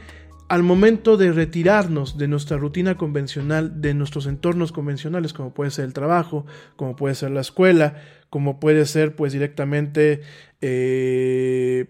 al 0.48 0.62
momento 0.62 1.16
de 1.16 1.32
retirarnos 1.32 2.18
de 2.18 2.28
nuestra 2.28 2.58
rutina 2.58 2.96
convencional, 2.96 3.80
de 3.80 3.94
nuestros 3.94 4.26
entornos 4.26 4.70
convencionales, 4.70 5.32
como 5.32 5.54
puede 5.54 5.70
ser 5.70 5.86
el 5.86 5.94
trabajo, 5.94 6.44
como 6.76 6.94
puede 6.94 7.14
ser 7.14 7.30
la 7.30 7.40
escuela, 7.40 7.96
como 8.28 8.60
puede 8.60 8.84
ser 8.84 9.16
pues 9.16 9.32
directamente 9.32 10.20
eh, 10.60 11.86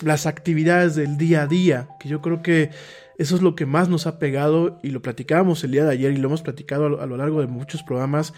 las 0.00 0.26
actividades 0.26 0.94
del 0.94 1.18
día 1.18 1.42
a 1.42 1.46
día, 1.46 1.88
que 2.00 2.08
yo 2.08 2.22
creo 2.22 2.42
que 2.42 2.70
eso 3.18 3.34
es 3.34 3.42
lo 3.42 3.56
que 3.56 3.66
más 3.66 3.88
nos 3.88 4.06
ha 4.06 4.20
pegado 4.20 4.78
y 4.80 4.90
lo 4.90 5.02
platicábamos 5.02 5.64
el 5.64 5.72
día 5.72 5.84
de 5.84 5.90
ayer 5.90 6.12
y 6.12 6.16
lo 6.16 6.28
hemos 6.28 6.42
platicado 6.42 7.00
a 7.00 7.06
lo, 7.06 7.16
largo 7.16 7.40
de 7.40 7.48
muchos 7.48 7.82
programas. 7.82 8.32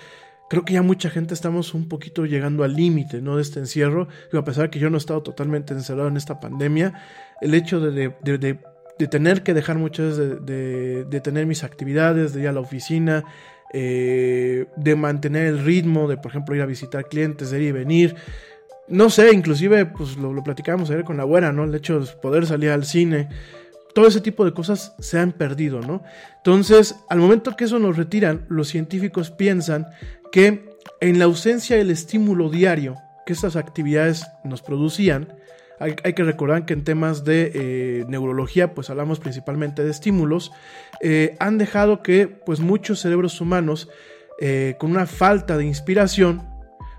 Creo 0.49 0.65
que 0.65 0.73
ya 0.73 0.83
mucha 0.83 1.11
gente 1.11 1.35
estamos 1.35 1.75
un 1.75 1.87
poquito 1.87 2.25
llegando 2.25 2.65
al 2.65 2.75
límite 2.75 3.21
¿no? 3.21 3.37
de 3.37 3.43
este 3.43 3.61
encierro. 3.61 4.09
Y 4.33 4.39
a 4.39 4.43
pesar 4.43 4.65
de 4.65 4.71
que 4.71 4.79
yo 4.79 4.89
no 4.89 4.97
he 4.97 4.99
estado 4.99 5.23
totalmente 5.23 5.75
encerrado 5.75 6.09
en 6.09 6.17
esta 6.17 6.41
pandemia, 6.41 6.95
el 7.43 7.53
hecho 7.53 7.79
de, 7.79 8.11
tener 9.11 9.43
que 9.43 9.53
dejar 9.53 9.77
muchas 9.77 10.17
de, 10.17 11.05
de, 11.05 11.21
tener 11.21 11.45
mis 11.45 11.63
actividades, 11.63 12.33
de 12.33 12.41
ir 12.41 12.49
a 12.49 12.53
la 12.53 12.61
oficina, 12.61 13.25
eh, 13.75 14.65
de 14.77 14.97
mantener 14.97 15.47
el 15.47 15.63
ritmo, 15.63 16.09
de 16.09 16.17
por 16.17 16.31
ejemplo 16.31 16.57
ir 16.57 16.63
a 16.63 16.67
visitar 16.67 17.05
clientes, 17.05 17.51
de 17.51 17.61
ir 17.61 17.69
y 17.69 17.73
venir. 17.73 18.17
No 18.89 19.11
sé, 19.11 19.31
inclusive 19.33 19.85
pues 19.85 20.17
lo, 20.17 20.33
lo 20.33 20.43
platicábamos 20.43 20.91
ayer 20.91 21.05
con 21.05 21.19
la 21.19 21.25
abuela, 21.25 21.53
¿no? 21.53 21.65
El 21.65 21.75
hecho 21.75 22.01
de 22.01 22.07
poder 22.17 22.47
salir 22.47 22.71
al 22.71 22.87
cine 22.87 23.29
todo 23.95 24.07
ese 24.07 24.21
tipo 24.21 24.45
de 24.45 24.53
cosas 24.53 24.95
se 24.99 25.19
han 25.19 25.33
perdido, 25.33 25.81
¿no? 25.81 26.03
Entonces, 26.37 26.97
al 27.09 27.19
momento 27.19 27.57
que 27.57 27.65
eso 27.65 27.79
nos 27.79 27.97
retiran, 27.97 28.47
los 28.49 28.69
científicos 28.69 29.31
piensan 29.31 29.87
que 30.33 30.71
en 31.01 31.19
la 31.19 31.25
ausencia 31.25 31.77
del 31.77 31.91
estímulo 31.91 32.51
diario 32.51 32.97
que 33.27 33.33
estas 33.33 33.57
actividades 33.57 34.27
nos 34.45 34.63
producían, 34.63 35.35
hay, 35.81 36.13
que 36.13 36.25
recordar 36.25 36.67
que 36.67 36.75
en 36.75 36.85
temas 36.85 37.25
de 37.25 37.53
eh, 37.55 38.05
neurología, 38.07 38.75
pues 38.75 38.91
hablamos 38.91 39.19
principalmente 39.19 39.83
de 39.83 39.91
estímulos, 39.91 40.53
eh, 41.01 41.37
han 41.41 41.57
dejado 41.57 42.03
que 42.03 42.29
pues 42.29 42.61
muchos 42.61 43.01
cerebros 43.01 43.41
humanos 43.41 43.89
eh, 44.43 44.77
con 44.79 44.91
una 44.91 45.07
falta 45.07 45.57
de 45.57 45.65
inspiración, 45.65 46.47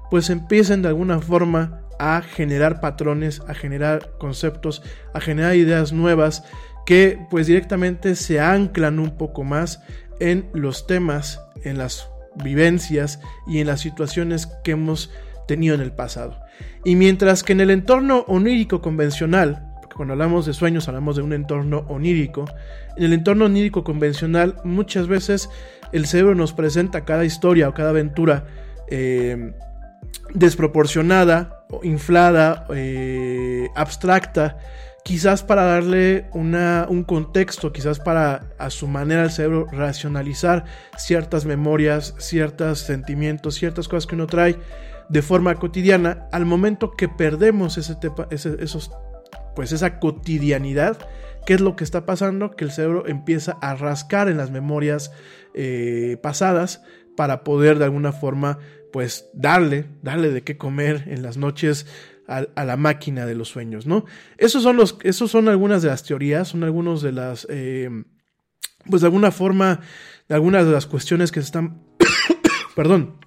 pues 0.09 0.31
empiecen 0.31 0.81
de 0.81 0.87
alguna 0.87 1.19
forma 1.19 1.83
a 1.99 2.23
generar 2.23 2.81
patrones, 2.81 3.43
a 3.47 3.53
generar 3.53 4.13
conceptos, 4.17 4.81
a 5.13 5.21
generar 5.21 5.55
ideas 5.55 5.93
nuevas 5.93 6.43
que 6.85 7.19
pues 7.29 7.47
directamente 7.47 8.15
se 8.15 8.39
anclan 8.39 8.99
un 8.99 9.17
poco 9.17 9.43
más 9.43 9.81
en 10.19 10.49
los 10.53 10.87
temas, 10.87 11.41
en 11.63 11.77
las 11.77 12.09
vivencias 12.35 13.19
y 13.47 13.59
en 13.59 13.67
las 13.67 13.81
situaciones 13.81 14.47
que 14.63 14.71
hemos 14.71 15.11
tenido 15.47 15.75
en 15.75 15.81
el 15.81 15.91
pasado. 15.91 16.39
Y 16.83 16.95
mientras 16.95 17.43
que 17.43 17.53
en 17.53 17.61
el 17.61 17.71
entorno 17.71 18.25
onírico 18.27 18.81
convencional, 18.81 19.73
porque 19.81 19.95
cuando 19.95 20.13
hablamos 20.13 20.45
de 20.45 20.53
sueños 20.53 20.87
hablamos 20.87 21.15
de 21.15 21.23
un 21.23 21.33
entorno 21.33 21.85
onírico, 21.89 22.45
en 22.97 23.03
el 23.03 23.13
entorno 23.13 23.45
onírico 23.45 23.83
convencional 23.83 24.55
muchas 24.63 25.07
veces 25.07 25.49
el 25.91 26.05
cerebro 26.05 26.35
nos 26.35 26.53
presenta 26.53 27.05
cada 27.05 27.25
historia 27.25 27.67
o 27.67 27.73
cada 27.73 27.89
aventura 27.89 28.45
eh, 28.87 29.53
desproporcionada, 30.33 31.65
inflada, 31.83 32.65
eh, 32.73 33.69
abstracta, 33.75 34.57
quizás 35.03 35.43
para 35.43 35.63
darle 35.63 36.29
una, 36.33 36.85
un 36.89 37.03
contexto, 37.03 37.73
quizás 37.73 37.99
para 37.99 38.53
a 38.57 38.69
su 38.69 38.87
manera 38.87 39.23
el 39.23 39.31
cerebro 39.31 39.67
racionalizar 39.71 40.65
ciertas 40.97 41.45
memorias, 41.45 42.13
ciertos 42.17 42.79
sentimientos, 42.79 43.55
ciertas 43.55 43.87
cosas 43.87 44.07
que 44.07 44.15
uno 44.15 44.27
trae 44.27 44.57
de 45.09 45.21
forma 45.21 45.55
cotidiana, 45.55 46.27
al 46.31 46.45
momento 46.45 46.91
que 46.91 47.09
perdemos 47.09 47.77
ese, 47.77 47.97
esos, 48.31 48.91
pues 49.55 49.71
esa 49.73 49.99
cotidianidad, 49.99 50.97
¿qué 51.45 51.53
es 51.53 51.61
lo 51.61 51.75
que 51.75 51.83
está 51.83 52.05
pasando? 52.05 52.51
Que 52.51 52.63
el 52.63 52.71
cerebro 52.71 53.07
empieza 53.07 53.57
a 53.61 53.75
rascar 53.75 54.29
en 54.29 54.37
las 54.37 54.51
memorias 54.51 55.11
eh, 55.53 56.17
pasadas 56.21 56.81
para 57.17 57.43
poder 57.43 57.77
de 57.77 57.85
alguna 57.85 58.13
forma 58.13 58.59
pues 58.93 59.29
darle, 59.33 59.85
darle 60.01 60.29
de 60.31 60.43
qué 60.43 60.57
comer 60.57 61.03
en 61.07 61.23
las 61.23 61.37
noches 61.37 61.87
a, 62.27 62.63
la 62.63 62.77
máquina 62.77 63.25
de 63.25 63.35
los 63.35 63.49
sueños, 63.49 63.85
¿no? 63.85 64.05
Esos 64.37 64.63
son, 64.63 64.77
los, 64.77 64.97
esos 65.03 65.31
son 65.31 65.49
algunas 65.49 65.81
de 65.81 65.89
las 65.89 66.03
teorías, 66.03 66.49
son 66.49 66.63
algunos 66.63 67.01
de 67.01 67.11
las, 67.11 67.45
eh, 67.49 67.89
pues 68.89 69.01
de 69.01 69.07
alguna 69.07 69.31
forma, 69.31 69.81
de 70.29 70.35
algunas 70.35 70.65
de 70.65 70.71
las 70.71 70.85
cuestiones 70.85 71.31
que 71.31 71.41
se 71.41 71.45
están, 71.45 71.81
perdón, 72.75 73.17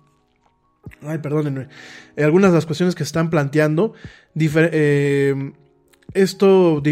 ay, 1.02 1.18
perdónenme, 1.18 1.68
eh, 2.16 2.24
algunas 2.24 2.52
de 2.52 2.56
las 2.56 2.66
cuestiones 2.66 2.94
que 2.94 3.04
se 3.04 3.08
están 3.08 3.30
planteando, 3.30 3.94
eh, 4.36 5.52
esto 6.14 6.82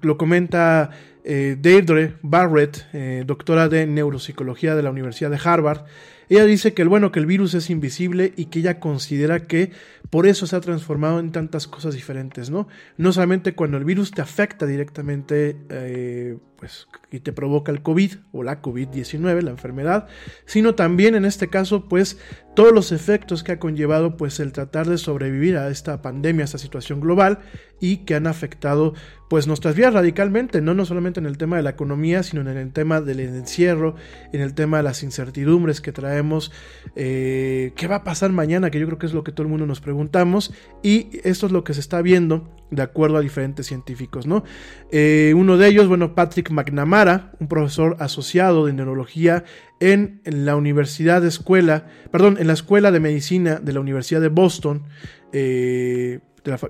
lo 0.00 0.18
comenta 0.18 0.90
Deirdre 1.30 2.14
Barrett, 2.22 2.86
doctora 3.24 3.68
de 3.68 3.86
neuropsicología 3.86 4.74
de 4.74 4.82
la 4.82 4.90
Universidad 4.90 5.30
de 5.30 5.40
Harvard, 5.42 5.84
ella 6.30 6.44
dice 6.44 6.74
que 6.74 6.82
el 6.82 6.88
bueno, 6.88 7.10
que 7.10 7.18
el 7.18 7.26
virus 7.26 7.54
es 7.54 7.70
invisible 7.70 8.32
y 8.36 8.46
que 8.46 8.60
ella 8.60 8.78
considera 8.78 9.48
que 9.48 9.72
por 10.10 10.28
eso 10.28 10.46
se 10.46 10.54
ha 10.54 10.60
transformado 10.60 11.18
en 11.18 11.32
tantas 11.32 11.66
cosas 11.66 11.94
diferentes, 11.94 12.50
¿no? 12.50 12.68
No 12.96 13.12
solamente 13.12 13.56
cuando 13.56 13.76
el 13.78 13.84
virus 13.84 14.12
te 14.12 14.22
afecta 14.22 14.64
directamente, 14.64 15.56
eh, 15.68 16.38
pues, 16.60 16.88
y 17.10 17.20
te 17.20 17.32
provoca 17.32 17.72
el 17.72 17.80
COVID 17.80 18.16
o 18.32 18.42
la 18.42 18.60
COVID-19, 18.60 19.40
la 19.40 19.50
enfermedad, 19.50 20.08
sino 20.44 20.74
también 20.74 21.14
en 21.14 21.24
este 21.24 21.48
caso, 21.48 21.88
pues, 21.88 22.18
todos 22.54 22.74
los 22.74 22.92
efectos 22.92 23.42
que 23.42 23.52
ha 23.52 23.58
conllevado, 23.58 24.18
pues, 24.18 24.40
el 24.40 24.52
tratar 24.52 24.86
de 24.86 24.98
sobrevivir 24.98 25.56
a 25.56 25.70
esta 25.70 26.02
pandemia, 26.02 26.42
a 26.42 26.44
esta 26.44 26.58
situación 26.58 27.00
global 27.00 27.38
y 27.80 27.98
que 28.04 28.14
han 28.14 28.26
afectado, 28.26 28.92
pues, 29.30 29.46
nuestras 29.46 29.74
vidas 29.74 29.94
radicalmente, 29.94 30.60
no, 30.60 30.74
no 30.74 30.84
solamente 30.84 31.18
en 31.18 31.24
el 31.24 31.38
tema 31.38 31.56
de 31.56 31.62
la 31.62 31.70
economía, 31.70 32.22
sino 32.22 32.42
en 32.42 32.48
el 32.54 32.72
tema 32.74 33.00
del 33.00 33.20
encierro, 33.20 33.96
en 34.34 34.42
el 34.42 34.52
tema 34.52 34.76
de 34.76 34.82
las 34.82 35.02
incertidumbres 35.02 35.80
que 35.80 35.92
traemos, 35.92 36.52
eh, 36.94 37.72
qué 37.74 37.86
va 37.86 37.96
a 37.96 38.04
pasar 38.04 38.32
mañana, 38.32 38.70
que 38.70 38.78
yo 38.78 38.84
creo 38.84 38.98
que 38.98 39.06
es 39.06 39.14
lo 39.14 39.24
que 39.24 39.32
todo 39.32 39.44
el 39.44 39.48
mundo 39.48 39.66
nos 39.66 39.80
preguntamos, 39.80 40.52
y 40.82 41.08
esto 41.24 41.46
es 41.46 41.52
lo 41.52 41.64
que 41.64 41.72
se 41.72 41.80
está 41.80 42.02
viendo 42.02 42.59
de 42.70 42.82
acuerdo 42.82 43.16
a 43.16 43.20
diferentes 43.20 43.66
científicos, 43.66 44.26
¿no? 44.26 44.44
Eh, 44.90 45.34
uno 45.36 45.56
de 45.56 45.68
ellos, 45.68 45.88
bueno, 45.88 46.14
Patrick 46.14 46.50
McNamara, 46.50 47.32
un 47.40 47.48
profesor 47.48 47.96
asociado 47.98 48.66
de 48.66 48.72
neurología 48.72 49.44
en, 49.80 50.20
la 50.24 50.56
Universidad 50.56 51.22
de 51.22 51.28
Escuela, 51.28 51.86
perdón, 52.10 52.36
en 52.38 52.46
la 52.46 52.52
Escuela 52.52 52.90
de 52.90 53.00
Medicina 53.00 53.56
de 53.56 53.72
la 53.72 53.80
Universidad 53.80 54.20
de 54.20 54.28
Boston, 54.28 54.84
eh, 55.32 56.20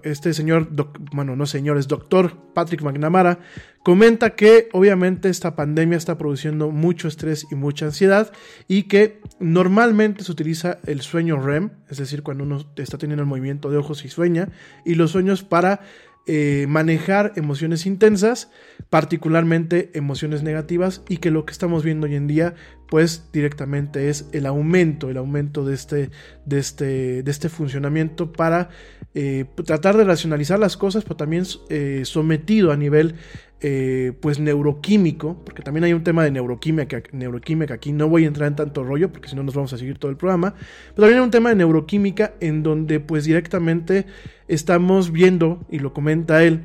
este 0.02 0.34
señor, 0.34 0.68
bueno, 1.12 1.36
no 1.36 1.46
señor, 1.46 1.78
es 1.78 1.88
doctor 1.88 2.36
Patrick 2.54 2.82
McNamara, 2.82 3.38
comenta 3.82 4.30
que 4.30 4.68
obviamente 4.72 5.28
esta 5.28 5.56
pandemia 5.56 5.96
está 5.96 6.18
produciendo 6.18 6.70
mucho 6.70 7.08
estrés 7.08 7.46
y 7.50 7.54
mucha 7.54 7.86
ansiedad 7.86 8.32
y 8.68 8.84
que 8.84 9.20
normalmente 9.38 10.24
se 10.24 10.32
utiliza 10.32 10.78
el 10.86 11.00
sueño 11.00 11.40
REM, 11.40 11.70
es 11.88 11.98
decir, 11.98 12.22
cuando 12.22 12.44
uno 12.44 12.64
está 12.76 12.98
teniendo 12.98 13.22
el 13.22 13.28
movimiento 13.28 13.70
de 13.70 13.78
ojos 13.78 14.04
y 14.04 14.08
sueña, 14.08 14.48
y 14.84 14.94
los 14.94 15.12
sueños 15.12 15.42
para 15.42 15.80
eh, 16.26 16.66
manejar 16.68 17.32
emociones 17.36 17.86
intensas, 17.86 18.50
particularmente 18.90 19.90
emociones 19.94 20.42
negativas, 20.42 21.02
y 21.08 21.16
que 21.16 21.30
lo 21.30 21.44
que 21.44 21.52
estamos 21.52 21.82
viendo 21.82 22.06
hoy 22.06 22.14
en 22.14 22.26
día, 22.26 22.54
pues 22.90 23.28
directamente 23.32 24.10
es 24.10 24.28
el 24.32 24.44
aumento, 24.46 25.08
el 25.08 25.16
aumento 25.16 25.64
de 25.64 25.74
este, 25.74 26.10
de 26.44 26.58
este, 26.58 27.22
de 27.22 27.30
este 27.30 27.48
funcionamiento 27.48 28.32
para 28.32 28.68
eh, 29.14 29.46
tratar 29.64 29.96
de 29.96 30.04
racionalizar 30.04 30.58
las 30.58 30.76
cosas, 30.76 31.04
pero 31.04 31.16
también 31.16 31.44
eh, 31.68 32.02
sometido 32.04 32.72
a 32.72 32.76
nivel 32.76 33.14
eh, 33.60 34.12
pues 34.20 34.40
neuroquímico, 34.40 35.40
porque 35.44 35.62
también 35.62 35.84
hay 35.84 35.92
un 35.92 36.02
tema 36.02 36.24
de 36.24 36.32
neuroquímica, 36.32 37.02
neuroquímica, 37.12 37.74
aquí 37.74 37.92
no 37.92 38.08
voy 38.08 38.24
a 38.24 38.26
entrar 38.26 38.48
en 38.48 38.56
tanto 38.56 38.82
rollo, 38.82 39.12
porque 39.12 39.28
si 39.28 39.36
no 39.36 39.44
nos 39.44 39.54
vamos 39.54 39.72
a 39.72 39.78
seguir 39.78 39.98
todo 39.98 40.10
el 40.10 40.16
programa, 40.16 40.54
pero 40.94 41.02
también 41.02 41.18
hay 41.18 41.24
un 41.24 41.30
tema 41.30 41.50
de 41.50 41.56
neuroquímica 41.56 42.34
en 42.40 42.64
donde 42.64 42.98
pues 42.98 43.24
directamente 43.24 44.06
estamos 44.48 45.12
viendo, 45.12 45.64
y 45.70 45.78
lo 45.78 45.92
comenta 45.92 46.42
él, 46.42 46.62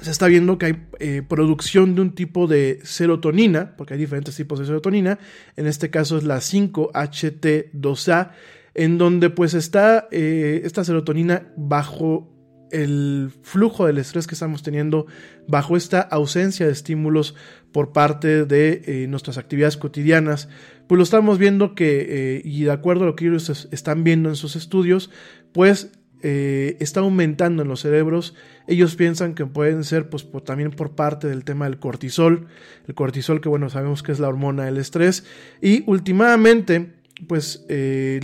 se 0.00 0.10
está 0.10 0.26
viendo 0.26 0.58
que 0.58 0.66
hay 0.66 0.86
eh, 0.98 1.22
producción 1.26 1.94
de 1.94 2.02
un 2.02 2.14
tipo 2.14 2.46
de 2.46 2.80
serotonina, 2.82 3.76
porque 3.76 3.94
hay 3.94 4.00
diferentes 4.00 4.36
tipos 4.36 4.58
de 4.58 4.66
serotonina, 4.66 5.18
en 5.56 5.66
este 5.66 5.90
caso 5.90 6.18
es 6.18 6.24
la 6.24 6.38
5HT2A, 6.38 8.30
en 8.74 8.98
donde 8.98 9.30
pues 9.30 9.54
está 9.54 10.08
eh, 10.10 10.62
esta 10.64 10.84
serotonina 10.84 11.48
bajo 11.56 12.28
el 12.70 13.32
flujo 13.42 13.86
del 13.86 13.98
estrés 13.98 14.28
que 14.28 14.34
estamos 14.34 14.62
teniendo 14.62 15.06
bajo 15.48 15.76
esta 15.76 16.00
ausencia 16.00 16.66
de 16.66 16.72
estímulos 16.72 17.34
por 17.72 17.92
parte 17.92 18.44
de 18.44 18.82
eh, 18.86 19.06
nuestras 19.08 19.38
actividades 19.38 19.76
cotidianas, 19.76 20.48
pues 20.86 20.96
lo 20.96 21.02
estamos 21.02 21.38
viendo 21.38 21.74
que, 21.74 22.42
y 22.44 22.62
de 22.62 22.70
acuerdo 22.70 23.04
a 23.04 23.06
lo 23.06 23.16
que 23.16 23.26
ellos 23.26 23.68
están 23.70 24.04
viendo 24.04 24.28
en 24.28 24.36
sus 24.36 24.56
estudios, 24.56 25.10
pues 25.52 25.92
eh, 26.22 26.76
está 26.80 27.00
aumentando 27.00 27.62
en 27.62 27.68
los 27.68 27.80
cerebros. 27.80 28.34
Ellos 28.66 28.96
piensan 28.96 29.34
que 29.34 29.46
pueden 29.46 29.84
ser 29.84 30.08
pues 30.08 30.26
también 30.44 30.70
por 30.70 30.94
parte 30.94 31.28
del 31.28 31.44
tema 31.44 31.66
del 31.66 31.78
cortisol, 31.78 32.46
el 32.86 32.94
cortisol 32.94 33.40
que 33.40 33.48
bueno 33.48 33.70
sabemos 33.70 34.02
que 34.02 34.12
es 34.12 34.20
la 34.20 34.28
hormona 34.28 34.64
del 34.64 34.78
estrés, 34.78 35.24
y 35.60 35.82
últimamente 35.86 36.92
pues 37.26 37.66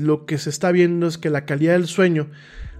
lo 0.00 0.24
que 0.24 0.38
se 0.38 0.50
está 0.50 0.72
viendo 0.72 1.06
es 1.06 1.18
que 1.18 1.28
la 1.28 1.44
calidad 1.44 1.74
del 1.74 1.86
sueño 1.86 2.28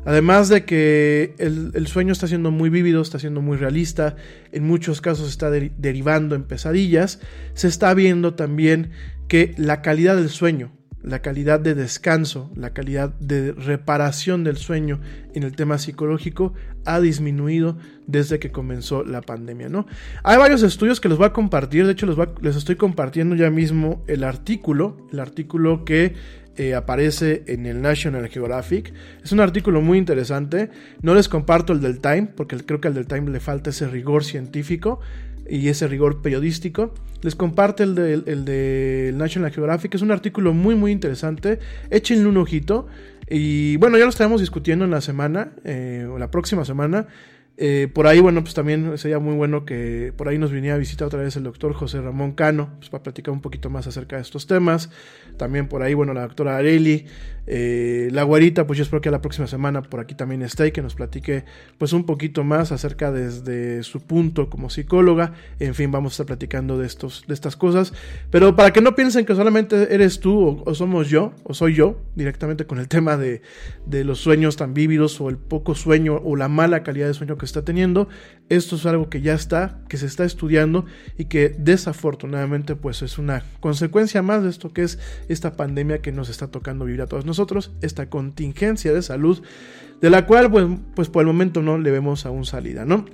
Además 0.07 0.49
de 0.49 0.65
que 0.65 1.35
el, 1.39 1.87
sueño 1.89 2.13
está 2.13 2.29
siendo 2.29 2.53
muy 2.53 2.71
vívido, 2.71 3.03
está 3.03 3.19
siendo 3.19 3.43
muy 3.43 3.57
realista, 3.57 4.15
en 4.53 4.63
muchos 4.63 5.01
casos 5.01 5.29
está 5.29 5.51
derivando 5.51 6.37
en 6.37 6.45
pesadillas, 6.45 7.19
se 7.55 7.67
está 7.67 7.93
viendo 7.93 8.35
también 8.35 8.93
que 9.27 9.53
la 9.59 9.83
calidad 9.83 10.15
del 10.15 10.29
sueño, 10.29 10.71
la 11.07 11.21
calidad 11.21 11.61
de 11.61 11.75
descanso, 11.75 12.51
la 12.57 12.71
calidad 12.71 13.11
de 13.21 13.53
reparación 13.53 14.43
del 14.43 14.57
sueño 14.57 15.01
en 15.35 15.45
el 15.45 15.55
tema 15.55 15.79
psicológico 15.79 16.53
ha 16.85 17.01
disminuido 17.01 17.79
desde 18.09 18.41
que 18.41 18.51
comenzó 18.51 19.05
la 19.05 19.23
pandemia, 19.23 19.69
¿no? 19.69 19.87
Hay 20.25 20.37
varios 20.37 20.65
estudios 20.65 21.01
que 21.01 21.09
los 21.09 21.17
voy 21.17 21.29
a 21.29 21.33
compartir, 21.33 21.87
de 21.87 21.93
hecho 21.93 22.07
les 22.43 22.57
estoy 22.57 22.75
compartiendo 22.75 23.37
ya 23.37 23.51
mismo 23.51 24.05
el 24.09 24.25
artículo, 24.25 24.97
el 25.13 25.21
artículo 25.21 25.85
que 25.85 26.15
eh, 26.57 26.75
aparece 26.75 27.45
en 27.49 27.67
el 27.67 27.83
National 27.83 28.29
Geographic. 28.29 28.93
Es 29.23 29.31
un 29.31 29.41
artículo 29.41 29.83
muy 29.83 29.99
interesante. 29.99 30.71
No 31.03 31.15
les 31.15 31.29
comparto 31.29 31.75
el 31.75 31.83
del 31.83 32.01
Time, 32.01 32.31
porque 32.35 32.57
creo 32.57 32.81
que 32.81 32.89
al 32.89 32.95
del 32.95 33.07
Time 33.07 33.31
le 33.31 33.41
falta 33.41 33.71
ese 33.71 33.87
rigor 33.87 34.25
científico 34.25 35.01
y 35.49 35.69
ese 35.69 35.89
rigor 35.89 36.23
periodístico. 36.23 36.93
Les 37.23 37.35
comparto 37.35 37.83
el 37.83 37.95
del 37.95 38.45
de, 38.45 39.13
National 39.15 39.51
Geographic. 39.51 39.95
Es 39.95 40.03
un 40.03 40.11
artículo 40.11 40.53
muy, 40.53 40.75
muy 40.75 40.93
interesante. 40.93 41.59
Échenle 41.91 42.27
un 42.27 42.37
ojito. 42.37 42.87
Y 43.29 43.77
bueno, 43.79 43.99
ya 43.99 44.05
lo 44.05 44.11
estaremos 44.11 44.41
discutiendo 44.41 44.85
en 44.85 44.91
la 44.93 45.01
semana, 45.01 45.53
eh, 45.65 46.07
o 46.09 46.19
la 46.19 46.31
próxima 46.31 46.65
semana. 46.65 47.09
Eh, 47.59 47.89
por 47.93 48.07
ahí, 48.07 48.21
bueno, 48.21 48.43
pues 48.43 48.53
también 48.53 48.99
sería 48.99 49.19
muy 49.19 49.35
bueno 49.35 49.65
que 49.65 50.13
por 50.17 50.29
ahí 50.29 50.37
nos 50.39 50.53
viniera 50.53 50.77
a 50.77 50.79
visitar 50.79 51.07
otra 51.07 51.23
vez 51.23 51.37
el 51.37 51.45
doctor 51.45 51.73
José 51.73 52.03
Ramón 52.03 52.33
Cano, 52.33 52.71
pues 52.79 52.91
para 52.91 53.03
platicar 53.03 53.33
un 53.33 53.41
poquito 53.41 53.71
más 53.71 53.87
acerca 53.87 54.17
de 54.17 54.23
estos 54.23 54.47
temas. 54.47 54.91
También 55.39 55.69
por 55.69 55.83
ahí, 55.83 55.95
bueno, 55.95 56.13
la 56.13 56.23
doctora 56.23 56.57
Areli, 56.59 57.07
eh, 57.47 58.09
la 58.13 58.25
guarita, 58.25 58.67
pues 58.67 58.77
yo 58.77 58.83
espero 58.83 59.01
que 59.01 59.11
la 59.11 59.23
próxima 59.23 59.47
semana 59.47 59.83
por 59.83 60.01
aquí 60.01 60.15
también 60.15 60.43
esté 60.43 60.67
y 60.67 60.73
que 60.73 60.83
nos 60.83 60.97
platique 60.97 61.45
pues 61.79 61.93
un 61.93 62.05
poquito 62.05 62.43
más 62.43 62.73
acerca 62.73 63.13
desde 63.13 63.83
su 63.85 64.01
punto 64.01 64.51
como 64.51 64.69
psicóloga. 64.69 65.33
En 65.59 65.75
fin, 65.75 65.91
vamos 65.91 66.13
a 66.13 66.15
estar 66.15 66.27
platicando 66.27 66.79
de, 66.79 66.87
estos, 66.87 67.25
de 67.27 67.35
estas 67.35 67.57
cosas. 67.57 67.95
Pero 68.31 68.55
para 68.57 68.73
que 68.73 68.83
no 68.83 68.95
piensen 68.95 69.25
que 69.25 69.35
solamente 69.35 69.95
eres 69.95 70.21
tú 70.21 70.63
o, 70.65 70.75
somos 70.75 71.09
yo, 71.09 71.33
o 71.45 71.55
soy 71.55 71.75
yo, 71.75 72.01
directamente 72.17 72.67
con 72.67 72.79
el 72.79 72.89
tema 72.97 73.17
de, 73.17 73.41
de 73.87 74.05
los 74.05 74.19
sueños 74.19 74.57
tan 74.57 74.75
vívidos 74.75 75.19
o 75.23 75.31
el 75.31 75.39
poco 75.39 75.75
sueño 75.75 76.21
o 76.23 76.37
la 76.37 76.49
mala 76.49 76.83
calidad 76.83 77.07
de 77.07 77.15
sueño 77.15 77.39
que 77.39 77.46
está 77.47 77.65
teniendo. 77.65 78.09
Esto 78.49 78.77
es 78.77 78.85
algo 78.87 79.09
que 79.09 79.23
ya 79.23 79.35
está, 79.35 79.79
que 79.89 79.97
se 79.97 80.07
está 80.07 80.25
estudiando 80.25 80.85
y 81.17 81.27
que 81.27 81.55
desafortunadamente 81.59 82.77
pues 82.77 83.03
es 83.03 83.19
una 83.19 83.43
consecuencia 83.61 84.23
más 84.23 84.43
de 84.43 84.51
esto 84.51 84.73
que 84.73 84.83
es 84.83 84.99
esta 85.29 85.57
pandemia 85.57 86.03
que 86.03 86.13
nos 86.13 86.29
está 86.29 86.49
tocando 86.49 86.85
vivir 86.85 87.03
a 87.03 87.07
todos 87.07 87.25
nosotros, 87.25 87.73
esta 87.81 88.11
contingencia 88.11 88.93
de 88.93 89.03
salud 89.03 89.43
de 90.01 90.11
la 90.11 90.27
cual 90.27 90.51
pues, 90.51 90.67
pues 90.95 91.09
por 91.09 91.23
el 91.23 91.27
momento 91.27 91.63
no 91.63 91.79
le 91.79 91.91
vemos 91.91 92.27
aún 92.27 92.45
salida, 92.45 92.85
¿no? 92.85 93.07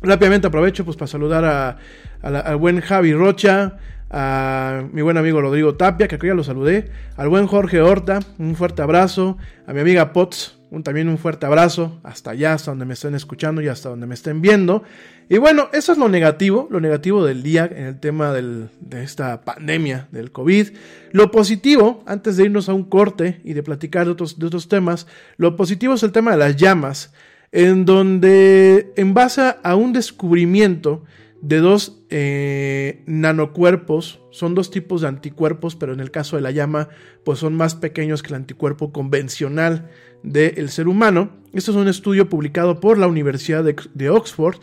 Rápidamente 0.00 0.46
aprovecho 0.46 0.84
pues 0.84 0.96
para 0.96 1.06
saludar 1.06 1.44
a, 1.44 1.78
al 2.22 2.56
buen 2.56 2.80
Javi 2.80 3.12
Rocha, 3.12 3.78
a 4.10 4.84
mi 4.92 5.02
buen 5.02 5.16
amigo 5.16 5.40
Rodrigo 5.40 5.74
Tapia, 5.74 6.08
que 6.08 6.16
aquí 6.16 6.26
ya 6.26 6.34
lo 6.34 6.44
saludé, 6.44 6.90
al 7.16 7.28
buen 7.28 7.46
Jorge 7.46 7.80
Horta, 7.80 8.20
un 8.38 8.54
fuerte 8.56 8.82
abrazo, 8.82 9.36
a 9.66 9.72
mi 9.72 9.80
amiga 9.80 10.12
Potts, 10.12 10.55
un, 10.70 10.82
también 10.82 11.08
un 11.08 11.18
fuerte 11.18 11.46
abrazo, 11.46 12.00
hasta 12.02 12.30
allá, 12.30 12.54
hasta 12.54 12.70
donde 12.70 12.84
me 12.84 12.94
estén 12.94 13.14
escuchando 13.14 13.62
y 13.62 13.68
hasta 13.68 13.88
donde 13.88 14.06
me 14.06 14.14
estén 14.14 14.42
viendo. 14.42 14.82
Y 15.28 15.38
bueno, 15.38 15.68
eso 15.72 15.92
es 15.92 15.98
lo 15.98 16.08
negativo, 16.08 16.68
lo 16.70 16.80
negativo 16.80 17.24
del 17.24 17.42
día 17.42 17.68
en 17.70 17.86
el 17.86 18.00
tema 18.00 18.32
del, 18.32 18.68
de 18.80 19.02
esta 19.02 19.42
pandemia 19.42 20.08
del 20.12 20.32
COVID. 20.32 20.68
Lo 21.12 21.30
positivo, 21.30 22.02
antes 22.06 22.36
de 22.36 22.44
irnos 22.44 22.68
a 22.68 22.74
un 22.74 22.84
corte 22.84 23.40
y 23.44 23.52
de 23.52 23.62
platicar 23.62 24.06
de 24.06 24.12
otros, 24.12 24.38
de 24.38 24.46
otros 24.46 24.68
temas, 24.68 25.06
lo 25.36 25.56
positivo 25.56 25.94
es 25.94 26.02
el 26.02 26.12
tema 26.12 26.32
de 26.32 26.38
las 26.38 26.56
llamas, 26.56 27.12
en 27.52 27.84
donde 27.84 28.92
en 28.96 29.14
base 29.14 29.54
a 29.62 29.74
un 29.76 29.92
descubrimiento, 29.92 31.04
de 31.42 31.58
dos 31.58 32.02
eh, 32.10 33.02
nanocuerpos. 33.06 34.20
Son 34.30 34.54
dos 34.54 34.70
tipos 34.70 35.02
de 35.02 35.08
anticuerpos, 35.08 35.76
pero 35.76 35.92
en 35.92 36.00
el 36.00 36.10
caso 36.10 36.36
de 36.36 36.42
la 36.42 36.50
llama, 36.50 36.88
pues 37.24 37.38
son 37.38 37.54
más 37.54 37.74
pequeños 37.74 38.22
que 38.22 38.28
el 38.28 38.36
anticuerpo 38.36 38.92
convencional 38.92 39.90
del 40.22 40.68
ser 40.70 40.88
humano. 40.88 41.30
Esto 41.52 41.70
es 41.70 41.76
un 41.76 41.88
estudio 41.88 42.28
publicado 42.28 42.80
por 42.80 42.98
la 42.98 43.06
Universidad 43.06 43.64
de, 43.64 44.10
Oxford 44.10 44.56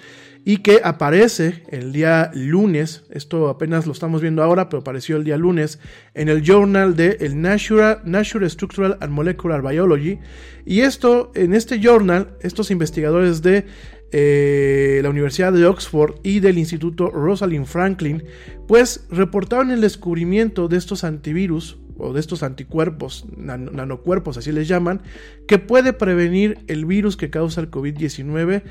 y 0.45 0.57
que 0.57 0.81
aparece 0.83 1.63
el 1.69 1.93
día 1.93 2.29
lunes, 2.35 3.05
esto 3.09 3.47
apenas 3.47 3.87
lo 3.87 3.93
estamos 3.93 4.21
viendo 4.21 4.43
ahora, 4.43 4.67
pero 4.67 4.81
apareció 4.81 5.15
el 5.15 5.23
día 5.23 5.37
lunes 5.37 5.79
en 6.13 6.27
el 6.27 6.43
journal 6.43 6.97
de 6.97 7.17
el 7.21 7.41
Natural 7.41 8.49
Structural 8.49 8.97
and 8.99 9.11
Molecular 9.13 9.61
Biology. 9.61 10.19
Y 10.65 10.81
esto, 10.81 11.31
en 11.33 11.53
este 11.53 11.79
journal, 11.79 12.37
estos 12.41 12.71
investigadores 12.71 13.41
de 13.41 13.65
eh, 14.13 14.99
la 15.03 15.09
Universidad 15.09 15.51
de 15.51 15.65
Oxford 15.65 16.15
y 16.23 16.39
del 16.39 16.57
Instituto 16.57 17.09
Rosalind 17.09 17.65
Franklin, 17.65 18.23
pues 18.67 19.05
reportaron 19.09 19.71
el 19.71 19.81
descubrimiento 19.81 20.67
de 20.67 20.77
estos 20.77 21.03
antivirus 21.03 21.79
o 21.97 22.13
de 22.13 22.19
estos 22.19 22.43
anticuerpos, 22.43 23.25
nanocuerpos, 23.35 24.37
así 24.37 24.51
les 24.51 24.67
llaman, 24.67 25.01
que 25.47 25.59
puede 25.59 25.93
prevenir 25.93 26.59
el 26.67 26.85
virus 26.85 27.17
que 27.17 27.29
causa 27.29 27.61
el 27.61 27.69
COVID-19 27.69 28.63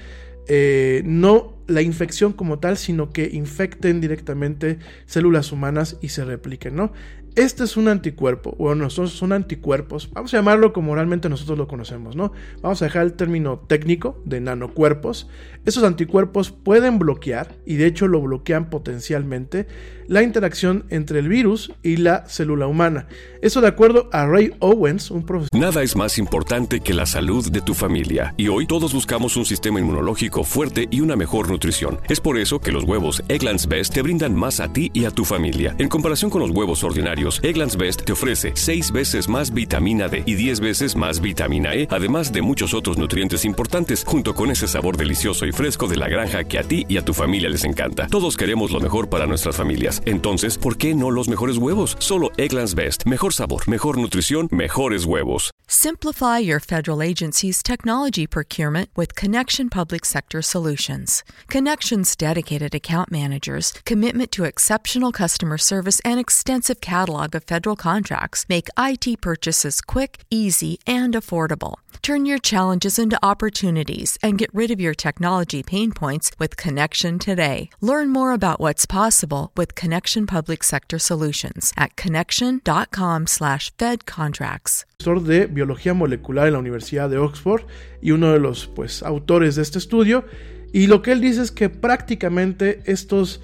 eh, 0.48 1.02
no 1.04 1.54
la 1.68 1.82
infección 1.82 2.32
como 2.32 2.58
tal, 2.58 2.76
sino 2.76 3.10
que 3.10 3.30
infecten 3.32 4.00
directamente 4.00 4.78
células 5.06 5.52
humanas 5.52 5.98
y 6.00 6.08
se 6.08 6.24
repliquen, 6.24 6.74
¿no? 6.74 6.92
Este 7.34 7.64
es 7.64 7.78
un 7.78 7.88
anticuerpo, 7.88 8.54
o 8.58 8.74
nosotros 8.74 9.12
son 9.12 9.32
anticuerpos, 9.32 10.10
vamos 10.12 10.34
a 10.34 10.36
llamarlo 10.36 10.74
como 10.74 10.94
realmente 10.94 11.30
nosotros 11.30 11.56
lo 11.56 11.66
conocemos, 11.66 12.14
¿no? 12.14 12.32
Vamos 12.60 12.82
a 12.82 12.84
dejar 12.84 13.04
el 13.06 13.14
término 13.14 13.58
técnico 13.58 14.20
de 14.26 14.42
nanocuerpos. 14.42 15.30
Esos 15.64 15.82
anticuerpos 15.82 16.50
pueden 16.50 16.98
bloquear, 16.98 17.54
y 17.64 17.76
de 17.76 17.86
hecho 17.86 18.06
lo 18.06 18.20
bloquean 18.20 18.68
potencialmente, 18.68 19.66
la 20.08 20.22
interacción 20.22 20.84
entre 20.90 21.20
el 21.20 21.28
virus 21.28 21.72
y 21.82 21.96
la 21.96 22.26
célula 22.28 22.66
humana. 22.66 23.06
Eso 23.40 23.62
de 23.62 23.68
acuerdo 23.68 24.10
a 24.12 24.26
Ray 24.26 24.52
Owens, 24.58 25.10
un 25.10 25.24
profesor. 25.24 25.48
Nada 25.58 25.82
es 25.82 25.96
más 25.96 26.18
importante 26.18 26.80
que 26.80 26.92
la 26.92 27.06
salud 27.06 27.50
de 27.50 27.62
tu 27.62 27.72
familia, 27.72 28.34
y 28.36 28.48
hoy 28.48 28.66
todos 28.66 28.92
buscamos 28.92 29.38
un 29.38 29.46
sistema 29.46 29.80
inmunológico 29.80 30.44
fuerte 30.44 30.86
y 30.90 31.00
una 31.00 31.16
mejor 31.16 31.48
nutrición. 31.50 31.98
Es 32.10 32.20
por 32.20 32.36
eso 32.36 32.60
que 32.60 32.72
los 32.72 32.84
huevos 32.84 33.22
Egglands 33.28 33.68
Best 33.68 33.94
te 33.94 34.02
brindan 34.02 34.34
más 34.34 34.60
a 34.60 34.70
ti 34.70 34.90
y 34.92 35.06
a 35.06 35.10
tu 35.10 35.24
familia. 35.24 35.74
En 35.78 35.88
comparación 35.88 36.30
con 36.30 36.42
los 36.42 36.50
huevos 36.50 36.84
ordinarios, 36.84 37.21
Egglands 37.42 37.76
Best 37.76 38.04
te 38.04 38.12
ofrece 38.12 38.52
6 38.54 38.92
veces 38.92 39.28
más 39.28 39.54
vitamina 39.54 40.08
D 40.08 40.22
y 40.26 40.34
10 40.34 40.60
veces 40.60 40.96
más 40.96 41.20
vitamina 41.20 41.74
E, 41.74 41.86
además 41.90 42.32
de 42.32 42.42
muchos 42.42 42.74
otros 42.74 42.98
nutrientes 42.98 43.44
importantes, 43.44 44.04
junto 44.04 44.34
con 44.34 44.50
ese 44.50 44.66
sabor 44.66 44.96
delicioso 44.96 45.46
y 45.46 45.52
fresco 45.52 45.86
de 45.86 45.96
la 45.96 46.08
granja 46.08 46.44
que 46.44 46.58
a 46.58 46.64
ti 46.64 46.84
y 46.88 46.96
a 46.96 47.04
tu 47.04 47.14
familia 47.14 47.48
les 47.48 47.64
encanta. 47.64 48.08
Todos 48.08 48.36
queremos 48.36 48.72
lo 48.72 48.80
mejor 48.80 49.08
para 49.08 49.26
nuestras 49.26 49.56
familias. 49.56 50.02
Entonces, 50.04 50.58
¿por 50.58 50.76
qué 50.76 50.94
no 50.94 51.10
los 51.10 51.28
mejores 51.28 51.58
huevos? 51.58 51.96
Solo 52.00 52.30
Egglands 52.36 52.74
Best. 52.74 53.06
Mejor 53.06 53.32
sabor, 53.32 53.68
mejor 53.68 53.98
nutrición, 53.98 54.48
mejores 54.50 55.04
huevos. 55.04 55.51
Simplify 55.74 56.36
your 56.36 56.60
federal 56.60 57.00
agency's 57.00 57.62
technology 57.62 58.26
procurement 58.26 58.90
with 58.94 59.14
Connection 59.14 59.70
Public 59.70 60.04
Sector 60.04 60.42
Solutions. 60.42 61.24
Connection's 61.48 62.14
dedicated 62.14 62.74
account 62.74 63.10
managers, 63.10 63.72
commitment 63.86 64.30
to 64.32 64.44
exceptional 64.44 65.12
customer 65.12 65.56
service, 65.56 65.98
and 66.04 66.20
extensive 66.20 66.82
catalog 66.82 67.34
of 67.34 67.44
federal 67.44 67.74
contracts 67.74 68.44
make 68.50 68.68
IT 68.78 69.22
purchases 69.22 69.80
quick, 69.80 70.24
easy, 70.28 70.78
and 70.86 71.14
affordable. 71.14 71.76
Turn 72.02 72.26
your 72.26 72.38
challenges 72.38 72.98
into 72.98 73.18
opportunities 73.24 74.18
and 74.22 74.36
get 74.36 74.52
rid 74.52 74.70
of 74.70 74.78
your 74.78 74.92
technology 74.92 75.62
pain 75.62 75.90
points 75.90 76.30
with 76.38 76.58
Connection 76.58 77.18
today. 77.18 77.70
Learn 77.80 78.10
more 78.10 78.32
about 78.32 78.60
what's 78.60 78.84
possible 78.84 79.52
with 79.56 79.74
Connection 79.74 80.26
Public 80.26 80.64
Sector 80.64 80.98
Solutions 80.98 81.72
at 81.78 81.96
connection.com/fedcontracts. 81.96 84.84
de 85.04 85.46
biología 85.46 85.94
molecular 85.94 86.46
en 86.46 86.54
la 86.54 86.58
Universidad 86.58 87.10
de 87.10 87.18
Oxford 87.18 87.62
y 88.00 88.12
uno 88.12 88.32
de 88.32 88.38
los 88.38 88.66
pues 88.66 89.02
autores 89.02 89.56
de 89.56 89.62
este 89.62 89.78
estudio 89.78 90.24
y 90.72 90.86
lo 90.86 91.02
que 91.02 91.12
él 91.12 91.20
dice 91.20 91.42
es 91.42 91.52
que 91.52 91.68
prácticamente 91.68 92.80
estos 92.86 93.42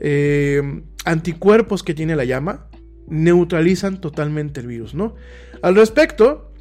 eh, 0.00 0.82
anticuerpos 1.04 1.82
que 1.82 1.94
tiene 1.94 2.16
la 2.16 2.24
llama 2.24 2.68
neutralizan 3.06 4.00
totalmente 4.00 4.60
el 4.60 4.66
virus, 4.66 4.94
¿no? 4.94 5.14
Al 5.62 5.74
respecto, 5.74 6.52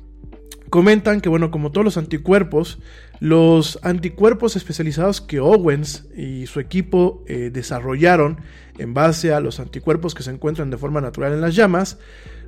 comentan 0.70 1.22
que, 1.22 1.30
bueno, 1.30 1.52
como 1.52 1.72
todos 1.72 1.86
los 1.86 1.98
anticuerpos, 1.98 2.80
los 3.20 3.80
anticuerpos 3.84 4.56
especializados 4.56 5.22
que 5.22 5.40
Owens 5.40 6.06
y 6.16 6.48
su 6.48 6.60
equipo 6.60 7.24
eh, 7.28 7.50
desarrollaron 7.52 8.40
en 8.78 8.94
base 8.94 9.34
a 9.34 9.42
los 9.42 9.60
anticuerpos 9.60 10.16
que 10.16 10.24
se 10.24 10.32
encuentran 10.32 10.70
de 10.70 10.78
forma 10.78 11.02
natural 11.02 11.34
en 11.34 11.42
las 11.42 11.56
llamas, 11.56 11.98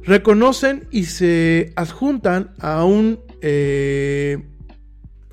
reconocen 0.04 0.88
y 0.90 1.06
se 1.06 1.74
adjuntan 1.76 2.52
a 2.60 2.86
un 2.86 3.20
eh, 3.42 4.44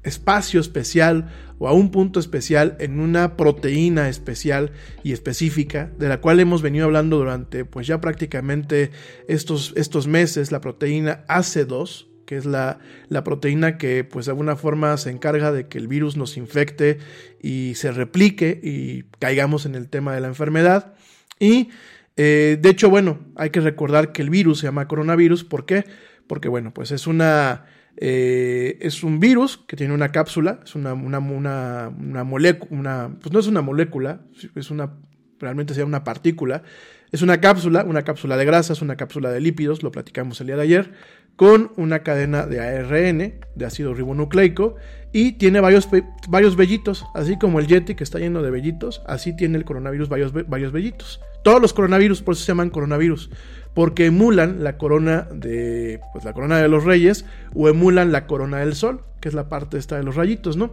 espacio 0.03 0.61
especial 0.61 1.31
o 1.59 1.69
a 1.69 1.73
un 1.73 1.91
punto 1.91 2.21
especial 2.21 2.77
en 2.81 3.01
una 3.01 3.37
proteína 3.37 4.09
especial 4.09 4.73
y 5.03 5.13
específica 5.13 5.91
de 5.99 6.09
la 6.09 6.21
cual 6.21 6.41
hemos 6.41 6.63
venido 6.63 6.85
hablando 6.85 7.19
durante 7.19 7.65
pues 7.65 7.87
ya 7.87 8.01
prácticamente 8.01 8.91
estos, 9.29 9.73
estos 9.77 10.07
meses, 10.07 10.53
la 10.53 10.61
proteína 10.61 11.25
AC2, 11.29 12.08
que 12.29 12.37
es 12.37 12.45
la, 12.45 12.79
la, 13.09 13.25
proteína 13.25 13.79
que 13.79 14.05
pues 14.05 14.27
de 14.27 14.33
alguna 14.33 14.55
forma 14.55 14.95
se 14.99 15.09
encarga 15.09 15.51
de 15.51 15.67
que 15.67 15.79
el 15.79 15.89
virus 15.89 16.19
nos 16.19 16.37
infecte 16.37 16.99
y 17.41 17.73
se 17.75 17.91
replique 17.91 18.61
y 18.63 19.05
caigamos 19.19 19.65
en 19.65 19.75
el 19.75 19.89
tema 19.89 20.15
de 20.15 20.21
la 20.21 20.29
enfermedad. 20.29 20.93
Y 21.41 21.71
eh, 22.19 22.59
de 22.61 22.69
hecho, 22.69 22.91
bueno, 22.91 23.21
hay 23.35 23.49
que 23.49 23.63
recordar 23.63 24.13
que 24.13 24.21
el 24.21 24.29
virus 24.29 24.59
se 24.59 24.67
llama 24.67 24.89
coronavirus. 24.89 25.45
¿Por 25.45 25.65
qué? 25.65 25.87
Porque 26.27 26.51
bueno, 26.51 26.75
pues 26.75 26.91
es 26.91 27.07
una 27.07 27.65
eh, 27.97 28.77
es 28.83 29.03
un 29.03 29.21
virus 29.21 29.57
que 29.67 29.77
tiene 29.77 29.95
una 29.95 30.13
cápsula, 30.13 30.61
es 30.63 30.75
una, 30.75 30.93
una, 30.93 31.19
una, 31.19 32.25
molécula, 32.25 33.11
pues 33.23 33.33
no 33.33 33.41
es 33.41 33.47
una 33.47 33.63
molécula, 33.63 34.21
es 34.55 34.71
una, 34.71 34.99
realmente 35.39 35.73
sería 35.73 35.87
una 35.87 36.05
partícula. 36.05 36.63
Es 37.11 37.23
una 37.23 37.41
cápsula, 37.41 37.85
una 37.85 38.03
cápsula 38.03 38.37
de 38.37 38.45
grasas, 38.45 38.83
una 38.83 38.97
cápsula 38.97 39.31
de 39.31 39.41
lípidos, 39.41 39.83
lo 39.83 39.91
platicamos 39.91 40.41
el 40.41 40.49
día 40.49 40.57
de 40.57 40.63
ayer, 40.63 40.93
con 41.37 41.73
una 41.77 42.03
cadena 42.03 42.47
de 42.47 42.61
ARN, 42.61 43.41
de 43.55 43.65
ácido 43.65 43.95
ribonucleico, 43.95 44.77
y 45.13 45.33
tiene 45.33 45.61
varios, 45.61 45.89
varios 46.29 46.57
vellitos, 46.57 47.07
así 47.15 47.39
como 47.39 47.61
el 47.61 47.67
Yeti 47.67 47.95
que 47.95 48.05
está 48.05 48.19
lleno 48.19 48.43
de 48.43 48.51
vellitos, 48.51 49.03
así 49.07 49.35
tiene 49.35 49.57
el 49.57 49.65
coronavirus 49.65 50.09
varios, 50.09 50.33
varios 50.49 50.73
vellitos. 50.73 51.21
Todos 51.43 51.63
los 51.63 51.73
coronavirus 51.73 52.23
por 52.23 52.35
eso 52.35 52.45
se 52.45 52.49
llaman 52.49 52.71
coronavirus, 52.71 53.31
porque 53.75 54.07
emulan 54.07 54.63
la 54.65 54.77
corona 54.77 55.27
de 55.33 56.01
pues 56.13 56.25
la 56.25 56.33
corona 56.33 56.59
de 56.59 56.69
los 56.69 56.85
reyes 56.85 57.25
o 57.55 57.69
emulan 57.69 58.13
la 58.13 58.27
corona 58.27 58.59
del 58.59 58.75
sol, 58.75 59.03
que 59.21 59.29
es 59.29 59.35
la 59.35 59.49
parte 59.49 59.79
esta 59.79 59.97
de 59.97 60.03
los 60.03 60.17
rayitos, 60.17 60.57
¿no? 60.57 60.73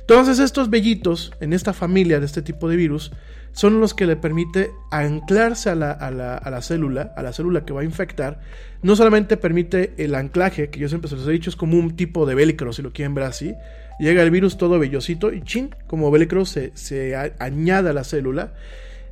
Entonces 0.00 0.38
estos 0.38 0.70
vellitos 0.70 1.32
en 1.40 1.52
esta 1.52 1.72
familia 1.72 2.20
de 2.20 2.26
este 2.26 2.42
tipo 2.42 2.68
de 2.68 2.76
virus 2.76 3.12
son 3.52 3.80
los 3.80 3.94
que 3.94 4.06
le 4.06 4.16
permite 4.16 4.70
anclarse 4.90 5.70
a 5.70 5.74
la, 5.74 5.90
a 5.90 6.10
la, 6.10 6.62
célula, 6.62 7.12
a 7.16 7.22
la 7.22 7.32
célula 7.32 7.64
que 7.64 7.72
va 7.72 7.80
a 7.80 7.84
infectar. 7.84 8.40
No 8.82 8.94
solamente 8.96 9.36
permite 9.36 9.92
el 9.96 10.14
anclaje, 10.14 10.70
que 10.70 10.78
yo 10.78 10.88
siempre 10.88 11.10
se 11.10 11.16
los 11.16 11.26
he 11.26 11.32
dicho, 11.32 11.50
es 11.50 11.56
como 11.56 11.78
un 11.78 11.96
tipo 11.96 12.26
de 12.26 12.34
velcro, 12.34 12.72
si 12.72 12.82
lo 12.82 12.92
quieren 12.92 13.14
ver 13.14 13.24
así. 13.24 13.54
Llega 13.98 14.22
el 14.22 14.30
virus 14.30 14.56
todo 14.56 14.78
vellosito 14.78 15.32
y 15.32 15.42
chin, 15.42 15.74
como 15.86 16.10
velcro 16.10 16.44
se, 16.44 16.70
se 16.74 17.16
añade 17.16 17.90
a 17.90 17.92
la 17.92 18.04
célula 18.04 18.54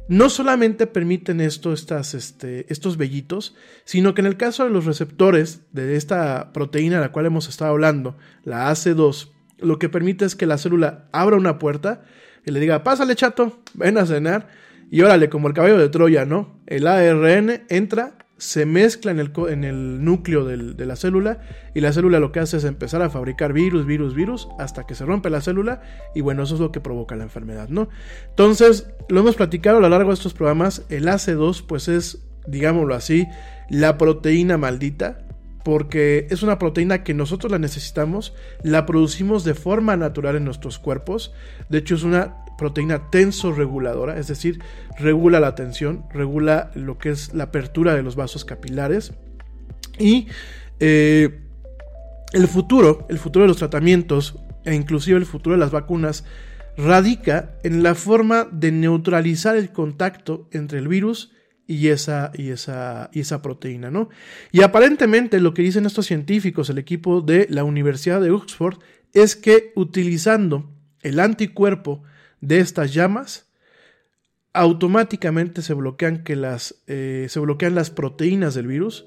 no 0.08 0.30
solamente 0.30 0.86
permiten 0.86 1.40
esto, 1.40 1.72
estas, 1.72 2.14
este, 2.14 2.72
estos 2.72 2.96
vellitos, 2.96 3.56
sino 3.84 4.14
que 4.14 4.20
en 4.20 4.26
el 4.26 4.36
caso 4.36 4.64
de 4.64 4.70
los 4.70 4.84
receptores 4.84 5.62
de 5.72 5.96
esta 5.96 6.52
proteína 6.52 6.96
de 6.96 7.02
la 7.02 7.12
cual 7.12 7.26
hemos 7.26 7.48
estado 7.48 7.72
hablando, 7.72 8.16
la 8.44 8.70
AC2, 8.70 9.30
lo 9.58 9.78
que 9.78 9.88
permite 9.88 10.24
es 10.24 10.36
que 10.36 10.46
la 10.46 10.58
célula 10.58 11.08
abra 11.12 11.36
una 11.36 11.58
puerta 11.58 12.04
y 12.44 12.52
le 12.52 12.60
diga, 12.60 12.84
pásale 12.84 13.16
chato, 13.16 13.60
ven 13.74 13.98
a 13.98 14.06
cenar, 14.06 14.48
y 14.90 15.02
órale, 15.02 15.28
como 15.28 15.48
el 15.48 15.54
caballo 15.54 15.78
de 15.78 15.88
Troya, 15.88 16.24
¿no? 16.24 16.60
El 16.66 16.86
ARN 16.86 17.64
entra 17.68 18.15
se 18.38 18.66
mezcla 18.66 19.12
en 19.12 19.64
el, 19.64 20.04
núcleo 20.04 20.44
de 20.44 20.86
la 20.86 20.96
célula 20.96 21.38
y 21.74 21.80
la 21.80 21.92
célula 21.92 22.20
lo 22.20 22.32
que 22.32 22.40
hace 22.40 22.58
es 22.58 22.64
empezar 22.64 23.00
a 23.00 23.08
fabricar 23.08 23.52
virus, 23.52 23.86
virus, 23.86 24.14
virus, 24.14 24.48
hasta 24.58 24.84
que 24.84 24.94
se 24.94 25.06
rompe 25.06 25.30
la 25.30 25.40
célula 25.40 25.80
y 26.14 26.20
bueno, 26.20 26.42
eso 26.42 26.54
es 26.54 26.60
lo 26.60 26.70
que 26.70 26.80
provoca 26.80 27.16
la 27.16 27.24
enfermedad, 27.24 27.68
¿no? 27.70 27.88
Entonces, 28.28 28.90
lo 29.08 29.20
hemos 29.20 29.36
platicado 29.36 29.78
a 29.78 29.80
lo 29.80 29.88
largo 29.88 30.10
de 30.10 30.14
estos 30.14 30.34
programas, 30.34 30.84
el 30.90 31.06
AC2 31.06 31.64
pues 31.66 31.88
es, 31.88 32.26
digámoslo 32.46 32.94
así, 32.94 33.26
la 33.70 33.96
proteína 33.96 34.58
maldita, 34.58 35.26
porque 35.64 36.26
es 36.30 36.42
una 36.42 36.58
proteína 36.58 37.02
que 37.04 37.14
nosotros 37.14 37.50
la 37.50 37.58
necesitamos, 37.58 38.34
la 38.62 38.84
producimos 38.84 39.44
de 39.44 39.54
forma 39.54 39.96
natural 39.96 40.36
en 40.36 40.44
nuestros 40.44 40.78
cuerpos, 40.78 41.32
de 41.70 41.78
hecho 41.78 41.94
es 41.94 42.02
una 42.02 42.45
proteína 42.58 43.10
tensorreguladora, 43.10 44.18
es 44.18 44.28
decir, 44.28 44.60
regula 44.98 45.40
la 45.40 45.54
tensión, 45.54 46.04
regula 46.12 46.70
lo 46.74 46.98
que 46.98 47.10
es 47.10 47.34
la 47.34 47.44
apertura 47.44 47.94
de 47.94 48.02
los 48.02 48.16
vasos 48.16 48.44
capilares 48.44 49.12
y 49.98 50.28
eh, 50.80 51.40
el 52.32 52.48
futuro, 52.48 53.06
el 53.08 53.18
futuro 53.18 53.44
de 53.44 53.48
los 53.48 53.58
tratamientos 53.58 54.38
e 54.64 54.74
inclusive 54.74 55.18
el 55.18 55.26
futuro 55.26 55.54
de 55.54 55.60
las 55.60 55.70
vacunas 55.70 56.24
radica 56.76 57.56
en 57.62 57.82
la 57.82 57.94
forma 57.94 58.46
de 58.50 58.72
neutralizar 58.72 59.56
el 59.56 59.70
contacto 59.70 60.48
entre 60.52 60.78
el 60.78 60.88
virus 60.88 61.32
y 61.66 61.88
esa, 61.88 62.30
y 62.34 62.50
esa, 62.50 63.10
y 63.12 63.20
esa 63.20 63.42
proteína, 63.42 63.90
¿no? 63.90 64.08
Y 64.52 64.62
aparentemente 64.62 65.40
lo 65.40 65.54
que 65.54 65.62
dicen 65.62 65.86
estos 65.86 66.06
científicos, 66.06 66.70
el 66.70 66.78
equipo 66.78 67.22
de 67.22 67.46
la 67.50 67.64
Universidad 67.64 68.20
de 68.20 68.30
Oxford, 68.30 68.78
es 69.12 69.34
que 69.36 69.72
utilizando 69.74 70.70
el 71.02 71.18
anticuerpo 71.18 72.02
de 72.46 72.60
estas 72.60 72.94
llamas, 72.94 73.46
automáticamente 74.52 75.62
se 75.62 75.74
bloquean, 75.74 76.22
que 76.22 76.36
las, 76.36 76.76
eh, 76.86 77.26
se 77.28 77.40
bloquean 77.40 77.74
las 77.74 77.90
proteínas 77.90 78.54
del 78.54 78.68
virus 78.68 79.06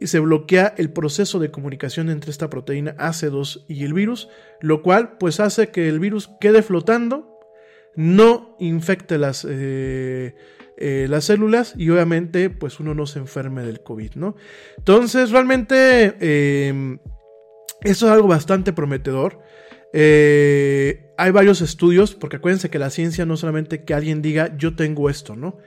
y 0.00 0.06
se 0.06 0.18
bloquea 0.18 0.74
el 0.78 0.90
proceso 0.90 1.38
de 1.38 1.50
comunicación 1.50 2.08
entre 2.08 2.30
esta 2.30 2.50
proteína 2.50 2.96
AC2 2.96 3.66
y 3.68 3.84
el 3.84 3.92
virus, 3.92 4.28
lo 4.60 4.82
cual 4.82 5.18
pues 5.18 5.40
hace 5.40 5.68
que 5.68 5.88
el 5.88 6.00
virus 6.00 6.30
quede 6.40 6.62
flotando, 6.62 7.38
no 7.94 8.56
infecte 8.58 9.18
las... 9.18 9.46
Eh, 9.48 10.34
eh, 10.76 11.06
las 11.08 11.26
células 11.26 11.74
y 11.76 11.88
obviamente 11.90 12.50
pues 12.50 12.80
uno 12.80 12.94
no 12.94 13.06
se 13.06 13.20
enferme 13.20 13.62
del 13.62 13.84
COVID, 13.84 14.16
¿no? 14.16 14.34
Entonces 14.76 15.30
realmente 15.30 16.16
eso 17.84 18.06
es 18.06 18.12
algo 18.12 18.26
bastante 18.26 18.72
prometedor. 18.72 19.38
Eh, 19.96 21.12
hay 21.16 21.30
varios 21.30 21.60
estudios, 21.60 22.14
porque 22.14 22.36
acuérdense 22.36 22.68
que 22.68 22.80
la 22.80 22.90
ciencia 22.90 23.24
no 23.24 23.36
solamente 23.36 23.84
que 23.84 23.94
alguien 23.94 24.22
diga 24.22 24.56
yo 24.56 24.74
tengo 24.74 25.08
esto, 25.08 25.36
¿no? 25.36 25.58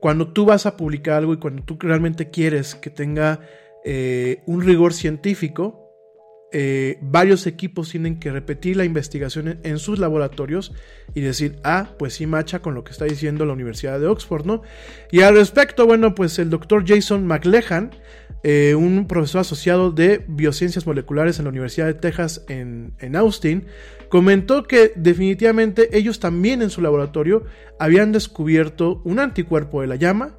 Cuando 0.00 0.32
tú 0.32 0.46
vas 0.46 0.64
a 0.64 0.76
publicar 0.78 1.18
algo 1.18 1.34
y 1.34 1.36
cuando 1.36 1.62
tú 1.62 1.76
realmente 1.78 2.30
quieres 2.30 2.74
que 2.74 2.90
tenga 2.90 3.40
un 4.46 4.62
rigor 4.62 4.94
científico, 4.94 5.83
eh, 6.56 6.98
varios 7.02 7.48
equipos 7.48 7.90
tienen 7.90 8.20
que 8.20 8.30
repetir 8.30 8.76
la 8.76 8.84
investigación 8.84 9.58
en, 9.64 9.78
sus 9.80 9.98
laboratorios 9.98 10.72
y 11.12 11.20
decir, 11.20 11.56
ah, 11.64 11.90
pues 11.98 12.14
sí 12.14 12.28
macha 12.28 12.60
con 12.60 12.76
lo 12.76 12.84
que 12.84 12.92
está 12.92 13.06
diciendo 13.06 13.44
la 13.44 13.54
Universidad 13.54 13.98
de 13.98 14.06
Oxford, 14.06 14.46
¿no? 14.46 14.62
Y 15.10 15.22
al 15.22 15.34
respecto, 15.34 15.84
bueno, 15.84 16.14
pues 16.14 16.38
el 16.38 16.50
doctor 16.50 16.84
Jason 16.86 17.26
McLehan, 17.26 17.90
eh, 18.44 18.76
un 18.76 19.08
profesor 19.08 19.40
asociado 19.40 19.90
de 19.90 20.24
biociencias 20.28 20.86
moleculares 20.86 21.40
en 21.40 21.46
la 21.46 21.50
Universidad 21.50 21.86
de 21.86 21.94
Texas 21.94 22.44
en, 22.48 22.92
en 23.00 23.16
Austin, 23.16 23.66
comentó 24.08 24.62
que 24.62 24.92
definitivamente 24.94 25.98
ellos 25.98 26.20
también 26.20 26.62
en 26.62 26.70
su 26.70 26.80
laboratorio 26.82 27.42
habían 27.80 28.12
descubierto 28.12 29.02
un 29.02 29.18
anticuerpo 29.18 29.80
de 29.80 29.88
la 29.88 29.96
llama, 29.96 30.36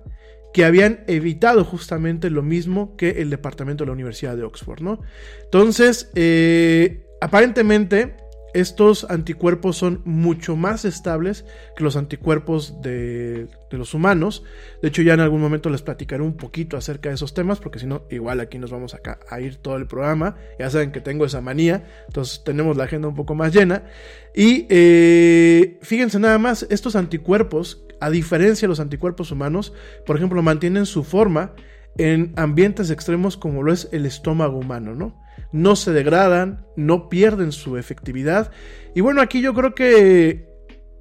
que 0.56 0.64
habían 0.64 1.04
evitado 1.08 1.66
justamente 1.66 2.30
lo 2.30 2.42
mismo 2.42 2.96
que 2.96 3.22
el 3.22 3.30
departamento 3.30 3.84
de 3.84 3.88
la 3.88 3.92
Universidad 3.92 4.38
de 4.38 4.44
Oxford, 4.44 4.80
¿no? 4.80 5.02
Entonces, 5.44 6.10
eh, 6.16 7.06
aparentemente, 7.20 8.16
estos 8.56 9.06
anticuerpos 9.10 9.76
son 9.76 10.02
mucho 10.06 10.56
más 10.56 10.86
estables 10.86 11.46
que 11.76 11.84
los 11.84 11.98
anticuerpos 11.98 12.82
de, 12.82 13.48
los 13.72 13.94
humanos. 13.94 14.44
De 14.82 14.88
hecho, 14.88 15.02
ya 15.02 15.14
en 15.14 15.20
algún 15.20 15.42
momento 15.42 15.70
les 15.70 15.82
platicaré 15.82 16.24
un 16.24 16.38
poquito 16.38 16.78
acerca 16.78 17.10
de 17.10 17.16
esos 17.16 17.34
temas, 17.34 17.60
porque 17.60 17.80
si 17.80 17.86
no, 17.86 18.04
igual 18.10 18.40
aquí 18.40 18.58
nos 18.58 18.72
vamos 18.72 18.96
a 19.30 19.42
ir 19.42 19.58
todo 19.58 19.76
el 19.76 19.88
programa. 19.88 20.38
Ya 20.58 20.70
saben 20.70 20.94
que 20.94 21.02
tengo 21.02 21.26
esa 21.26 21.42
manía, 21.42 21.84
entonces 22.08 22.44
tenemos 22.46 22.78
la 22.78 22.86
agenda 22.86 23.10
un 23.10 23.16
poco 23.16 23.36
más 23.36 23.54
llena. 23.54 23.84
Y 24.34 24.66
eh, 24.70 25.78
fíjense 25.82 26.18
nada 26.20 26.38
más, 26.38 26.66
estos 26.70 26.96
anticuerpos 26.96 27.86
a 28.00 28.10
diferencia 28.10 28.68
de 28.68 28.70
los 28.70 28.80
anticuerpos 28.80 29.32
humanos, 29.32 29.74
por 30.06 30.16
ejemplo, 30.16 30.42
mantienen 30.42 30.86
su 30.86 31.04
forma 31.04 31.54
en 31.98 32.34
ambientes 32.36 32.90
extremos 32.90 33.36
como 33.36 33.64
lo 33.64 33.74
es 33.74 33.90
el 33.92 34.06
estómago 34.06 34.58
humano, 34.58 34.96
¿no? 34.96 35.25
No 35.52 35.76
se 35.76 35.92
degradan, 35.92 36.66
no 36.76 37.10
pierden 37.10 37.52
su 37.52 37.78
efectividad. 37.78 38.52
Y 38.94 39.02
bueno, 39.02 39.22
aquí 39.22 39.42
yo 39.42 39.54
creo 39.54 39.76
que... 39.76 40.54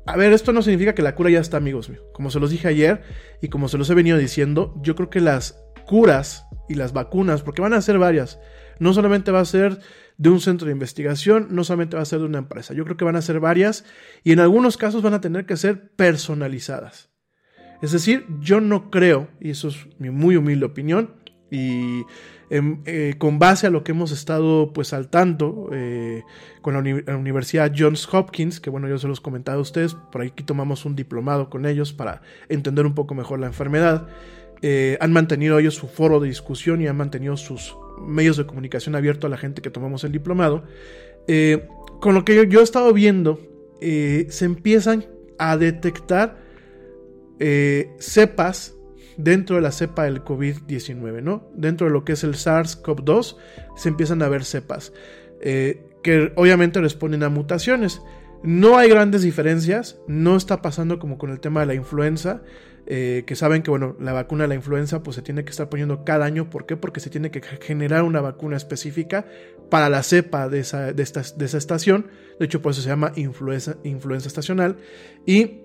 A 0.06 0.16
ver, 0.16 0.32
esto 0.32 0.52
no 0.52 0.60
significa 0.60 0.94
que 0.94 1.02
la 1.02 1.14
cura 1.14 1.30
ya 1.30 1.40
está, 1.40 1.56
amigos 1.56 1.88
míos. 1.88 2.04
Como 2.12 2.30
se 2.30 2.38
los 2.38 2.50
dije 2.50 2.68
ayer 2.68 3.02
y 3.40 3.48
como 3.48 3.68
se 3.68 3.78
los 3.78 3.88
he 3.88 3.94
venido 3.94 4.18
diciendo, 4.18 4.74
yo 4.82 4.94
creo 4.94 5.08
que 5.08 5.20
las 5.20 5.64
curas 5.86 6.46
y 6.68 6.74
las 6.74 6.92
vacunas, 6.92 7.42
porque 7.42 7.62
van 7.62 7.72
a 7.72 7.80
ser 7.80 7.98
varias, 7.98 8.38
no 8.78 8.92
solamente 8.92 9.30
va 9.30 9.40
a 9.40 9.44
ser 9.44 9.78
de 10.16 10.30
un 10.30 10.40
centro 10.40 10.66
de 10.66 10.72
investigación, 10.72 11.48
no 11.50 11.64
solamente 11.64 11.96
va 11.96 12.02
a 12.02 12.06
ser 12.06 12.20
de 12.20 12.26
una 12.26 12.38
empresa. 12.38 12.74
Yo 12.74 12.84
creo 12.84 12.96
que 12.96 13.04
van 13.04 13.16
a 13.16 13.22
ser 13.22 13.40
varias 13.40 13.84
y 14.22 14.32
en 14.32 14.40
algunos 14.40 14.76
casos 14.76 15.02
van 15.02 15.14
a 15.14 15.20
tener 15.20 15.46
que 15.46 15.56
ser 15.56 15.90
personalizadas. 15.96 17.10
Es 17.82 17.92
decir, 17.92 18.26
yo 18.40 18.60
no 18.60 18.90
creo, 18.90 19.28
y 19.40 19.50
eso 19.50 19.68
es 19.68 19.76
mi 19.98 20.10
muy 20.10 20.36
humilde 20.36 20.66
opinión, 20.66 21.16
y 21.50 22.04
eh, 22.50 23.14
con 23.18 23.38
base 23.38 23.66
a 23.66 23.70
lo 23.70 23.82
que 23.82 23.92
hemos 23.92 24.12
estado 24.12 24.72
pues 24.72 24.92
al 24.92 25.08
tanto 25.08 25.70
eh, 25.72 26.22
con 26.60 26.74
la, 26.74 27.16
Universidad 27.16 27.72
Johns 27.76 28.12
Hopkins, 28.12 28.60
que 28.60 28.70
bueno, 28.70 28.88
yo 28.88 28.98
se 28.98 29.08
los 29.08 29.20
he 29.20 29.22
comentado 29.22 29.58
a 29.58 29.62
ustedes, 29.62 29.94
por 30.12 30.22
aquí 30.22 30.44
tomamos 30.44 30.84
un 30.84 30.94
diplomado 30.94 31.48
con 31.48 31.66
ellos 31.66 31.92
para 31.92 32.22
entender 32.48 32.86
un 32.86 32.94
poco 32.94 33.14
mejor 33.14 33.40
la 33.40 33.46
enfermedad. 33.46 34.06
Eh, 34.62 34.96
han 35.00 35.12
mantenido 35.12 35.58
ellos 35.58 35.74
su 35.74 35.88
foro 35.88 36.20
de 36.20 36.28
discusión 36.28 36.80
y 36.80 36.86
han 36.86 36.96
mantenido 36.96 37.36
sus 37.36 37.76
medios 38.06 38.36
de 38.36 38.46
comunicación 38.46 38.94
abiertos 38.94 39.28
a 39.28 39.30
la 39.30 39.36
gente 39.36 39.62
que 39.62 39.70
tomamos 39.70 40.04
el 40.04 40.12
diplomado. 40.12 40.64
Con 42.00 42.14
lo 42.14 42.24
que 42.24 42.46
yo, 42.48 42.60
he 42.60 42.62
estado 42.62 42.92
viendo, 42.92 43.40
se 43.80 44.44
empiezan 44.44 45.06
a 45.38 45.56
detectar 45.56 46.38
cepas 47.98 48.73
dentro 49.16 49.56
de 49.56 49.62
la 49.62 49.72
cepa 49.72 50.04
del 50.04 50.24
COVID-19, 50.24 51.22
¿no? 51.22 51.50
Dentro 51.54 51.86
de 51.86 51.92
lo 51.92 52.04
que 52.04 52.12
es 52.12 52.24
el 52.24 52.34
SARS-CoV-2, 52.34 53.36
se 53.76 53.88
empiezan 53.88 54.22
a 54.22 54.28
ver 54.28 54.44
cepas 54.44 54.92
que 56.04 56.32
obviamente 56.36 56.80
responden 56.80 57.24
a 57.24 57.28
mutaciones. 57.30 58.00
No 58.44 58.76
hay 58.76 58.90
grandes 58.90 59.22
diferencias, 59.22 59.98
no 60.06 60.36
está 60.36 60.62
pasando 60.62 61.00
como 61.00 61.18
con 61.18 61.30
el 61.30 61.40
tema 61.40 61.60
de 61.60 61.66
la 61.66 61.74
influenza. 61.74 62.42
Eh, 62.86 63.24
que 63.26 63.34
saben 63.34 63.62
que 63.62 63.70
bueno, 63.70 63.96
la 63.98 64.12
vacuna 64.12 64.44
de 64.44 64.48
la 64.48 64.56
influenza 64.56 65.02
pues 65.02 65.16
se 65.16 65.22
tiene 65.22 65.42
que 65.42 65.50
estar 65.50 65.70
poniendo 65.70 66.04
cada 66.04 66.26
año. 66.26 66.50
¿Por 66.50 66.66
qué? 66.66 66.76
Porque 66.76 67.00
se 67.00 67.08
tiene 67.08 67.30
que 67.30 67.40
generar 67.40 68.02
una 68.02 68.20
vacuna 68.20 68.58
específica 68.58 69.24
para 69.70 69.88
la 69.88 70.02
cepa 70.02 70.50
de 70.50 70.60
esa, 70.60 70.92
de 70.92 71.02
esta, 71.02 71.22
de 71.22 71.46
esa 71.46 71.56
estación. 71.56 72.08
De 72.38 72.44
hecho, 72.44 72.60
por 72.60 72.72
eso 72.72 72.82
se 72.82 72.90
llama 72.90 73.12
influenza, 73.16 73.76
influenza 73.82 74.28
estacional. 74.28 74.76
Y 75.24 75.62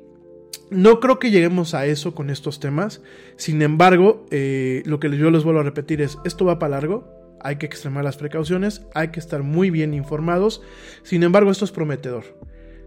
no 0.70 1.00
creo 1.00 1.20
que 1.20 1.32
lleguemos 1.32 1.74
a 1.74 1.86
eso 1.86 2.14
con 2.14 2.30
estos 2.30 2.60
temas. 2.60 3.02
Sin 3.36 3.62
embargo, 3.62 4.26
eh, 4.32 4.84
lo 4.86 5.00
que 5.00 5.16
yo 5.16 5.32
les 5.32 5.44
vuelvo 5.44 5.62
a 5.62 5.64
repetir 5.64 6.02
es, 6.02 6.18
esto 6.26 6.46
va 6.46 6.60
para 6.60 6.72
largo. 6.72 7.08
Hay 7.42 7.56
que 7.56 7.66
extremar 7.66 8.04
las 8.04 8.18
precauciones, 8.18 8.82
hay 8.94 9.10
que 9.10 9.20
estar 9.20 9.44
muy 9.44 9.70
bien 9.70 9.94
informados. 9.94 10.62
Sin 11.04 11.24
embargo, 11.24 11.52
esto 11.52 11.66
es 11.66 11.72
prometedor. 11.72 12.24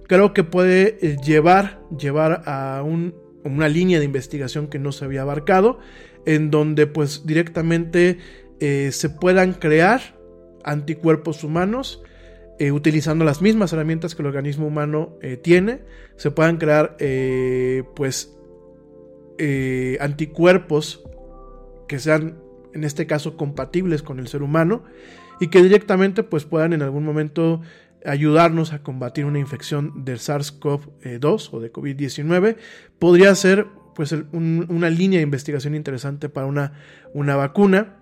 Creo 0.07 0.35
que 0.35 0.45
puede 0.45 0.99
eh, 1.01 1.17
llevar, 1.25 1.81
llevar 1.97 2.43
a 2.47 2.83
un 2.85 3.15
una 3.45 3.69
línea 3.69 3.99
de 3.99 4.05
investigación 4.05 4.69
que 4.69 4.79
no 4.79 4.93
se 4.93 5.05
había 5.05 5.23
abarcado, 5.23 5.79
en 6.27 6.51
donde 6.51 6.87
pues 6.87 7.27
directamente 7.27 8.19
eh, 8.61 8.91
se 8.93 9.11
puedan 9.11 9.55
crear 9.55 10.01
anticuerpos 10.65 11.43
humanos 11.43 12.03
eh, 12.59 12.73
utilizando 12.73 13.25
las 13.25 13.43
mismas 13.43 13.73
herramientas 13.73 14.15
que 14.15 14.23
el 14.23 14.27
organismo 14.27 14.67
humano 14.67 15.17
eh, 15.23 15.37
tiene, 15.37 15.81
se 16.17 16.31
puedan 16.31 16.59
crear 16.59 16.97
pues 17.95 18.37
anticuerpos 19.99 21.03
que 21.89 21.99
sean 21.99 22.39
en 22.75 22.85
este 22.85 23.07
caso 23.07 23.37
compatibles 23.37 24.03
con 24.03 24.21
el 24.21 24.29
ser 24.29 24.43
humano 24.43 24.85
y 25.41 25.49
que 25.49 25.63
directamente 25.63 26.23
pues 26.23 26.45
puedan 26.45 26.73
en 26.73 26.83
algún 26.83 27.05
momento 27.05 27.61
ayudarnos 28.05 28.73
a 28.73 28.83
combatir 28.83 29.25
una 29.25 29.39
infección 29.39 30.05
del 30.05 30.19
SARS-CoV-2 30.19 31.49
o 31.53 31.61
de 31.61 31.73
COVID-19, 31.73 32.57
podría 32.99 33.35
ser 33.35 33.67
pues 33.95 34.13
una 34.33 34.91
línea 34.91 35.19
de 35.19 35.25
investigación 35.25 35.75
interesante 35.75 36.29
para 36.29 36.47
una, 36.47 36.73
una 37.13 37.37
vacuna. 37.37 37.97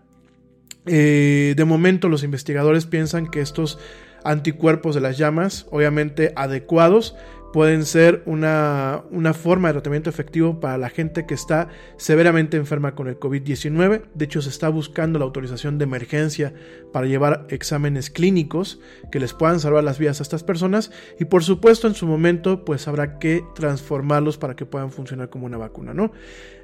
Eh, 0.87 1.55
de 1.57 1.65
momento 1.65 2.09
los 2.09 2.23
investigadores 2.23 2.87
piensan 2.87 3.27
que 3.27 3.41
estos 3.41 3.79
anticuerpos 4.25 4.95
de 4.95 5.01
las 5.01 5.18
llamas, 5.18 5.66
obviamente 5.71 6.33
adecuados, 6.37 7.14
pueden 7.53 7.85
ser 7.85 8.23
una, 8.27 9.03
una, 9.11 9.35
forma 9.35 9.68
de 9.68 9.75
tratamiento 9.75 10.09
efectivo 10.09 10.61
para 10.61 10.79
la 10.79 10.89
gente 10.89 11.27
que 11.27 11.35
está 11.35 11.68
severamente 11.97 12.57
enferma 12.57 12.95
con 12.95 13.09
el 13.09 13.18
COVID-19. 13.18 14.03
De 14.14 14.25
hecho, 14.25 14.41
se 14.41 14.51
está 14.51 14.68
buscando 14.68 15.18
la 15.18 15.25
autorización 15.25 15.79
de 15.79 15.85
emergencia 15.85 16.55
para 16.93 17.07
llevar 17.07 17.47
exámenes 17.49 18.11
clínicos 18.11 18.81
que 19.11 19.21
les 19.21 19.33
puedan 19.35 19.59
salvar 19.59 19.83
las 19.83 19.99
vidas 19.99 20.21
a 20.21 20.23
estas 20.23 20.45
personas. 20.45 20.93
Y 21.18 21.25
por 21.25 21.43
supuesto, 21.43 21.89
en 21.89 21.95
su 21.95 22.07
momento, 22.07 22.64
pues 22.64 22.87
habrá 22.87 23.18
que 23.18 23.43
transformarlos 23.55 24.39
para 24.39 24.55
que 24.55 24.66
puedan 24.66 24.93
funcionar 24.93 25.29
como 25.29 25.47
una 25.47 25.59
vacuna, 25.59 25.93
¿no? 25.93 26.12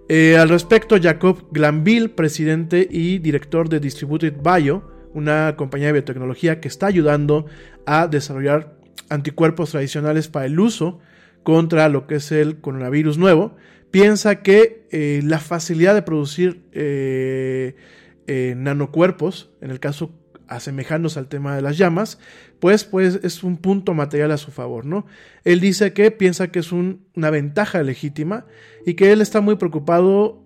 Eh, 0.09 0.37
al 0.37 0.49
respecto, 0.49 0.97
Jacob 1.03 1.49
Glanville, 1.51 2.11
presidente 2.11 2.87
y 2.89 3.19
director 3.19 3.69
de 3.69 3.81
Distributed 3.81 4.35
Bio, 4.41 4.96
una 5.17 5.57
compañía 5.57 5.87
de 5.87 5.95
biotecnología 5.95 6.61
que 6.61 6.69
está 6.69 6.87
ayudando 6.87 7.47
a 7.87 8.07
desarrollar 8.07 8.77
anticuerpos 9.09 9.71
tradicionales 9.71 10.29
para 10.29 10.45
el 10.45 10.61
uso 10.61 11.01
contra 11.43 11.89
lo 11.89 12.07
que 12.07 12.17
es 12.17 12.33
el 12.33 12.61
coronavirus 12.61 13.17
nuevo, 13.17 13.57
piensa 13.91 14.43
que 14.43 14.87
eh, 14.91 15.23
la 15.25 15.39
facilidad 15.39 15.95
de 15.95 16.03
producir 16.03 16.65
eh, 16.73 17.77
eh, 18.27 18.55
nanocuerpos, 18.59 19.51
en 19.63 19.71
el 19.71 19.81
caso 19.81 20.11
asemejándose 20.49 21.19
al 21.19 21.29
tema 21.29 21.57
de 21.57 21.63
las 21.63 21.79
llamas, 21.79 22.19
pues, 22.61 22.85
pues 22.85 23.21
es 23.23 23.43
un 23.43 23.57
punto 23.57 23.95
material 23.95 24.31
a 24.31 24.37
su 24.37 24.51
favor, 24.51 24.87
¿no? 24.87 25.07
Él 25.45 25.61
dice 25.61 25.93
que 25.93 26.11
piensa 26.11 26.49
que 26.49 26.61
es 26.61 26.73
una 26.73 27.31
ventaja 27.31 27.83
legítima 27.83 28.47
y 28.85 28.95
que 28.95 29.13
él 29.13 29.21
está 29.21 29.41
muy 29.41 29.57
preocupado 29.57 30.45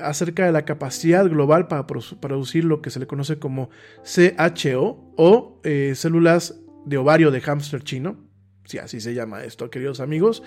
acerca 0.00 0.46
de 0.46 0.52
la 0.52 0.64
capacidad 0.64 1.28
global 1.28 1.68
para 1.68 1.86
producir 1.86 2.64
lo 2.64 2.82
que 2.82 2.90
se 2.90 3.00
le 3.00 3.06
conoce 3.06 3.38
como 3.38 3.70
CHO 4.04 5.12
o 5.16 5.60
células 5.94 6.60
de 6.86 6.96
ovario 6.96 7.30
de 7.30 7.40
hámster 7.40 7.82
chino, 7.82 8.24
si 8.66 8.78
así 8.78 9.00
se 9.00 9.12
llama 9.12 9.44
esto, 9.44 9.70
queridos 9.70 10.00
amigos, 10.00 10.42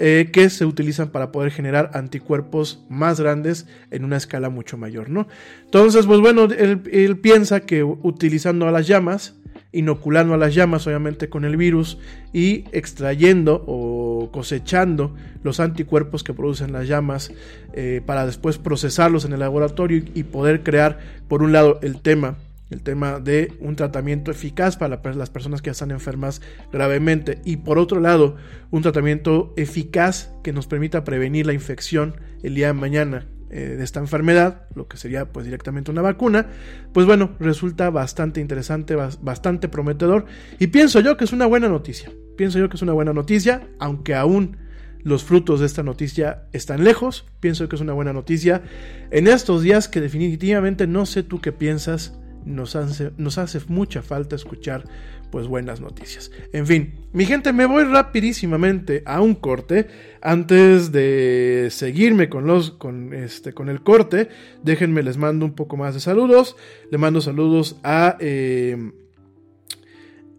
eh, 0.00 0.30
que 0.32 0.48
se 0.48 0.64
utilizan 0.64 1.08
para 1.10 1.32
poder 1.32 1.50
generar 1.50 1.90
anticuerpos 1.92 2.84
más 2.88 3.18
grandes 3.18 3.66
en 3.90 4.04
una 4.04 4.16
escala 4.16 4.48
mucho 4.48 4.76
mayor, 4.76 5.10
¿no? 5.10 5.26
Entonces, 5.64 6.06
pues 6.06 6.20
bueno, 6.20 6.44
él, 6.44 7.18
piensa 7.18 7.60
que 7.60 7.82
utilizando 7.82 8.68
a 8.68 8.70
las 8.70 8.86
llamas, 8.86 9.34
inoculando 9.72 10.34
a 10.34 10.36
las 10.36 10.54
llamas, 10.54 10.86
obviamente 10.86 11.28
con 11.28 11.44
el 11.44 11.56
virus, 11.56 11.98
y 12.32 12.64
extrayendo 12.70 13.64
o 13.66 14.30
cosechando 14.30 15.16
los 15.42 15.58
anticuerpos 15.58 16.22
que 16.22 16.32
producen 16.32 16.72
las 16.72 16.86
llamas 16.86 17.32
eh, 17.72 18.00
para 18.06 18.24
después 18.24 18.56
procesarlos 18.56 19.24
en 19.24 19.32
el 19.32 19.40
laboratorio 19.40 20.04
y 20.14 20.22
poder 20.22 20.62
crear, 20.62 21.00
por 21.26 21.42
un 21.42 21.50
lado, 21.50 21.80
el 21.82 22.00
tema 22.00 22.36
el 22.70 22.82
tema 22.82 23.20
de 23.20 23.52
un 23.60 23.76
tratamiento 23.76 24.30
eficaz 24.30 24.76
para 24.76 25.00
las 25.14 25.30
personas 25.30 25.62
que 25.62 25.68
ya 25.68 25.72
están 25.72 25.90
enfermas 25.90 26.42
gravemente. 26.72 27.40
Y 27.44 27.58
por 27.58 27.78
otro 27.78 28.00
lado 28.00 28.36
un 28.70 28.82
tratamiento 28.82 29.54
eficaz 29.56 30.32
que 30.42 30.52
nos 30.52 30.66
permita 30.66 31.04
prevenir 31.04 31.46
la 31.46 31.52
infección 31.52 32.16
el 32.42 32.54
día 32.54 32.68
de 32.68 32.72
mañana 32.74 33.26
eh, 33.50 33.76
de 33.78 33.84
esta 33.84 34.00
enfermedad, 34.00 34.66
lo 34.74 34.88
que 34.88 34.98
sería 34.98 35.32
pues 35.32 35.46
directamente 35.46 35.90
una 35.90 36.02
vacuna, 36.02 36.48
pues 36.92 37.06
bueno, 37.06 37.30
resulta 37.40 37.88
bastante 37.88 38.42
interesante, 38.42 38.94
bastante 38.94 39.70
prometedor. 39.70 40.26
Y 40.58 40.66
pienso 40.66 41.00
yo 41.00 41.16
que 41.16 41.24
es 41.24 41.32
una 41.32 41.46
buena 41.46 41.68
noticia, 41.68 42.10
pienso 42.36 42.58
yo 42.58 42.68
que 42.68 42.76
es 42.76 42.82
una 42.82 42.92
buena 42.92 43.14
noticia, 43.14 43.66
aunque 43.78 44.14
aún 44.14 44.58
los 45.02 45.24
frutos 45.24 45.60
de 45.60 45.66
esta 45.66 45.82
noticia 45.82 46.42
están 46.52 46.84
lejos, 46.84 47.26
pienso 47.40 47.66
que 47.70 47.76
es 47.76 47.82
una 47.82 47.94
buena 47.94 48.12
noticia 48.12 48.62
en 49.10 49.28
estos 49.28 49.62
días 49.62 49.88
que 49.88 50.02
definitivamente 50.02 50.86
no 50.86 51.06
sé 51.06 51.22
tú 51.22 51.40
qué 51.40 51.52
piensas, 51.52 52.18
nos 52.44 52.76
hace, 52.76 53.12
nos 53.16 53.38
hace 53.38 53.60
mucha 53.68 54.02
falta 54.02 54.36
escuchar 54.36 54.84
pues 55.30 55.46
buenas 55.46 55.80
noticias. 55.80 56.30
En 56.52 56.66
fin, 56.66 56.94
mi 57.12 57.26
gente, 57.26 57.52
me 57.52 57.66
voy 57.66 57.84
rapidísimamente 57.84 59.02
a 59.06 59.20
un 59.20 59.34
corte. 59.34 59.86
Antes 60.22 60.90
de 60.90 61.68
seguirme 61.70 62.28
con 62.28 62.46
los 62.46 62.70
con 62.72 63.12
este 63.14 63.52
con 63.52 63.68
el 63.68 63.82
corte, 63.82 64.28
déjenme 64.62 65.02
les 65.02 65.16
mando 65.16 65.44
un 65.44 65.52
poco 65.52 65.76
más 65.76 65.94
de 65.94 66.00
saludos. 66.00 66.56
Le 66.90 66.98
mando 66.98 67.20
saludos 67.20 67.76
a 67.82 68.16
eh, 68.20 68.92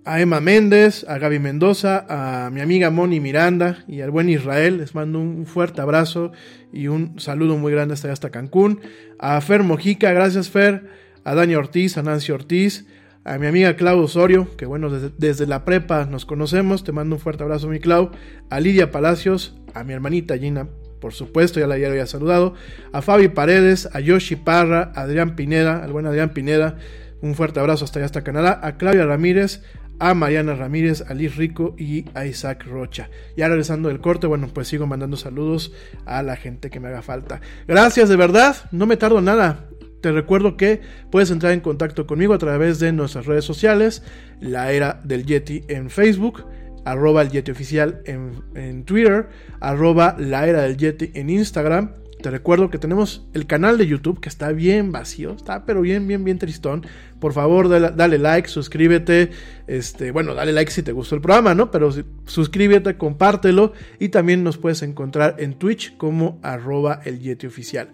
a 0.05 0.21
Emma 0.21 0.39
Méndez, 0.39 1.05
a 1.07 1.19
Gaby 1.19 1.37
Mendoza, 1.37 2.05
a 2.09 2.49
mi 2.49 2.61
amiga 2.61 2.89
Moni 2.89 3.19
Miranda 3.19 3.83
y 3.87 4.01
al 4.01 4.09
buen 4.09 4.27
Israel. 4.27 4.79
Les 4.79 4.95
mando 4.95 5.19
un 5.19 5.45
fuerte 5.45 5.81
abrazo 5.81 6.31
y 6.73 6.87
un 6.87 7.19
saludo 7.19 7.57
muy 7.57 7.71
grande 7.71 7.93
hasta 7.93 8.11
hasta 8.11 8.31
Cancún. 8.31 8.79
A 9.19 9.39
Fer 9.41 9.61
Mojica, 9.61 10.11
gracias 10.11 10.49
Fer 10.49 10.89
a 11.29 11.35
Dani 11.35 11.53
Ortiz, 11.53 11.95
a 11.95 12.01
Nancy 12.01 12.31
Ortiz, 12.31 12.87
a 13.23 13.37
mi 13.37 13.45
amiga 13.45 13.75
Clau 13.75 13.99
Osorio, 13.99 14.47
que 14.57 14.65
bueno, 14.65 14.89
desde, 14.89 15.45
la 15.45 15.63
prepa 15.63 16.05
nos 16.05 16.25
conocemos, 16.25 16.83
te 16.83 16.91
mando 16.91 17.17
un 17.17 17.21
fuerte 17.21 17.43
abrazo, 17.43 17.67
mi 17.67 17.79
Clau, 17.79 18.09
a 18.49 18.59
Lidia 18.59 18.89
Palacios, 18.89 19.55
a 19.75 19.83
mi 19.83 19.93
hermanita 19.93 20.39
Gina, 20.39 20.69
por 20.99 21.13
supuesto, 21.13 21.59
ya 21.59 21.67
la 21.67 21.75
había 21.75 22.07
saludado, 22.07 22.55
a 22.93 23.03
Fabi 23.03 23.27
Paredes, 23.27 23.89
a 23.93 23.99
Yoshi 23.99 24.37
Parra, 24.37 24.91
a 24.95 25.01
Adrián 25.01 25.35
Pineda, 25.35 25.83
al 25.83 25.91
buen 25.91 26.07
Adrián 26.07 26.31
Pineda, 26.33 26.77
un 27.21 27.35
fuerte 27.35 27.59
abrazo 27.59 27.85
hasta 27.85 27.99
allá, 27.99 28.07
hasta 28.07 28.23
Canadá, 28.23 28.59
a 28.63 28.77
Claudia 28.77 29.05
Ramírez, 29.05 29.61
a 29.99 30.15
Mariana 30.15 30.55
Ramírez, 30.55 31.03
a 31.07 31.13
Liz 31.13 31.35
Rico 31.35 31.75
y 31.77 32.05
a 32.15 32.25
Isaac 32.25 32.65
Rocha. 32.65 33.11
Ya 33.37 33.47
regresando 33.47 33.89
del 33.89 34.01
corte, 34.01 34.25
bueno, 34.25 34.49
pues 34.51 34.67
sigo 34.67 34.87
mandando 34.87 35.15
saludos 35.15 35.73
a 36.07 36.23
la 36.23 36.37
gente 36.37 36.71
que 36.71 36.79
me 36.79 36.87
haga 36.87 37.03
falta. 37.03 37.39
Gracias 37.67 38.09
de 38.09 38.15
verdad, 38.15 38.55
no 38.71 38.87
me 38.87 38.97
tardo 38.97 39.21
nada. 39.21 39.67
Te 40.01 40.11
recuerdo 40.11 40.55
que 40.55 40.81
puedes 41.11 41.29
entrar 41.29 41.51
en 41.51 41.59
contacto 41.59 42.07
conmigo 42.07 42.33
a 42.33 42.37
través 42.37 42.79
de 42.79 42.93
nuestras 42.93 43.25
redes 43.25 43.43
sociales, 43.43 44.03
la 44.39 44.71
era 44.71 45.01
del 45.03 45.25
Yeti 45.25 45.63
en 45.67 45.89
Facebook, 45.89 46.45
arroba 46.85 47.21
el 47.21 47.29
Yeti 47.29 47.51
oficial 47.51 48.01
en, 48.05 48.83
Twitter, 48.85 49.27
arroba 49.59 50.15
la 50.17 50.47
era 50.47 50.61
del 50.61 50.77
Yeti 50.77 51.11
en 51.15 51.29
Instagram. 51.29 51.91
Te 52.21 52.29
recuerdo 52.31 52.69
que 52.69 52.77
tenemos 52.77 53.25
el 53.33 53.47
canal 53.47 53.77
de 53.77 53.87
YouTube 53.87 54.19
que 54.19 54.27
está 54.27 54.51
bien 54.51 54.91
vacío, 54.91 55.31
está 55.31 55.65
pero 55.65 55.81
bien, 55.81 56.05
bien, 56.05 56.25
bien 56.25 56.37
tristón. 56.37 56.85
Por 57.21 57.31
favor, 57.31 57.69
dale, 57.69 58.17
like, 58.17 58.49
suscríbete. 58.49 59.31
Este, 59.67 60.11
bueno, 60.11 60.33
dale 60.33 60.51
like 60.51 60.69
si 60.69 60.83
te 60.83 60.91
gustó 60.91 61.15
el 61.15 61.21
programa, 61.21 61.55
¿no? 61.55 61.71
Pero 61.71 61.93
suscríbete, 62.25 62.97
compártelo. 62.97 63.71
Y 63.99 64.09
también 64.09 64.43
nos 64.43 64.57
puedes 64.57 64.81
encontrar 64.81 65.37
en 65.39 65.53
Twitch 65.53 65.95
como 65.95 66.39
arroba 66.43 66.99
el 67.05 67.19
Yeti 67.19 67.47
oficial. 67.47 67.89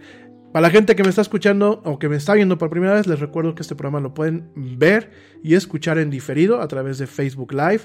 Para 0.56 0.68
la 0.68 0.72
gente 0.72 0.96
que 0.96 1.04
me 1.04 1.10
está 1.10 1.22
escuchando 1.22 1.82
o 1.84 2.00
que 2.00 2.08
me 2.08 2.16
está 2.16 2.34
viendo 2.34 2.58
por 2.58 2.70
primera 2.70 2.94
vez, 2.94 3.08
les 3.08 3.20
recuerdo 3.20 3.56
que 3.56 3.62
este 3.62 3.76
programa 3.76 4.00
lo 4.00 4.14
pueden 4.14 4.52
ver 4.56 5.12
y 5.44 5.56
escuchar 5.56 5.98
en 5.98 6.10
diferido 6.10 6.62
a 6.62 6.68
través 6.70 6.98
de 6.98 7.08
Facebook 7.08 7.52
Live, 7.52 7.82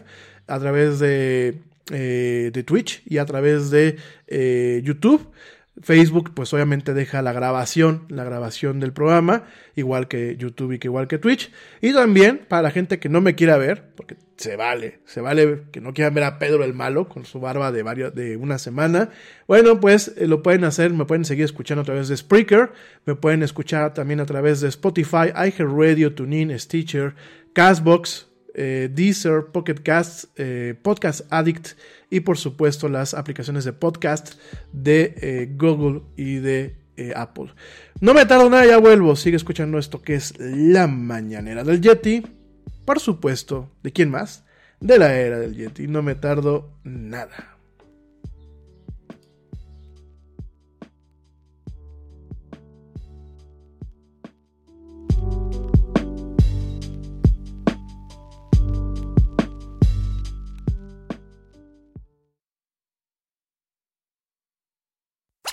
a 0.46 0.60
través 0.60 1.00
de, 1.00 1.62
eh, 1.90 2.50
de 2.52 2.62
Twitch 2.62 3.02
y 3.06 3.18
a 3.18 3.24
través 3.24 3.72
de 3.72 3.96
eh, 4.28 4.82
YouTube. 4.84 5.32
Facebook 5.82 6.32
pues 6.34 6.52
obviamente 6.52 6.94
deja 6.94 7.22
la 7.22 7.32
grabación, 7.32 8.04
la 8.08 8.24
grabación 8.24 8.80
del 8.80 8.92
programa, 8.92 9.44
igual 9.76 10.08
que 10.08 10.36
YouTube 10.36 10.72
y 10.72 10.78
que 10.78 10.88
igual 10.88 11.08
que 11.08 11.18
Twitch. 11.18 11.50
Y 11.80 11.92
también 11.92 12.46
para 12.48 12.62
la 12.62 12.70
gente 12.70 12.98
que 12.98 13.08
no 13.08 13.20
me 13.20 13.34
quiera 13.34 13.56
ver, 13.56 13.90
porque 13.94 14.16
se 14.36 14.56
vale, 14.56 15.00
se 15.04 15.20
vale 15.20 15.64
que 15.70 15.80
no 15.80 15.92
quieran 15.92 16.14
ver 16.14 16.24
a 16.24 16.38
Pedro 16.38 16.64
el 16.64 16.72
Malo 16.72 17.08
con 17.08 17.24
su 17.24 17.40
barba 17.40 17.72
de, 17.72 17.82
varios, 17.82 18.14
de 18.14 18.36
una 18.36 18.58
semana. 18.58 19.10
Bueno, 19.46 19.80
pues 19.80 20.14
eh, 20.16 20.26
lo 20.26 20.42
pueden 20.42 20.64
hacer, 20.64 20.92
me 20.92 21.04
pueden 21.04 21.24
seguir 21.24 21.44
escuchando 21.44 21.82
a 21.82 21.84
través 21.84 22.08
de 22.08 22.16
Spreaker, 22.16 22.72
me 23.04 23.14
pueden 23.14 23.42
escuchar 23.42 23.92
también 23.94 24.20
a 24.20 24.26
través 24.26 24.60
de 24.60 24.68
Spotify, 24.68 25.28
iHeartRadio, 25.34 26.14
TuneIn, 26.14 26.58
Stitcher, 26.58 27.14
Castbox, 27.52 28.28
eh, 28.54 28.88
Deezer, 28.92 29.46
Pocket 29.52 29.82
Casts, 29.82 30.28
eh, 30.36 30.74
Podcast 30.82 31.22
Addict 31.30 31.76
y 32.10 32.20
por 32.20 32.36
supuesto 32.36 32.88
las 32.88 33.14
aplicaciones 33.14 33.64
de 33.64 33.72
podcast 33.72 34.34
de 34.72 35.14
eh, 35.16 35.54
Google 35.56 36.02
y 36.16 36.36
de 36.36 36.76
Apple. 37.16 37.54
No 38.00 38.12
me 38.12 38.26
tardo 38.26 38.50
nada, 38.50 38.66
ya 38.66 38.76
vuelvo. 38.76 39.16
Sigue 39.16 39.36
escuchando 39.36 39.78
esto 39.78 40.02
que 40.02 40.16
es 40.16 40.34
la 40.38 40.86
mañanera 40.86 41.64
del 41.64 41.80
Yeti. 41.80 42.22
Por 42.84 43.00
supuesto, 43.00 43.70
¿de 43.82 43.92
quién 43.92 44.10
más? 44.10 44.44
De 44.80 44.98
la 44.98 45.16
era 45.16 45.38
del 45.38 45.54
Yeti. 45.54 45.86
No 45.86 46.02
me 46.02 46.14
tardo 46.14 46.74
nada. 46.84 47.59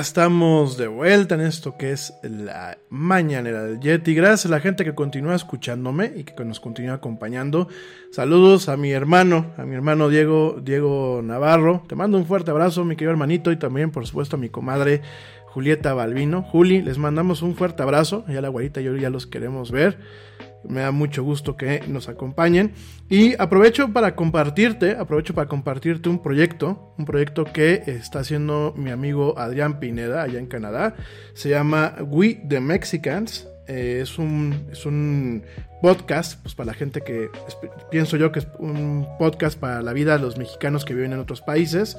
Estamos 0.00 0.76
de 0.76 0.86
vuelta 0.86 1.34
en 1.34 1.40
esto 1.40 1.76
que 1.76 1.90
es 1.90 2.14
la 2.22 2.78
mañanera 2.88 3.64
del 3.64 3.80
Yeti. 3.80 4.14
Gracias 4.14 4.46
a 4.46 4.48
la 4.48 4.60
gente 4.60 4.84
que 4.84 4.94
continúa 4.94 5.34
escuchándome 5.34 6.12
y 6.14 6.22
que 6.24 6.44
nos 6.44 6.60
continúa 6.60 6.94
acompañando. 6.94 7.68
Saludos 8.12 8.68
a 8.68 8.76
mi 8.76 8.92
hermano, 8.92 9.52
a 9.56 9.64
mi 9.64 9.74
hermano 9.74 10.08
Diego, 10.08 10.60
Diego 10.62 11.20
Navarro. 11.24 11.82
Te 11.88 11.96
mando 11.96 12.16
un 12.16 12.26
fuerte 12.26 12.50
abrazo, 12.52 12.84
mi 12.84 12.94
querido 12.94 13.10
hermanito, 13.10 13.50
y 13.50 13.56
también, 13.56 13.90
por 13.90 14.06
supuesto, 14.06 14.36
a 14.36 14.38
mi 14.38 14.48
comadre 14.48 15.02
Julieta 15.46 15.94
Balbino. 15.94 16.42
Juli, 16.42 16.80
les 16.80 16.98
mandamos 16.98 17.42
un 17.42 17.56
fuerte 17.56 17.82
abrazo. 17.82 18.24
Ya 18.28 18.40
la 18.40 18.48
güerita 18.48 18.80
y 18.80 18.84
yo 18.84 18.96
ya 18.96 19.10
los 19.10 19.26
queremos 19.26 19.72
ver. 19.72 19.98
Me 20.64 20.80
da 20.80 20.90
mucho 20.90 21.22
gusto 21.22 21.56
que 21.56 21.82
nos 21.88 22.08
acompañen. 22.08 22.72
Y 23.08 23.34
aprovecho 23.40 23.92
para 23.92 24.14
compartirte, 24.14 24.92
aprovecho 24.92 25.34
para 25.34 25.48
compartirte 25.48 26.08
un 26.08 26.22
proyecto, 26.22 26.94
un 26.98 27.04
proyecto 27.04 27.44
que 27.44 27.82
está 27.86 28.20
haciendo 28.20 28.74
mi 28.76 28.90
amigo 28.90 29.38
Adrián 29.38 29.80
Pineda 29.80 30.22
allá 30.22 30.38
en 30.38 30.46
Canadá. 30.46 30.96
Se 31.34 31.48
llama 31.48 31.94
We 32.00 32.40
the 32.48 32.60
Mexicans. 32.60 33.48
Eh, 33.66 34.00
es, 34.02 34.18
un, 34.18 34.66
es 34.72 34.86
un 34.86 35.42
podcast, 35.82 36.40
pues 36.42 36.54
para 36.54 36.68
la 36.68 36.74
gente 36.74 37.02
que 37.02 37.28
pienso 37.90 38.16
yo 38.16 38.32
que 38.32 38.40
es 38.40 38.48
un 38.58 39.06
podcast 39.18 39.58
para 39.58 39.82
la 39.82 39.92
vida 39.92 40.16
de 40.16 40.22
los 40.22 40.38
mexicanos 40.38 40.84
que 40.84 40.94
viven 40.94 41.12
en 41.12 41.18
otros 41.18 41.40
países. 41.40 41.98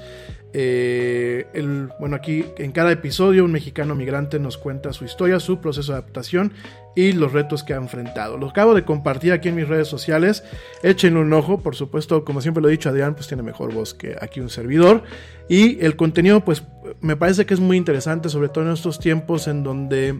Eh, 0.51 1.45
el, 1.53 1.89
bueno, 1.99 2.15
aquí 2.15 2.45
en 2.57 2.71
cada 2.71 2.91
episodio 2.91 3.45
un 3.45 3.51
mexicano 3.51 3.93
migrante 3.93 4.39
nos 4.39 4.57
cuenta 4.57 4.93
su 4.93 5.05
historia, 5.05 5.39
su 5.39 5.61
proceso 5.61 5.91
de 5.91 5.99
adaptación 5.99 6.53
y 6.95 7.13
los 7.13 7.31
retos 7.31 7.63
que 7.63 7.73
ha 7.73 7.77
enfrentado. 7.77 8.37
Lo 8.37 8.49
acabo 8.49 8.73
de 8.73 8.83
compartir 8.83 9.31
aquí 9.31 9.49
en 9.49 9.55
mis 9.55 9.67
redes 9.67 9.87
sociales. 9.87 10.43
Échenle 10.83 11.19
un 11.19 11.31
ojo, 11.33 11.59
por 11.59 11.75
supuesto, 11.75 12.25
como 12.25 12.41
siempre 12.41 12.61
lo 12.61 12.67
he 12.67 12.71
dicho, 12.71 12.89
Adrián 12.89 13.15
pues 13.15 13.27
tiene 13.27 13.43
mejor 13.43 13.73
voz 13.73 13.93
que 13.93 14.15
aquí 14.19 14.39
un 14.39 14.49
servidor. 14.49 15.03
Y 15.47 15.83
el 15.83 15.95
contenido 15.95 16.43
pues 16.43 16.63
me 17.01 17.15
parece 17.15 17.45
que 17.45 17.53
es 17.53 17.59
muy 17.59 17.77
interesante, 17.77 18.29
sobre 18.29 18.49
todo 18.49 18.65
en 18.65 18.71
estos 18.71 18.99
tiempos 18.99 19.47
en 19.47 19.63
donde 19.63 20.19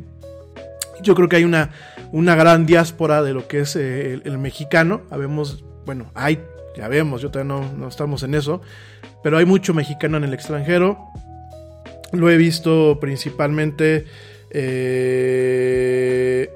yo 1.02 1.16
creo 1.16 1.30
que 1.30 1.38
hay 1.38 1.44
una, 1.44 1.72
una 2.12 2.36
gran 2.36 2.66
diáspora 2.66 3.24
de 3.24 3.34
lo 3.34 3.48
que 3.48 3.62
es 3.62 3.76
eh, 3.76 4.14
el, 4.14 4.22
el 4.26 4.38
mexicano. 4.38 5.02
Habemos, 5.10 5.64
bueno, 5.86 6.12
hay, 6.14 6.40
ya 6.76 6.88
vemos, 6.88 7.22
yo 7.22 7.32
todavía 7.32 7.54
no, 7.54 7.74
no 7.74 7.88
estamos 7.88 8.24
en 8.24 8.36
eso, 8.36 8.62
pero 9.24 9.38
hay 9.38 9.46
mucho 9.46 9.74
mexicano 9.74 10.18
en 10.18 10.26
el 10.26 10.34
extranjero. 10.34 11.00
Lo 12.12 12.30
he 12.30 12.38
visto 12.38 13.00
principalmente, 13.00 14.06
eh, 14.50 16.50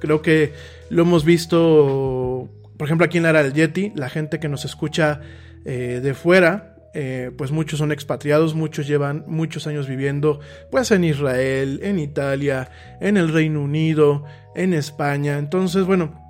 creo 0.00 0.22
que 0.22 0.52
lo 0.88 1.02
hemos 1.02 1.24
visto, 1.24 2.48
por 2.76 2.86
ejemplo, 2.86 3.04
aquí 3.04 3.18
en 3.18 3.24
la 3.24 3.30
era 3.30 3.42
del 3.42 3.52
Yeti, 3.52 3.92
la 3.94 4.08
gente 4.08 4.40
que 4.40 4.48
nos 4.48 4.64
escucha 4.64 5.20
eh, 5.64 6.00
de 6.02 6.14
fuera, 6.14 6.74
eh, 6.92 7.30
pues 7.36 7.52
muchos 7.52 7.78
son 7.78 7.92
expatriados, 7.92 8.54
muchos 8.54 8.88
llevan 8.88 9.24
muchos 9.28 9.68
años 9.68 9.86
viviendo 9.86 10.40
pues 10.72 10.90
en 10.90 11.04
Israel, 11.04 11.78
en 11.84 12.00
Italia, 12.00 12.70
en 13.00 13.16
el 13.16 13.32
Reino 13.32 13.62
Unido, 13.62 14.24
en 14.56 14.74
España. 14.74 15.38
Entonces, 15.38 15.84
bueno, 15.84 16.29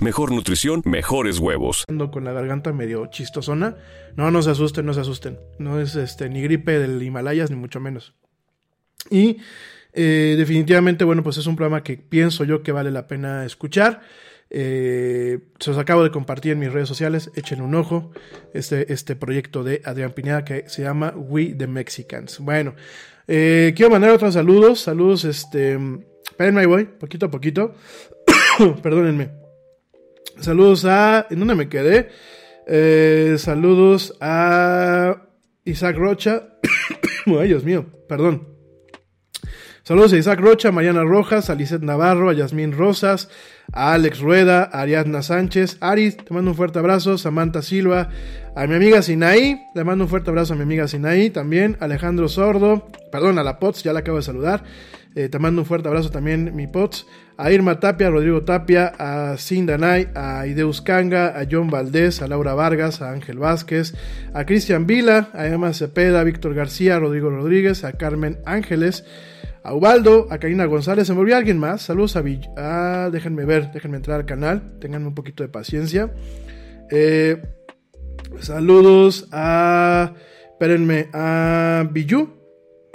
mejor 0.00 0.32
nutrición, 0.32 0.82
mejores 0.84 1.38
huevos. 1.38 1.84
con 2.10 2.24
la 2.24 2.32
garganta 2.32 2.72
medio 2.72 3.06
chistosona. 3.06 3.76
No, 4.16 4.30
no 4.30 4.42
se 4.42 4.50
asusten, 4.50 4.86
no 4.86 4.94
se 4.94 5.00
asusten. 5.00 5.38
No 5.58 5.80
es 5.80 5.94
este 5.96 6.28
ni 6.28 6.42
gripe 6.42 6.78
del 6.78 7.02
Himalayas, 7.02 7.50
ni 7.50 7.56
mucho 7.56 7.80
menos. 7.80 8.14
Y 9.10 9.38
eh, 9.92 10.34
definitivamente, 10.38 11.04
bueno, 11.04 11.22
pues 11.22 11.36
es 11.38 11.46
un 11.46 11.56
programa 11.56 11.82
que 11.82 11.96
pienso 11.96 12.44
yo 12.44 12.62
que 12.62 12.72
vale 12.72 12.90
la 12.90 13.06
pena 13.06 13.44
escuchar. 13.44 14.02
Eh, 14.50 15.38
se 15.58 15.70
los 15.70 15.78
acabo 15.78 16.04
de 16.04 16.10
compartir 16.10 16.52
en 16.52 16.58
mis 16.58 16.72
redes 16.72 16.88
sociales. 16.88 17.30
Echen 17.34 17.62
un 17.62 17.74
ojo. 17.74 18.12
Este, 18.52 18.92
este 18.92 19.16
proyecto 19.16 19.64
de 19.64 19.80
Adrián 19.84 20.12
Pineda 20.12 20.44
que 20.44 20.68
se 20.68 20.82
llama 20.82 21.14
We 21.16 21.54
the 21.54 21.66
Mexicans. 21.66 22.38
Bueno, 22.38 22.74
eh, 23.26 23.72
quiero 23.76 23.90
mandar 23.90 24.10
otros 24.10 24.34
saludos. 24.34 24.80
Saludos, 24.80 25.24
este. 25.24 25.78
Espérenme, 26.24 26.60
ahí 26.60 26.66
voy, 26.66 26.84
poquito 26.84 27.26
a 27.26 27.30
poquito. 27.30 27.74
Perdónenme. 28.82 29.41
Saludos 30.38 30.84
a. 30.84 31.26
¿En 31.30 31.38
dónde 31.38 31.54
me 31.54 31.68
quedé? 31.68 32.10
Eh, 32.66 33.36
saludos 33.38 34.16
a 34.20 35.28
Isaac 35.64 35.96
Rocha. 35.96 36.48
Ay, 37.26 37.48
Dios 37.48 37.64
mío, 37.64 37.86
perdón. 38.08 38.48
Saludos 39.84 40.12
a 40.12 40.16
Isaac 40.16 40.38
Rocha, 40.38 40.70
Mariana 40.70 41.02
Rojas, 41.02 41.50
a 41.50 41.56
Navarro, 41.80 42.30
a 42.30 42.34
Yasmín 42.34 42.70
Rosas, 42.70 43.28
a 43.72 43.94
Alex 43.94 44.20
Rueda, 44.20 44.62
a 44.72 44.82
Ariadna 44.82 45.22
Sánchez. 45.22 45.78
Ari, 45.80 46.12
te 46.12 46.32
mando 46.32 46.52
un 46.52 46.56
fuerte 46.56 46.78
abrazo. 46.78 47.18
Samantha 47.18 47.62
Silva, 47.62 48.08
a 48.54 48.66
mi 48.68 48.76
amiga 48.76 49.02
Sinaí, 49.02 49.60
le 49.74 49.82
mando 49.82 50.04
un 50.04 50.10
fuerte 50.10 50.30
abrazo 50.30 50.52
a 50.52 50.56
mi 50.56 50.62
amiga 50.62 50.86
Sinaí 50.86 51.30
también. 51.30 51.76
Alejandro 51.80 52.28
Sordo, 52.28 52.86
perdón, 53.10 53.40
a 53.40 53.42
la 53.42 53.58
POTS, 53.58 53.82
ya 53.82 53.92
la 53.92 54.00
acabo 54.00 54.18
de 54.18 54.22
saludar. 54.22 54.62
Eh, 55.16 55.28
te 55.28 55.38
mando 55.40 55.62
un 55.62 55.66
fuerte 55.66 55.88
abrazo 55.88 56.10
también, 56.10 56.54
mi 56.54 56.68
POTS. 56.68 57.06
A 57.38 57.50
Irma 57.50 57.80
Tapia, 57.80 58.06
a 58.08 58.10
Rodrigo 58.10 58.42
Tapia, 58.42 58.92
a 58.98 59.36
Sindanay, 59.36 60.08
a 60.14 60.46
Ideus 60.46 60.80
Kanga, 60.80 61.38
a 61.38 61.44
John 61.50 61.70
Valdés, 61.70 62.22
a 62.22 62.28
Laura 62.28 62.54
Vargas, 62.54 63.00
a 63.02 63.10
Ángel 63.10 63.38
Vázquez, 63.38 63.94
a 64.34 64.44
Cristian 64.44 64.86
Vila, 64.86 65.30
a 65.32 65.46
Emma 65.46 65.72
Cepeda, 65.72 66.20
a 66.20 66.24
Víctor 66.24 66.54
García, 66.54 66.96
a 66.96 66.98
Rodrigo 67.00 67.30
Rodríguez, 67.30 67.84
a 67.84 67.92
Carmen 67.94 68.38
Ángeles, 68.44 69.04
a 69.64 69.74
Ubaldo, 69.74 70.28
a 70.30 70.38
Karina 70.38 70.66
González, 70.66 71.06
se 71.06 71.14
me 71.14 71.20
olvidó 71.20 71.36
alguien 71.38 71.58
más. 71.58 71.82
Saludos 71.82 72.16
a, 72.16 72.22
Vill- 72.22 72.48
ah, 72.56 73.08
déjenme 73.10 73.44
ver, 73.44 73.72
déjenme 73.72 73.96
entrar 73.96 74.20
al 74.20 74.26
canal, 74.26 74.78
tengan 74.80 75.06
un 75.06 75.14
poquito 75.14 75.42
de 75.42 75.48
paciencia. 75.48 76.12
Eh, 76.90 77.40
saludos 78.40 79.28
a, 79.32 80.14
espérenme, 80.52 81.08
a 81.12 81.88
Billu, 81.90 82.41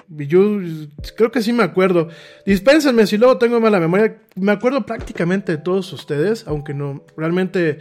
Yo 0.10 0.60
creo 1.16 1.32
que 1.32 1.42
sí 1.42 1.54
me 1.54 1.64
acuerdo. 1.64 2.10
Dispénsenme 2.46 3.08
si 3.08 3.18
luego 3.18 3.38
tengo 3.38 3.60
mala 3.60 3.80
memoria. 3.80 4.22
Me 4.36 4.52
acuerdo 4.52 4.86
prácticamente 4.86 5.54
de 5.54 5.58
todos 5.58 5.92
ustedes, 5.94 6.46
aunque 6.48 6.74
no, 6.74 7.06
realmente 7.16 7.80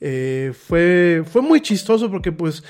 eh, 0.00 0.52
fue, 0.54 1.22
fue 1.26 1.42
muy 1.42 1.60
chistoso 1.60 2.10
porque 2.10 2.32
pues 2.32 2.62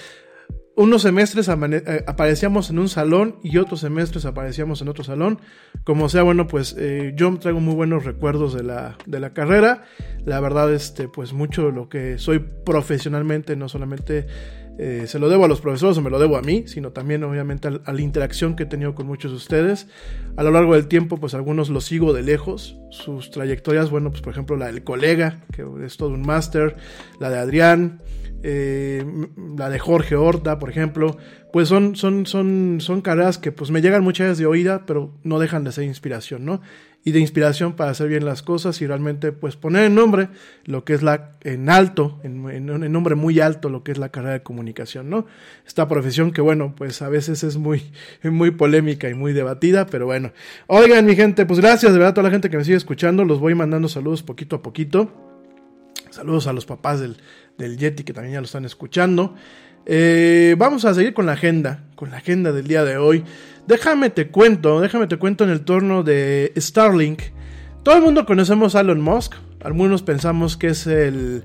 unos 0.78 1.02
semestres 1.02 1.48
eh, 1.48 2.04
aparecíamos 2.06 2.70
en 2.70 2.78
un 2.78 2.88
salón 2.88 3.40
y 3.42 3.58
otros 3.58 3.80
semestres 3.80 4.24
aparecíamos 4.24 4.80
en 4.80 4.88
otro 4.88 5.02
salón. 5.02 5.40
Como 5.82 6.08
sea, 6.08 6.22
bueno, 6.22 6.46
pues 6.46 6.76
eh, 6.78 7.14
yo 7.16 7.36
traigo 7.38 7.58
muy 7.58 7.74
buenos 7.74 8.04
recuerdos 8.04 8.54
de 8.54 8.62
la, 8.62 8.96
de 9.04 9.18
la 9.18 9.32
carrera. 9.32 9.82
La 10.24 10.38
verdad, 10.38 10.72
este, 10.72 11.08
pues 11.08 11.32
mucho 11.32 11.66
de 11.66 11.72
lo 11.72 11.88
que 11.88 12.18
soy 12.18 12.38
profesionalmente, 12.38 13.56
no 13.56 13.68
solamente 13.68 14.28
eh, 14.78 15.04
se 15.08 15.18
lo 15.18 15.28
debo 15.28 15.44
a 15.44 15.48
los 15.48 15.60
profesores 15.60 15.98
o 15.98 16.02
me 16.02 16.10
lo 16.10 16.20
debo 16.20 16.36
a 16.36 16.42
mí, 16.42 16.64
sino 16.66 16.92
también 16.92 17.24
obviamente 17.24 17.66
a, 17.66 17.92
la 17.92 18.00
interacción 18.00 18.54
que 18.54 18.62
he 18.62 18.66
tenido 18.66 18.94
con 18.94 19.06
muchos 19.06 19.32
de 19.32 19.36
ustedes. 19.36 19.88
A 20.36 20.44
lo 20.44 20.52
largo 20.52 20.74
del 20.74 20.86
tiempo, 20.86 21.18
pues 21.18 21.34
algunos 21.34 21.68
los 21.68 21.84
sigo 21.84 22.12
de 22.12 22.22
lejos, 22.22 22.78
sus 22.90 23.32
trayectorias, 23.32 23.90
bueno, 23.90 24.10
pues 24.10 24.22
por 24.22 24.32
ejemplo 24.32 24.56
la 24.56 24.66
del 24.66 24.84
colega, 24.84 25.40
que 25.52 25.66
es 25.84 25.96
todo 25.96 26.10
un 26.10 26.22
máster, 26.22 26.76
la 27.18 27.28
de 27.28 27.38
Adrián, 27.38 28.00
eh, 28.42 29.04
la 29.56 29.68
de 29.68 29.78
Jorge 29.78 30.14
Horta, 30.14 30.58
por 30.58 30.70
ejemplo, 30.70 31.16
pues 31.52 31.68
son, 31.68 31.96
son, 31.96 32.26
son, 32.26 32.78
son 32.80 33.00
carreras 33.00 33.38
que 33.38 33.50
pues 33.50 33.70
me 33.70 33.80
llegan 33.80 34.04
muchas 34.04 34.26
veces 34.26 34.38
de 34.38 34.46
oída, 34.46 34.84
pero 34.86 35.12
no 35.24 35.38
dejan 35.38 35.64
de 35.64 35.72
ser 35.72 35.84
inspiración, 35.84 36.44
¿no? 36.44 36.60
Y 37.04 37.12
de 37.12 37.20
inspiración 37.20 37.74
para 37.74 37.90
hacer 37.90 38.08
bien 38.08 38.24
las 38.24 38.42
cosas 38.42 38.80
y 38.82 38.86
realmente 38.86 39.32
pues 39.32 39.56
poner 39.56 39.84
en 39.84 39.94
nombre 39.94 40.28
lo 40.64 40.84
que 40.84 40.94
es 40.94 41.02
la, 41.02 41.32
en 41.42 41.70
alto, 41.70 42.20
en, 42.22 42.48
en, 42.50 42.92
nombre 42.92 43.14
muy 43.14 43.40
alto 43.40 43.70
lo 43.70 43.82
que 43.82 43.92
es 43.92 43.98
la 43.98 44.10
carrera 44.10 44.34
de 44.34 44.42
comunicación, 44.42 45.08
¿no? 45.10 45.26
Esta 45.66 45.88
profesión 45.88 46.32
que 46.32 46.40
bueno, 46.40 46.74
pues 46.76 47.02
a 47.02 47.08
veces 47.08 47.42
es 47.42 47.56
muy, 47.56 47.90
muy 48.22 48.50
polémica 48.52 49.08
y 49.08 49.14
muy 49.14 49.32
debatida, 49.32 49.86
pero 49.86 50.06
bueno. 50.06 50.32
Oigan 50.66 51.06
mi 51.06 51.16
gente, 51.16 51.46
pues 51.46 51.60
gracias 51.60 51.92
de 51.92 51.98
verdad 51.98 52.10
a 52.10 52.14
toda 52.14 52.28
la 52.28 52.32
gente 52.32 52.50
que 52.50 52.56
me 52.56 52.64
sigue 52.64 52.76
escuchando, 52.76 53.24
los 53.24 53.40
voy 53.40 53.54
mandando 53.54 53.88
saludos 53.88 54.22
poquito 54.22 54.56
a 54.56 54.62
poquito. 54.62 55.24
Saludos 56.10 56.46
a 56.46 56.52
los 56.52 56.64
papás 56.64 57.00
del, 57.00 57.18
del 57.58 57.76
Yeti 57.76 58.04
que 58.04 58.12
también 58.12 58.34
ya 58.34 58.40
lo 58.40 58.46
están 58.46 58.64
escuchando. 58.64 59.34
Eh, 59.84 60.54
vamos 60.58 60.84
a 60.84 60.94
seguir 60.94 61.14
con 61.14 61.26
la 61.26 61.32
agenda, 61.32 61.84
con 61.94 62.10
la 62.10 62.18
agenda 62.18 62.52
del 62.52 62.66
día 62.66 62.84
de 62.84 62.96
hoy. 62.96 63.24
Déjame 63.66 64.10
te 64.10 64.28
cuento, 64.28 64.80
déjame 64.80 65.06
te 65.06 65.16
cuento 65.16 65.44
en 65.44 65.50
el 65.50 65.62
torno 65.62 66.02
de 66.02 66.52
Starlink. 66.56 67.22
Todo 67.82 67.96
el 67.96 68.02
mundo 68.02 68.24
conocemos 68.24 68.74
a 68.74 68.80
Elon 68.80 69.00
Musk, 69.00 69.34
algunos 69.62 70.02
pensamos 70.02 70.56
que 70.56 70.68
es 70.68 70.86
el, 70.86 71.44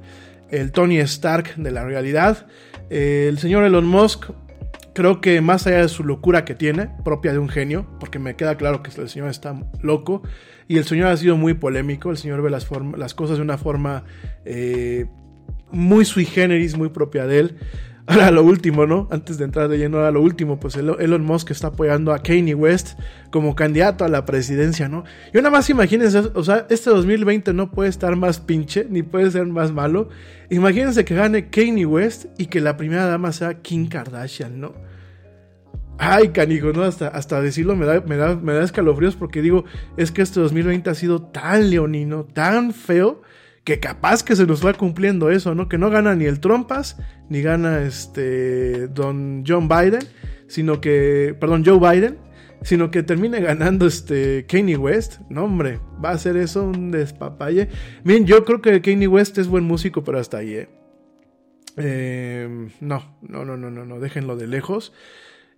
el 0.51 0.71
Tony 0.71 0.99
Stark 0.99 1.55
de 1.55 1.71
la 1.71 1.83
realidad. 1.83 2.47
Eh, 2.89 3.27
el 3.29 3.39
señor 3.39 3.63
Elon 3.63 3.85
Musk, 3.85 4.25
creo 4.93 5.21
que 5.21 5.41
más 5.41 5.65
allá 5.67 5.81
de 5.81 5.89
su 5.89 6.03
locura 6.03 6.45
que 6.45 6.53
tiene, 6.53 6.89
propia 7.03 7.31
de 7.31 7.39
un 7.39 7.49
genio, 7.49 7.87
porque 7.99 8.19
me 8.19 8.35
queda 8.35 8.55
claro 8.55 8.83
que 8.83 8.91
el 9.01 9.09
señor 9.09 9.29
está 9.29 9.55
loco, 9.81 10.21
y 10.67 10.77
el 10.77 10.85
señor 10.85 11.07
ha 11.07 11.17
sido 11.17 11.37
muy 11.37 11.53
polémico, 11.53 12.11
el 12.11 12.17
señor 12.17 12.41
ve 12.41 12.49
las, 12.49 12.67
las 12.97 13.13
cosas 13.13 13.37
de 13.37 13.43
una 13.43 13.57
forma 13.57 14.03
eh, 14.45 15.07
muy 15.73 16.05
sui 16.05 16.25
generis, 16.25 16.77
muy 16.77 16.89
propia 16.89 17.25
de 17.27 17.39
él. 17.39 17.57
Ahora 18.05 18.31
lo 18.31 18.43
último, 18.43 18.85
¿no? 18.85 19.07
Antes 19.11 19.37
de 19.37 19.45
entrar 19.45 19.69
de 19.69 19.77
lleno, 19.77 19.97
ahora 19.97 20.11
lo 20.11 20.21
último, 20.21 20.59
pues 20.59 20.75
Elon 20.75 21.23
Musk 21.23 21.51
está 21.51 21.67
apoyando 21.67 22.11
a 22.11 22.19
Kanye 22.19 22.53
West 22.53 22.99
como 23.31 23.55
candidato 23.55 24.03
a 24.03 24.09
la 24.09 24.25
presidencia, 24.25 24.89
¿no? 24.89 25.05
Yo 25.33 25.41
nada 25.41 25.51
más 25.51 25.69
imagínense, 25.69 26.19
o 26.33 26.43
sea, 26.43 26.67
este 26.69 26.89
2020 26.89 27.53
no 27.53 27.71
puede 27.71 27.89
estar 27.89 28.17
más 28.17 28.41
pinche, 28.41 28.85
ni 28.89 29.03
puede 29.03 29.31
ser 29.31 29.45
más 29.45 29.71
malo. 29.71 30.09
Imagínense 30.49 31.05
que 31.05 31.15
gane 31.15 31.49
Kanye 31.49 31.85
West 31.85 32.25
y 32.37 32.47
que 32.47 32.59
la 32.59 32.75
primera 32.75 33.05
dama 33.05 33.31
sea 33.31 33.61
Kim 33.61 33.87
Kardashian, 33.87 34.59
¿no? 34.59 34.73
Ay, 35.97 36.29
canijo, 36.29 36.73
¿no? 36.73 36.83
Hasta, 36.83 37.07
hasta 37.07 37.41
decirlo 37.41 37.77
me 37.77 37.85
da, 37.85 38.01
me, 38.01 38.17
da, 38.17 38.35
me 38.35 38.51
da 38.51 38.63
escalofríos 38.63 39.15
porque 39.15 39.41
digo, 39.41 39.63
es 39.95 40.11
que 40.11 40.21
este 40.21 40.41
2020 40.41 40.89
ha 40.89 40.95
sido 40.95 41.21
tan 41.21 41.69
leonino, 41.69 42.25
tan 42.25 42.73
feo 42.73 43.21
que 43.63 43.79
capaz 43.79 44.23
que 44.23 44.35
se 44.35 44.45
nos 44.45 44.65
va 44.65 44.73
cumpliendo 44.73 45.29
eso, 45.29 45.55
¿no? 45.55 45.69
Que 45.69 45.77
no 45.77 45.89
gana 45.89 46.15
ni 46.15 46.25
el 46.25 46.39
Trumpas, 46.39 46.97
ni 47.29 47.41
gana 47.41 47.83
este 47.83 48.87
Don 48.87 49.43
John 49.47 49.69
Biden, 49.69 50.03
sino 50.47 50.81
que, 50.81 51.35
perdón, 51.39 51.63
Joe 51.65 51.79
Biden, 51.79 52.17
sino 52.61 52.91
que 52.91 53.03
termine 53.03 53.39
ganando 53.39 53.85
este 53.85 54.45
Kanye 54.47 54.77
West. 54.77 55.19
No, 55.29 55.45
hombre, 55.45 55.79
va 56.03 56.11
a 56.11 56.17
ser 56.17 56.35
eso 56.35 56.63
un 56.63 56.91
despapalle. 56.91 57.69
Bien, 58.03 58.25
yo 58.25 58.43
creo 58.43 58.61
que 58.61 58.81
Kanye 58.81 59.07
West 59.07 59.37
es 59.37 59.47
buen 59.47 59.63
músico, 59.63 60.03
pero 60.03 60.19
hasta 60.19 60.37
ahí, 60.37 60.55
¿eh? 60.55 60.69
eh 61.77 62.69
no, 62.81 63.17
no, 63.21 63.45
no, 63.45 63.55
no, 63.55 63.71
no, 63.71 63.85
no, 63.85 63.99
déjenlo 63.99 64.35
de 64.35 64.47
lejos. 64.47 64.93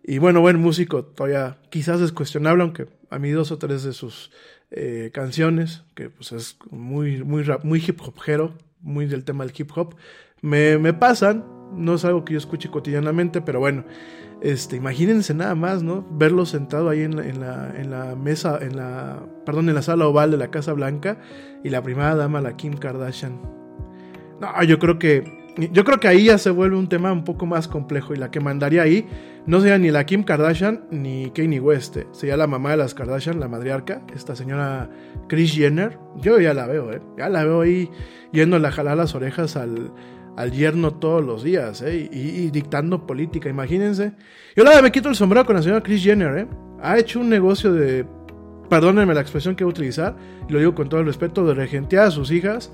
Y 0.03 0.19
bueno, 0.19 0.41
buen 0.41 0.59
músico, 0.59 1.03
todavía 1.03 1.57
quizás 1.71 1.99
es 2.01 2.11
cuestionable, 2.11 2.61
aunque 2.61 2.85
a 3.09 3.17
mí 3.17 3.31
dos 3.31 3.51
o 3.51 3.57
tres 3.57 3.83
de 3.83 3.93
sus 3.93 4.31
eh, 4.77 5.09
canciones, 5.13 5.83
que 5.95 6.09
pues 6.09 6.33
es 6.33 6.57
muy, 6.69 7.23
muy, 7.23 7.43
rap, 7.43 7.63
muy 7.63 7.81
hip 7.85 8.01
hopero, 8.01 8.53
muy 8.81 9.05
del 9.05 9.23
tema 9.23 9.45
del 9.45 9.53
hip 9.57 9.71
hop, 9.73 9.95
me, 10.41 10.77
me, 10.77 10.93
pasan, 10.93 11.45
no 11.73 11.95
es 11.95 12.03
algo 12.03 12.25
que 12.25 12.33
yo 12.33 12.39
escuche 12.39 12.69
cotidianamente, 12.69 13.39
pero 13.39 13.61
bueno, 13.61 13.85
este, 14.41 14.75
imagínense 14.75 15.33
nada 15.33 15.55
más, 15.55 15.81
¿no? 15.81 16.05
Verlo 16.11 16.45
sentado 16.45 16.89
ahí 16.89 17.03
en 17.03 17.15
la, 17.15 17.25
en 17.25 17.39
la, 17.39 17.73
en 17.79 17.89
la 17.89 18.15
mesa, 18.17 18.59
en 18.61 18.75
la, 18.75 19.25
perdón, 19.45 19.69
en 19.69 19.75
la 19.75 19.81
sala 19.81 20.07
oval 20.07 20.31
de 20.31 20.37
la 20.37 20.51
Casa 20.51 20.73
Blanca 20.73 21.19
y 21.63 21.69
la 21.69 21.81
primera 21.81 22.13
dama, 22.15 22.41
la 22.41 22.57
Kim 22.57 22.73
Kardashian. 22.73 23.39
No, 24.41 24.63
yo 24.63 24.77
creo 24.77 24.99
que 24.99 25.45
yo 25.71 25.85
creo 25.85 25.99
que 26.01 26.09
ahí 26.09 26.25
ya 26.25 26.37
se 26.37 26.49
vuelve 26.49 26.75
un 26.75 26.89
tema 26.89 27.13
un 27.13 27.23
poco 27.23 27.45
más 27.45 27.69
complejo 27.69 28.13
y 28.13 28.17
la 28.17 28.29
que 28.29 28.41
mandaría 28.41 28.81
ahí 28.81 29.07
no 29.47 29.59
sería 29.59 29.77
ni 29.77 29.91
la 29.91 30.05
Kim 30.05 30.23
Kardashian 30.23 30.85
ni 30.91 31.31
Kanye 31.31 31.59
West, 31.59 31.97
eh. 31.97 32.07
sería 32.11 32.37
la 32.37 32.47
mamá 32.47 32.71
de 32.71 32.77
las 32.77 32.93
Kardashian, 32.93 33.39
la 33.39 33.47
madriarca, 33.47 34.01
esta 34.15 34.35
señora 34.35 34.89
Kris 35.27 35.53
Jenner. 35.53 35.97
Yo 36.17 36.39
ya 36.39 36.53
la 36.53 36.67
veo, 36.67 36.91
¿eh? 36.91 37.01
ya 37.17 37.29
la 37.29 37.43
veo 37.43 37.61
ahí 37.61 37.89
yéndole 38.31 38.67
a 38.67 38.71
jalar 38.71 38.97
las 38.97 39.13
orejas 39.15 39.55
al, 39.55 39.91
al 40.35 40.51
yerno 40.51 40.93
todos 40.95 41.23
los 41.23 41.43
días 41.43 41.81
¿eh? 41.81 42.09
y, 42.11 42.49
dictando 42.51 43.05
política, 43.05 43.49
imagínense. 43.49 44.13
Yo 44.55 44.63
la 44.63 44.81
me 44.81 44.91
quito 44.91 45.09
el 45.09 45.15
sombrero 45.15 45.45
con 45.45 45.55
la 45.55 45.61
señora 45.61 45.81
Kris 45.81 46.03
Jenner, 46.03 46.37
¿eh? 46.37 46.47
ha 46.81 46.97
hecho 46.97 47.19
un 47.19 47.29
negocio 47.29 47.71
de, 47.71 48.05
perdónenme 48.69 49.13
la 49.13 49.21
expresión 49.21 49.55
que 49.55 49.63
voy 49.63 49.71
a 49.71 49.75
utilizar, 49.75 50.15
y 50.47 50.51
lo 50.51 50.59
digo 50.59 50.75
con 50.75 50.89
todo 50.89 50.99
el 50.99 51.05
respeto, 51.05 51.45
de 51.45 51.53
regentear 51.53 52.07
a 52.07 52.11
sus 52.11 52.31
hijas 52.31 52.71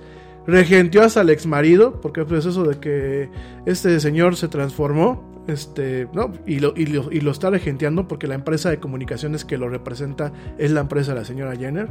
regenteó 0.47 1.03
hasta 1.03 1.21
el 1.21 1.29
ex 1.29 1.45
marido, 1.45 1.99
porque 2.01 2.25
pues 2.25 2.45
eso 2.45 2.63
de 2.63 2.79
que 2.79 3.29
este 3.65 3.99
señor 3.99 4.35
se 4.35 4.47
transformó, 4.47 5.43
este, 5.47 6.07
no, 6.13 6.31
y 6.45 6.59
lo, 6.59 6.73
y 6.75 6.85
lo, 6.85 7.11
y 7.11 7.21
lo 7.21 7.31
está 7.31 7.49
regenteando 7.49 8.07
porque 8.07 8.27
la 8.27 8.35
empresa 8.35 8.69
de 8.69 8.79
comunicaciones 8.79 9.43
que 9.43 9.57
lo 9.57 9.69
representa 9.69 10.31
es 10.57 10.71
la 10.71 10.81
empresa 10.81 11.13
de 11.13 11.19
la 11.19 11.25
señora 11.25 11.55
Jenner. 11.55 11.89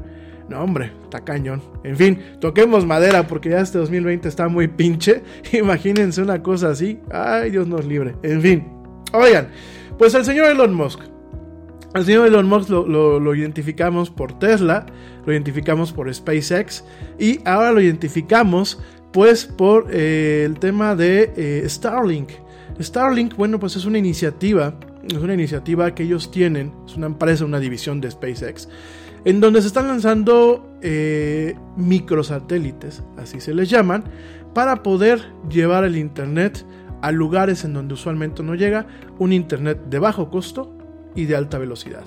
No, 0.49 0.63
hombre, 0.63 0.93
está 1.05 1.25
cañón. 1.25 1.63
En 1.85 1.97
fin, 1.97 2.19
toquemos 2.41 2.85
madera 2.85 3.27
porque 3.27 3.51
ya 3.51 3.61
este 3.61 3.79
2020 3.79 4.29
está 4.29 4.49
muy 4.49 4.67
pinche. 4.69 5.23
Imagínense 5.53 6.23
una 6.23 6.43
cosa 6.43 6.71
así. 6.71 6.99
Ay, 7.13 7.51
Dios 7.51 7.69
nos 7.69 7.85
libre. 7.85 8.17
En 8.23 8.41
fin, 8.41 8.67
oigan, 9.13 9.49
pues 9.99 10.15
el 10.15 10.25
señor 10.25 10.47
Elon 10.47 10.75
Musk 10.75 11.01
al 11.93 12.05
señor 12.05 12.29
Elon 12.29 12.47
Musk 12.47 12.71
lo, 12.71 13.35
identificamos 13.35 14.11
por 14.11 14.39
Tesla, 14.39 14.87
lo 15.27 15.33
identificamos 15.33 15.93
por 15.93 16.13
SpaceX 16.13 16.85
y 17.19 17.41
ahora 17.45 17.73
lo 17.73 17.81
identificamos 17.81 18.81
pues 19.13 19.45
por 19.45 19.89
eh, 19.91 20.45
el 20.47 20.59
tema 20.61 20.95
de 20.95 21.33
eh, 21.37 21.69
Starlink. 21.69 22.31
Starlink, 22.81 23.35
bueno, 23.35 23.59
pues 23.59 23.75
es 23.75 23.85
una 23.85 23.99
iniciativa, 23.99 24.79
es 25.03 25.17
una 25.19 25.35
iniciativa 25.35 25.93
que 25.95 26.05
ellos 26.05 26.31
tienen, 26.31 26.73
es 26.87 26.97
una 26.97 27.07
empresa, 27.07 27.45
una 27.45 27.59
división 27.59 28.01
de 28.01 28.11
SpaceX, 28.11 28.69
en 29.25 29.41
donde 29.41 29.61
se 29.61 29.67
están 29.67 29.89
lanzando 29.89 30.79
eh, 30.81 31.57
microsatélites, 31.77 33.03
así 33.19 33.41
se 33.41 33.53
les 33.53 33.69
llaman, 33.69 34.05
para 34.55 34.85
poder 34.85 35.21
llevar 35.51 35.85
el 35.85 35.97
Internet 35.97 36.65
a 37.03 37.11
lugares 37.11 37.65
en 37.65 37.75
donde 37.75 37.95
usualmente 37.95 38.45
no 38.45 38.55
llega, 38.55 38.87
un 39.19 39.33
Internet 39.33 39.81
de 39.91 39.99
bajo 39.99 40.31
costo 40.31 40.80
y 41.15 41.27
de 41.27 41.37
alta 41.37 41.59
velocidad. 41.59 42.05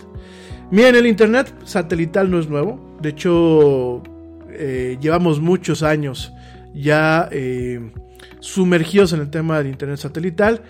Miren, 0.72 0.96
el 0.96 1.06
Internet 1.06 1.54
satelital 1.66 2.32
no 2.32 2.40
es 2.40 2.50
nuevo. 2.50 2.98
De 3.02 3.10
hecho, 3.10 4.02
eh, 4.50 4.98
llevamos 5.00 5.40
muchos 5.40 5.84
años 5.84 6.34
ya 6.74 7.30
eh, 7.32 7.92
sumergidos 8.40 9.14
en 9.14 9.20
el 9.20 9.30
tema 9.30 9.58
del 9.60 9.68
Internet 9.68 10.00
satelital. 10.00 10.62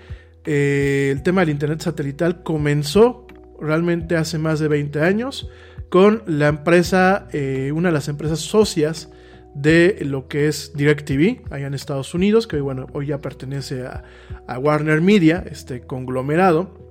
Eh, 0.45 1.09
el 1.11 1.23
tema 1.23 1.41
del 1.41 1.51
Internet 1.51 1.81
satelital 1.81 2.43
comenzó 2.43 3.27
realmente 3.61 4.17
hace 4.17 4.37
más 4.37 4.59
de 4.59 4.67
20 4.67 4.99
años 5.01 5.49
con 5.87 6.23
la 6.25 6.47
empresa, 6.47 7.27
una 7.71 7.89
de 7.89 7.93
las 7.93 8.07
empresas 8.07 8.39
socias 8.39 9.09
de 9.53 9.99
lo 10.01 10.27
que 10.27 10.47
es 10.47 10.73
DirecTV 10.75 11.43
allá 11.51 11.67
en 11.67 11.75
Estados 11.75 12.15
Unidos, 12.15 12.47
que 12.47 12.59
bueno, 12.59 12.87
hoy 12.93 13.05
ya 13.07 13.21
pertenece 13.21 13.85
a, 13.85 14.03
a 14.47 14.57
Warner 14.57 15.01
Media, 15.01 15.45
este 15.49 15.81
conglomerado. 15.81 16.82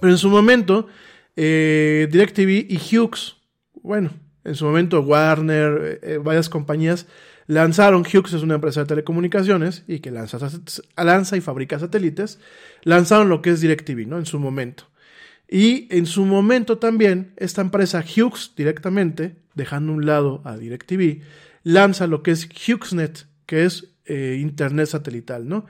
Pero 0.00 0.12
en 0.12 0.18
su 0.18 0.28
momento, 0.28 0.86
eh, 1.36 2.08
DirecTV 2.10 2.66
y 2.68 2.76
Hughes, 2.76 3.36
bueno, 3.82 4.10
en 4.44 4.54
su 4.54 4.64
momento 4.64 5.00
Warner, 5.00 6.00
eh, 6.02 6.18
varias 6.22 6.48
compañías 6.48 7.06
lanzaron, 7.46 8.02
Hughes 8.02 8.32
es 8.32 8.42
una 8.42 8.56
empresa 8.56 8.80
de 8.80 8.86
telecomunicaciones 8.86 9.84
y 9.86 10.00
que 10.00 10.10
lanza, 10.10 10.38
lanza 10.96 11.36
y 11.36 11.40
fabrica 11.40 11.78
satélites, 11.78 12.40
lanzaron 12.82 13.28
lo 13.28 13.42
que 13.42 13.50
es 13.50 13.60
DirecTV, 13.60 14.06
¿no? 14.06 14.18
En 14.18 14.26
su 14.26 14.38
momento. 14.38 14.84
Y 15.48 15.86
en 15.96 16.06
su 16.06 16.24
momento 16.24 16.78
también, 16.78 17.32
esta 17.36 17.60
empresa 17.60 18.04
Hughes 18.04 18.52
directamente, 18.56 19.36
dejando 19.54 19.92
un 19.92 20.06
lado 20.06 20.42
a 20.44 20.56
DirecTV, 20.56 21.22
lanza 21.62 22.06
lo 22.06 22.22
que 22.22 22.32
es 22.32 22.48
HughesNet, 22.48 23.26
que 23.46 23.64
es 23.64 23.94
eh, 24.06 24.38
Internet 24.40 24.86
satelital, 24.86 25.48
¿no? 25.48 25.66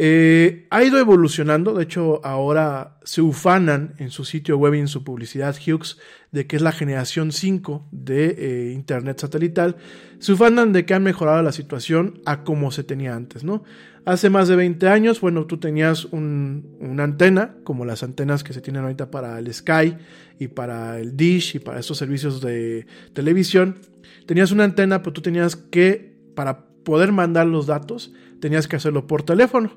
Eh, 0.00 0.68
ha 0.70 0.84
ido 0.84 1.00
evolucionando, 1.00 1.74
de 1.74 1.82
hecho 1.82 2.24
ahora 2.24 3.00
se 3.02 3.20
ufanan 3.20 3.94
en 3.98 4.10
su 4.10 4.24
sitio 4.24 4.56
web 4.56 4.74
y 4.74 4.78
en 4.78 4.86
su 4.86 5.02
publicidad 5.02 5.56
Hughes 5.56 5.98
de 6.30 6.46
que 6.46 6.54
es 6.54 6.62
la 6.62 6.70
generación 6.70 7.32
5 7.32 7.88
de 7.90 8.26
eh, 8.38 8.72
Internet 8.74 9.18
satelital, 9.18 9.74
se 10.20 10.34
ufanan 10.34 10.72
de 10.72 10.86
que 10.86 10.94
han 10.94 11.02
mejorado 11.02 11.42
la 11.42 11.50
situación 11.50 12.20
a 12.26 12.44
como 12.44 12.70
se 12.70 12.84
tenía 12.84 13.16
antes, 13.16 13.42
¿no? 13.42 13.64
Hace 14.04 14.30
más 14.30 14.46
de 14.46 14.54
20 14.54 14.88
años, 14.88 15.20
bueno, 15.20 15.46
tú 15.46 15.58
tenías 15.58 16.04
una 16.04 17.02
antena, 17.02 17.56
como 17.64 17.84
las 17.84 18.04
antenas 18.04 18.44
que 18.44 18.52
se 18.52 18.60
tienen 18.60 18.82
ahorita 18.82 19.10
para 19.10 19.36
el 19.40 19.52
Sky 19.52 19.96
y 20.38 20.46
para 20.46 21.00
el 21.00 21.16
Dish 21.16 21.56
y 21.56 21.58
para 21.58 21.80
estos 21.80 21.98
servicios 21.98 22.40
de 22.40 22.86
televisión. 23.14 23.80
Tenías 24.26 24.52
una 24.52 24.62
antena, 24.62 25.02
pero 25.02 25.12
tú 25.12 25.22
tenías 25.22 25.56
que, 25.56 26.16
para 26.36 26.68
poder 26.84 27.10
mandar 27.12 27.48
los 27.48 27.66
datos, 27.66 28.14
tenías 28.40 28.68
que 28.68 28.76
hacerlo 28.76 29.06
por 29.06 29.22
teléfono. 29.22 29.70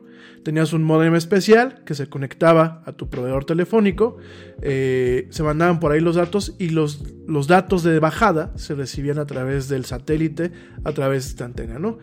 Tenías 0.43 0.73
un 0.73 0.83
modem 0.83 1.15
especial 1.15 1.83
que 1.85 1.93
se 1.93 2.07
conectaba 2.07 2.81
a 2.85 2.93
tu 2.93 3.09
proveedor 3.09 3.45
telefónico, 3.45 4.17
eh, 4.61 5.27
se 5.29 5.43
mandaban 5.43 5.79
por 5.79 5.91
ahí 5.91 5.99
los 5.99 6.15
datos 6.15 6.55
y 6.57 6.69
los, 6.69 7.03
los 7.27 7.47
datos 7.47 7.83
de 7.83 7.99
bajada 7.99 8.51
se 8.55 8.73
recibían 8.73 9.19
a 9.19 9.25
través 9.25 9.69
del 9.69 9.85
satélite, 9.85 10.51
a 10.83 10.91
través 10.93 11.25
de 11.25 11.29
esta 11.29 11.45
antena, 11.45 11.77
¿no? 11.77 11.99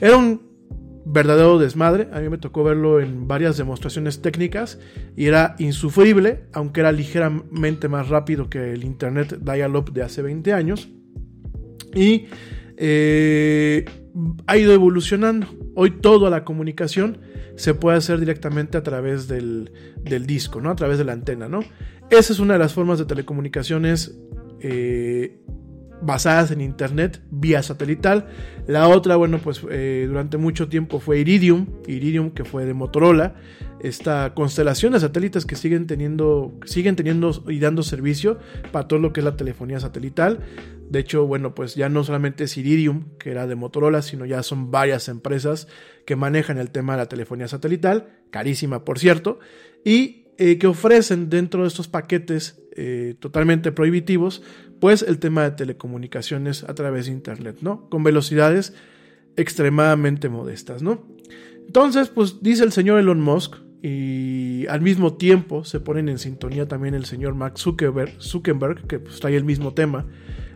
Era 0.00 0.16
un 0.16 0.52
verdadero 1.04 1.58
desmadre, 1.58 2.08
a 2.12 2.20
mí 2.20 2.28
me 2.28 2.38
tocó 2.38 2.62
verlo 2.64 3.00
en 3.00 3.26
varias 3.26 3.56
demostraciones 3.56 4.22
técnicas 4.22 4.78
y 5.16 5.26
era 5.26 5.56
insufrible, 5.58 6.44
aunque 6.52 6.80
era 6.80 6.92
ligeramente 6.92 7.88
más 7.88 8.08
rápido 8.08 8.48
que 8.48 8.72
el 8.72 8.84
Internet 8.84 9.38
Dial-Up 9.40 9.92
de 9.92 10.02
hace 10.02 10.22
20 10.22 10.52
años. 10.52 10.88
Y 11.94 12.26
eh, 12.76 13.84
ha 14.46 14.56
ido 14.56 14.72
evolucionando. 14.72 15.46
Hoy 15.74 15.90
toda 16.00 16.30
la 16.30 16.44
comunicación 16.44 17.18
se 17.56 17.74
puede 17.74 17.98
hacer 17.98 18.18
directamente 18.18 18.78
a 18.78 18.82
través 18.82 19.28
del, 19.28 19.70
disco, 20.26 20.60
¿no? 20.60 20.70
A 20.70 20.76
través 20.76 20.98
de 20.98 21.04
la 21.04 21.12
antena, 21.12 21.48
¿no? 21.48 21.60
Esa 22.10 22.32
es 22.32 22.38
una 22.38 22.54
de 22.54 22.58
las 22.58 22.74
formas 22.74 22.98
de 22.98 23.06
telecomunicaciones 23.06 24.18
eh, 24.60 25.40
basadas 26.02 26.50
en 26.50 26.60
internet 26.60 27.22
vía 27.30 27.62
satelital. 27.62 28.26
La 28.66 28.88
otra, 28.88 29.16
bueno, 29.16 29.38
pues 29.38 29.62
eh, 29.70 30.04
durante 30.08 30.36
mucho 30.36 30.68
tiempo 30.68 31.00
fue 31.00 31.20
Iridium, 31.20 31.66
Iridium 31.86 32.30
que 32.30 32.44
fue 32.44 32.64
de 32.66 32.74
Motorola. 32.74 33.34
Esta 33.82 34.32
constelación 34.34 34.92
de 34.92 35.00
satélites 35.00 35.44
que 35.44 35.56
siguen 35.56 35.88
teniendo, 35.88 36.54
siguen 36.64 36.94
teniendo 36.94 37.42
y 37.48 37.58
dando 37.58 37.82
servicio 37.82 38.38
para 38.70 38.86
todo 38.86 39.00
lo 39.00 39.12
que 39.12 39.20
es 39.20 39.24
la 39.24 39.36
telefonía 39.36 39.80
satelital. 39.80 40.38
De 40.88 41.00
hecho, 41.00 41.26
bueno, 41.26 41.54
pues 41.54 41.74
ya 41.74 41.88
no 41.88 42.04
solamente 42.04 42.44
es 42.44 42.56
Iridium, 42.56 43.16
que 43.18 43.32
era 43.32 43.48
de 43.48 43.56
Motorola, 43.56 44.02
sino 44.02 44.24
ya 44.24 44.44
son 44.44 44.70
varias 44.70 45.08
empresas 45.08 45.66
que 46.06 46.14
manejan 46.14 46.58
el 46.58 46.70
tema 46.70 46.92
de 46.92 46.98
la 46.98 47.06
telefonía 47.06 47.48
satelital, 47.48 48.20
carísima 48.30 48.84
por 48.84 49.00
cierto, 49.00 49.40
y 49.84 50.26
eh, 50.38 50.58
que 50.58 50.68
ofrecen 50.68 51.28
dentro 51.28 51.62
de 51.62 51.68
estos 51.68 51.88
paquetes 51.88 52.62
eh, 52.76 53.16
totalmente 53.18 53.72
prohibitivos, 53.72 54.42
pues 54.80 55.02
el 55.02 55.18
tema 55.18 55.42
de 55.42 55.50
telecomunicaciones 55.52 56.62
a 56.64 56.74
través 56.74 57.06
de 57.06 57.12
Internet, 57.12 57.58
¿no? 57.62 57.88
Con 57.88 58.04
velocidades 58.04 58.74
extremadamente 59.36 60.28
modestas, 60.28 60.82
¿no? 60.82 61.04
Entonces, 61.66 62.08
pues 62.08 62.42
dice 62.42 62.64
el 62.64 62.72
señor 62.72 62.98
Elon 63.00 63.20
Musk, 63.20 63.56
y 63.82 64.64
al 64.68 64.80
mismo 64.80 65.14
tiempo 65.14 65.64
se 65.64 65.80
ponen 65.80 66.08
en 66.08 66.18
sintonía 66.18 66.68
también 66.68 66.94
el 66.94 67.04
señor 67.04 67.34
Mark 67.34 67.58
Zuckerberg, 67.58 68.86
que 68.86 69.00
pues, 69.00 69.18
trae 69.18 69.36
el 69.36 69.44
mismo 69.44 69.74
tema, 69.74 70.06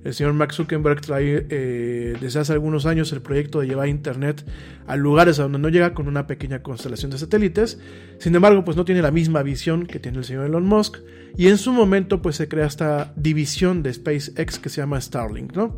el 0.07 0.15
señor 0.15 0.35
Mark 0.35 0.53
Zuckerberg 0.53 1.01
trae 1.01 1.45
eh, 1.51 2.15
desde 2.21 2.39
hace 2.39 2.53
algunos 2.53 2.87
años 2.87 3.13
el 3.13 3.23
proyecto 3.23 3.59
de 3.59 3.67
llevar 3.67 3.89
Internet 3.89 4.45
a 4.87 4.95
lugares 4.95 5.41
a 5.41 5.43
donde 5.43 5.59
no 5.59 5.69
llega 5.69 5.95
con 5.95 6.07
una 6.07 6.29
pequeña 6.29 6.63
constelación 6.63 7.11
de 7.11 7.19
satélites. 7.19 7.81
Sin 8.21 8.33
embargo, 8.37 8.65
pues 8.65 8.77
no 8.77 8.85
tiene 8.85 9.03
la 9.03 9.11
misma 9.11 9.43
visión 9.43 9.85
que 9.85 9.99
tiene 9.99 10.19
el 10.19 10.25
señor 10.25 10.47
Elon 10.47 10.65
Musk. 10.65 10.99
Y 11.37 11.49
en 11.49 11.59
su 11.59 11.73
momento, 11.73 12.23
pues 12.23 12.37
se 12.37 12.47
crea 12.47 12.67
esta 12.67 13.13
división 13.17 13.83
de 13.83 13.93
SpaceX 13.93 14.61
que 14.61 14.69
se 14.69 14.81
llama 14.81 15.01
Starlink, 15.01 15.57
¿no? 15.57 15.77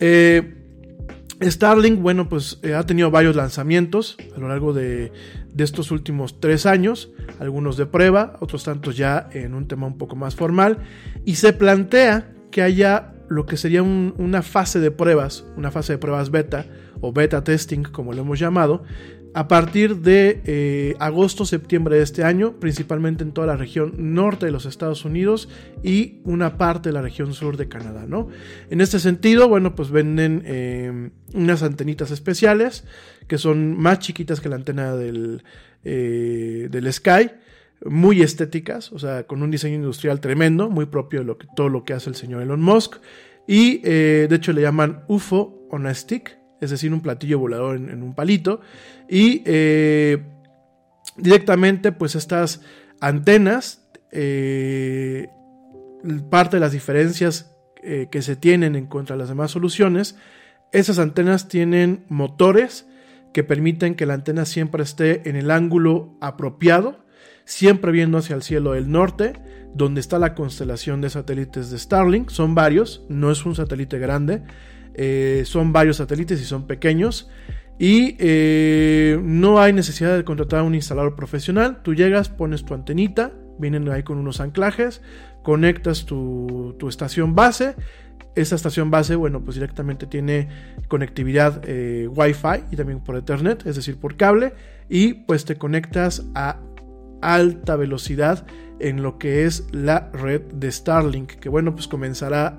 Eh, 0.00 0.61
Starlink, 1.50 2.00
bueno, 2.00 2.28
pues 2.28 2.58
eh, 2.62 2.74
ha 2.74 2.84
tenido 2.84 3.10
varios 3.10 3.36
lanzamientos 3.36 4.16
a 4.36 4.38
lo 4.38 4.48
largo 4.48 4.72
de, 4.72 5.12
de, 5.52 5.64
estos 5.64 5.90
últimos 5.90 6.40
tres 6.40 6.66
años, 6.66 7.10
algunos 7.40 7.76
de 7.76 7.86
prueba, 7.86 8.36
otros 8.40 8.64
tantos 8.64 8.96
ya 8.96 9.28
en 9.32 9.54
un 9.54 9.66
tema 9.66 9.86
un 9.86 9.98
poco 9.98 10.16
más 10.16 10.34
formal, 10.34 10.78
y 11.24 11.36
se 11.36 11.52
plantea 11.52 12.32
que 12.50 12.62
haya 12.62 13.12
lo 13.28 13.46
que 13.46 13.56
sería 13.56 13.82
una 13.82 14.42
fase 14.42 14.78
de 14.78 14.90
pruebas, 14.90 15.46
una 15.56 15.70
fase 15.70 15.94
de 15.94 15.98
pruebas 15.98 16.30
beta 16.30 16.66
o 17.00 17.12
beta 17.12 17.42
testing, 17.42 17.82
como 17.82 18.12
lo 18.12 18.20
hemos 18.20 18.38
llamado, 18.38 18.84
a 19.34 19.48
partir 19.48 19.98
de 19.98 20.42
eh, 20.44 20.96
agosto-septiembre 20.98 21.96
de 21.96 22.02
este 22.02 22.22
año, 22.22 22.60
principalmente 22.60 23.24
en 23.24 23.32
toda 23.32 23.46
la 23.46 23.56
región 23.56 24.14
norte 24.14 24.46
de 24.46 24.52
los 24.52 24.66
Estados 24.66 25.04
Unidos 25.04 25.48
y 25.82 26.20
una 26.24 26.58
parte 26.58 26.90
de 26.90 26.92
la 26.92 27.02
región 27.02 27.32
sur 27.32 27.56
de 27.56 27.68
Canadá, 27.68 28.04
¿no? 28.06 28.28
En 28.68 28.80
este 28.80 28.98
sentido, 28.98 29.48
bueno, 29.48 29.74
pues 29.74 29.90
venden 29.90 30.42
eh, 30.44 31.10
unas 31.32 31.62
antenitas 31.62 32.10
especiales 32.10 32.84
que 33.26 33.38
son 33.38 33.78
más 33.78 34.00
chiquitas 34.00 34.40
que 34.40 34.50
la 34.50 34.56
antena 34.56 34.94
del, 34.96 35.44
eh, 35.84 36.68
del 36.70 36.92
Sky, 36.92 37.30
muy 37.86 38.20
estéticas, 38.20 38.92
o 38.92 38.98
sea, 38.98 39.26
con 39.26 39.42
un 39.42 39.50
diseño 39.50 39.76
industrial 39.76 40.20
tremendo, 40.20 40.68
muy 40.68 40.86
propio 40.86 41.24
de 41.24 41.34
todo 41.56 41.68
lo 41.68 41.84
que 41.84 41.94
hace 41.94 42.10
el 42.10 42.16
señor 42.16 42.42
Elon 42.42 42.60
Musk. 42.60 42.96
Y 43.48 43.78
de 43.80 44.28
hecho 44.30 44.52
le 44.52 44.62
llaman 44.62 45.02
UFO 45.08 45.66
on 45.68 45.86
a 45.86 45.94
stick, 45.94 46.38
es 46.62 46.70
decir, 46.70 46.92
un 46.92 47.00
platillo 47.00 47.38
volador 47.38 47.76
en, 47.76 48.02
un 48.02 48.14
palito. 48.14 48.60
Y 49.08 49.42
eh, 49.44 50.22
directamente, 51.16 51.92
pues 51.92 52.14
estas 52.14 52.62
antenas, 53.00 53.88
eh, 54.10 55.28
parte 56.30 56.56
de 56.56 56.60
las 56.60 56.72
diferencias 56.72 57.48
que 57.82 58.22
se 58.22 58.36
tienen 58.36 58.76
en 58.76 58.86
contra 58.86 59.16
de 59.16 59.18
las 59.18 59.28
demás 59.28 59.50
soluciones, 59.50 60.16
esas 60.70 61.00
antenas 61.00 61.48
tienen 61.48 62.04
motores 62.08 62.86
que 63.34 63.42
permiten 63.42 63.96
que 63.96 64.06
la 64.06 64.14
antena 64.14 64.44
siempre 64.44 64.84
esté 64.84 65.28
en 65.28 65.34
el 65.34 65.50
ángulo 65.50 66.16
apropiado 66.20 67.02
siempre 67.44 67.92
viendo 67.92 68.18
hacia 68.18 68.36
el 68.36 68.42
cielo 68.42 68.72
del 68.72 68.90
norte, 68.90 69.34
donde 69.74 70.00
está 70.00 70.18
la 70.18 70.34
constelación 70.34 71.00
de 71.00 71.10
satélites 71.10 71.70
de 71.70 71.78
Starlink. 71.78 72.30
Son 72.30 72.54
varios, 72.54 73.04
no 73.08 73.30
es 73.30 73.44
un 73.44 73.54
satélite 73.54 73.98
grande, 73.98 74.42
eh, 74.94 75.42
son 75.46 75.72
varios 75.72 75.96
satélites 75.96 76.40
y 76.40 76.44
son 76.44 76.66
pequeños. 76.66 77.30
Y 77.78 78.16
eh, 78.18 79.18
no 79.22 79.60
hay 79.60 79.72
necesidad 79.72 80.16
de 80.16 80.24
contratar 80.24 80.60
a 80.60 80.62
un 80.62 80.74
instalador 80.74 81.16
profesional. 81.16 81.82
Tú 81.82 81.94
llegas, 81.94 82.28
pones 82.28 82.64
tu 82.64 82.74
antenita, 82.74 83.32
vienen 83.58 83.88
ahí 83.88 84.02
con 84.02 84.18
unos 84.18 84.40
anclajes, 84.40 85.02
conectas 85.42 86.06
tu, 86.06 86.76
estación 86.88 87.34
base. 87.34 87.74
Esa 88.34 88.54
estación 88.54 88.90
base, 88.90 89.14
bueno, 89.14 89.42
pues 89.44 89.56
directamente 89.56 90.06
tiene 90.06 90.48
conectividad 90.88 91.60
eh, 91.66 92.08
Wi-Fi 92.08 92.64
y 92.70 92.76
también 92.76 93.00
por 93.00 93.16
Ethernet, 93.16 93.66
es 93.66 93.76
decir, 93.76 93.98
por 93.98 94.16
cable. 94.16 94.54
Y 94.88 95.14
pues 95.14 95.44
te 95.44 95.56
conectas 95.56 96.24
a 96.34 96.60
alta 97.20 97.76
velocidad 97.76 98.46
en 98.78 99.02
lo 99.02 99.18
que 99.18 99.44
es 99.44 99.66
la 99.72 100.10
red 100.12 100.42
de 100.54 100.70
Starlink, 100.70 101.32
que 101.34 101.48
bueno, 101.48 101.74
pues 101.74 101.88
comenzará 101.88 102.58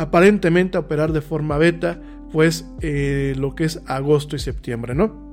aparentemente 0.00 0.78
a 0.78 0.80
operar 0.80 1.12
de 1.12 1.20
forma 1.20 1.58
beta, 1.58 2.00
pues 2.32 2.66
eh, 2.80 3.34
lo 3.36 3.54
que 3.54 3.64
es 3.64 3.82
agosto 3.86 4.34
y 4.34 4.38
septiembre, 4.38 4.94
¿no? 4.94 5.30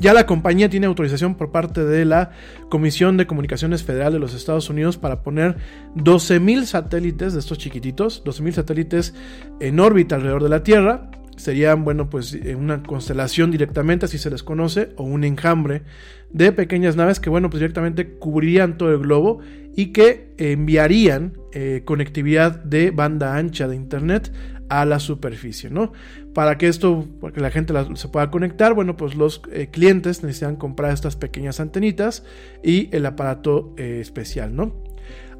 Ya 0.00 0.12
la 0.12 0.26
compañía 0.26 0.68
tiene 0.68 0.86
autorización 0.86 1.36
por 1.36 1.52
parte 1.52 1.84
de 1.84 2.04
la 2.04 2.30
Comisión 2.70 3.16
de 3.16 3.28
Comunicaciones 3.28 3.84
Federal 3.84 4.12
de 4.12 4.18
los 4.18 4.34
Estados 4.34 4.68
Unidos 4.68 4.96
para 4.96 5.22
poner 5.22 5.56
12.000 5.94 6.64
satélites 6.64 7.34
de 7.34 7.38
estos 7.38 7.58
chiquititos, 7.58 8.24
12.000 8.24 8.52
satélites 8.52 9.14
en 9.60 9.78
órbita 9.78 10.16
alrededor 10.16 10.42
de 10.42 10.48
la 10.48 10.64
Tierra, 10.64 11.10
serían, 11.38 11.84
bueno, 11.84 12.10
pues 12.10 12.34
eh, 12.34 12.54
una 12.54 12.82
constelación 12.82 13.50
directamente, 13.50 14.06
así 14.06 14.18
se 14.18 14.30
les 14.30 14.42
conoce, 14.42 14.90
o 14.96 15.04
un 15.04 15.24
enjambre 15.24 15.82
de 16.30 16.52
pequeñas 16.52 16.96
naves 16.96 17.20
que, 17.20 17.30
bueno, 17.30 17.50
pues 17.50 17.60
directamente 17.60 18.18
cubrirían 18.18 18.76
todo 18.76 18.92
el 18.92 18.98
globo 18.98 19.40
y 19.74 19.92
que 19.92 20.34
enviarían 20.38 21.38
eh, 21.52 21.82
conectividad 21.84 22.62
de 22.62 22.90
banda 22.90 23.36
ancha 23.36 23.68
de 23.68 23.76
Internet 23.76 24.32
a 24.68 24.84
la 24.84 25.00
superficie, 25.00 25.70
¿no? 25.70 25.92
Para 26.34 26.58
que 26.58 26.68
esto, 26.68 27.08
para 27.20 27.32
que 27.32 27.40
la 27.40 27.50
gente 27.50 27.72
se 27.94 28.08
pueda 28.08 28.30
conectar, 28.30 28.74
bueno, 28.74 28.96
pues 28.96 29.14
los 29.14 29.40
eh, 29.50 29.68
clientes 29.70 30.22
necesitan 30.22 30.56
comprar 30.56 30.92
estas 30.92 31.16
pequeñas 31.16 31.60
antenitas 31.60 32.24
y 32.62 32.94
el 32.94 33.06
aparato 33.06 33.74
especial, 33.78 34.54
¿no? 34.54 34.87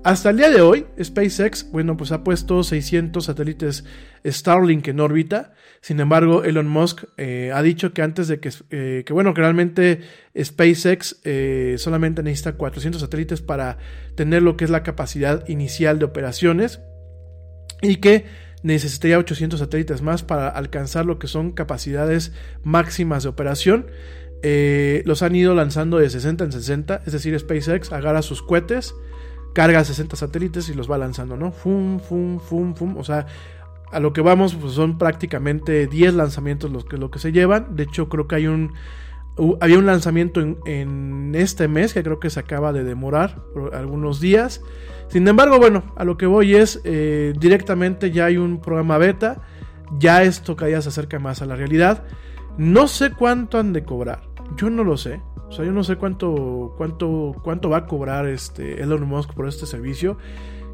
Hasta 0.04 0.30
el 0.30 0.36
día 0.36 0.48
de 0.48 0.60
hoy, 0.60 0.86
SpaceX, 1.02 1.70
bueno, 1.72 1.96
pues 1.96 2.12
ha 2.12 2.22
puesto 2.22 2.62
600 2.62 3.24
satélites 3.24 3.84
Starlink 4.24 4.86
en 4.88 5.00
órbita. 5.00 5.54
Sin 5.80 5.98
embargo, 5.98 6.44
Elon 6.44 6.68
Musk 6.68 7.04
eh, 7.16 7.50
ha 7.52 7.62
dicho 7.62 7.92
que 7.92 8.02
antes 8.02 8.28
de 8.28 8.38
que, 8.38 8.50
eh, 8.70 9.02
que 9.04 9.12
bueno, 9.12 9.34
que 9.34 9.40
realmente 9.40 10.00
SpaceX 10.40 11.20
eh, 11.24 11.74
solamente 11.78 12.22
necesita 12.22 12.52
400 12.52 13.00
satélites 13.00 13.42
para 13.42 13.78
tener 14.14 14.42
lo 14.42 14.56
que 14.56 14.64
es 14.64 14.70
la 14.70 14.84
capacidad 14.84 15.46
inicial 15.48 15.98
de 15.98 16.04
operaciones 16.04 16.80
y 17.82 17.96
que 17.96 18.24
necesitaría 18.62 19.18
800 19.18 19.58
satélites 19.58 20.00
más 20.00 20.22
para 20.22 20.48
alcanzar 20.48 21.06
lo 21.06 21.18
que 21.18 21.26
son 21.26 21.52
capacidades 21.52 22.32
máximas 22.62 23.24
de 23.24 23.28
operación. 23.30 23.86
los 25.04 25.22
han 25.22 25.34
ido 25.34 25.54
lanzando 25.56 25.98
de 25.98 26.08
60 26.08 26.44
en 26.44 26.52
60, 26.52 27.02
es 27.04 27.12
decir, 27.12 27.38
SpaceX 27.38 27.92
agarra 27.92 28.22
sus 28.22 28.42
cohetes 28.42 28.94
carga 29.58 29.82
60 29.82 30.14
satélites 30.14 30.68
y 30.68 30.74
los 30.74 30.88
va 30.88 30.98
lanzando, 30.98 31.36
¿no? 31.36 31.50
Fum, 31.50 31.98
fum, 31.98 32.38
fum, 32.38 32.76
fum. 32.76 32.96
O 32.96 33.02
sea, 33.02 33.26
a 33.90 33.98
lo 33.98 34.12
que 34.12 34.20
vamos, 34.20 34.54
pues 34.54 34.74
son 34.74 34.98
prácticamente 34.98 35.88
10 35.88 36.14
lanzamientos 36.14 36.70
los 36.70 36.84
que, 36.84 36.96
lo 36.96 37.10
que 37.10 37.18
se 37.18 37.32
llevan. 37.32 37.74
De 37.74 37.82
hecho, 37.82 38.08
creo 38.08 38.28
que 38.28 38.36
hay 38.36 38.46
un. 38.46 38.74
había 39.60 39.76
un 39.76 39.86
lanzamiento 39.86 40.40
en, 40.40 41.32
este 41.34 41.66
mes 41.66 41.92
que 41.92 42.04
creo 42.04 42.20
que 42.20 42.30
se 42.30 42.38
acaba 42.38 42.72
de 42.72 42.84
demorar 42.84 43.42
por 43.52 43.74
algunos 43.74 44.20
días. 44.20 44.62
Sin 45.08 45.26
embargo, 45.26 45.58
bueno, 45.58 45.92
a 45.96 46.04
lo 46.04 46.16
que 46.16 46.26
voy 46.26 46.54
es 46.54 46.80
eh, 46.84 47.32
directamente 47.36 48.12
ya 48.12 48.26
hay 48.26 48.36
un 48.36 48.60
programa 48.60 48.96
beta. 48.96 49.42
Ya 49.98 50.22
esto 50.22 50.54
cada 50.54 50.68
día 50.68 50.82
se 50.82 50.90
acerca 50.90 51.18
más 51.18 51.42
a 51.42 51.46
la 51.46 51.56
realidad. 51.56 52.04
No 52.58 52.86
sé 52.86 53.10
cuánto 53.10 53.58
han 53.58 53.72
de 53.72 53.82
cobrar. 53.82 54.20
Yo 54.56 54.70
no 54.70 54.84
lo 54.84 54.96
sé. 54.96 55.20
O 55.48 55.52
sea, 55.52 55.64
yo 55.64 55.72
no 55.72 55.82
sé 55.84 55.96
cuánto, 55.96 56.74
cuánto, 56.76 57.34
cuánto 57.42 57.70
va 57.70 57.78
a 57.78 57.86
cobrar 57.86 58.26
este 58.26 58.82
Elon 58.82 59.06
Musk 59.08 59.32
por 59.32 59.48
este 59.48 59.66
servicio. 59.66 60.18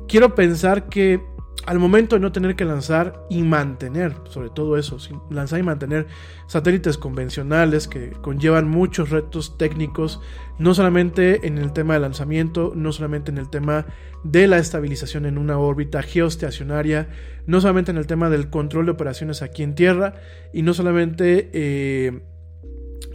Quiero 0.09 0.35
pensar 0.35 0.89
que 0.89 1.21
al 1.67 1.79
momento 1.79 2.17
de 2.17 2.21
no 2.21 2.33
tener 2.33 2.57
que 2.57 2.65
lanzar 2.65 3.25
y 3.31 3.43
mantener, 3.43 4.15
sobre 4.29 4.51
todo 4.51 4.77
eso, 4.77 4.99
lanzar 5.31 5.61
y 5.61 5.63
mantener 5.63 6.07
satélites 6.47 6.99
convencionales 6.99 7.89
que 7.89 8.11
conllevan 8.11 8.69
muchos 8.69 9.11
retos 9.11 9.57
técnicos, 9.57 10.21
no 10.59 10.75
solamente 10.75 11.47
en 11.47 11.57
el 11.59 11.73
tema 11.73 11.95
de 11.95 12.01
lanzamiento, 12.01 12.73
no 12.75 12.93
solamente 12.93 13.31
en 13.31 13.39
el 13.39 13.49
tema 13.49 13.87
de 14.25 14.47
la 14.47 14.59
estabilización 14.59 15.25
en 15.25 15.39
una 15.39 15.59
órbita 15.59 16.03
geoestacionaria, 16.03 17.09
no 17.47 17.61
solamente 17.61 17.93
en 17.93 17.99
el 17.99 18.07
tema 18.07 18.29
del 18.29 18.51
control 18.51 18.87
de 18.87 18.93
operaciones 18.93 19.41
aquí 19.41 19.63
en 19.63 19.75
tierra, 19.75 20.15
y 20.53 20.63
no 20.63 20.75
solamente 20.75 21.51
eh, 21.55 22.21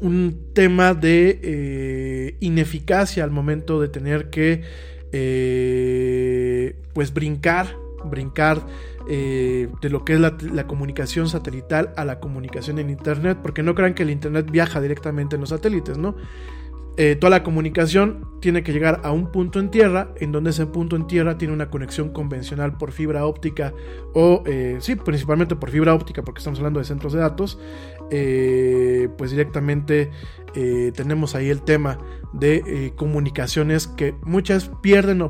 un 0.01 0.51
tema 0.53 0.93
de 0.93 1.39
eh, 1.41 2.35
ineficacia 2.39 3.23
al 3.23 3.31
momento 3.31 3.79
de 3.81 3.87
tener 3.87 4.29
que 4.29 4.61
eh, 5.11 6.75
pues 6.93 7.13
brincar 7.13 7.75
brincar 8.05 8.65
eh, 9.09 9.67
de 9.81 9.89
lo 9.89 10.05
que 10.05 10.13
es 10.13 10.19
la, 10.19 10.37
la, 10.53 10.67
comunicación 10.67 11.27
satelital 11.27 11.93
a 11.97 12.05
la 12.05 12.19
comunicación 12.19 12.79
en 12.79 12.89
internet 12.89 13.39
porque 13.41 13.63
no 13.63 13.75
crean 13.75 13.93
que 13.93 14.03
el 14.03 14.09
internet 14.09 14.49
viaja 14.49 14.79
directamente 14.79 15.35
en 15.35 15.41
los 15.41 15.49
satélites 15.49 15.97
no 15.97 16.15
toda 17.21 17.29
la 17.29 17.43
comunicación 17.43 18.27
tiene 18.41 18.61
que 18.61 18.73
llegar 18.73 18.99
a 19.05 19.11
un 19.13 19.31
punto 19.31 19.61
en 19.61 19.71
tierra, 19.71 20.09
en 20.17 20.33
donde 20.33 20.49
ese 20.49 20.65
punto 20.65 20.97
en 20.97 21.07
tierra 21.07 21.37
tiene 21.37 21.53
una 21.53 21.69
conexión 21.69 22.09
convencional 22.09 22.75
por 22.77 22.91
fibra 22.91 23.25
óptica 23.25 23.73
o, 24.13 24.43
sí, 24.81 24.97
principalmente 24.97 25.55
por 25.55 25.69
fibra 25.69 25.93
óptica, 25.93 26.23
porque 26.23 26.39
estamos 26.39 26.59
hablando 26.59 26.81
de 26.81 26.85
centros 26.85 27.13
de 27.13 27.19
datos, 27.19 27.57
eh, 28.11 29.09
pues 29.17 29.31
directamente 29.31 30.11
tenemos 30.95 31.35
ahí 31.35 31.49
el 31.49 31.61
tema 31.61 31.99
de 32.33 32.91
comunicaciones 32.95 33.87
que 33.87 34.15
muchas 34.23 34.71
pierden 34.81 35.23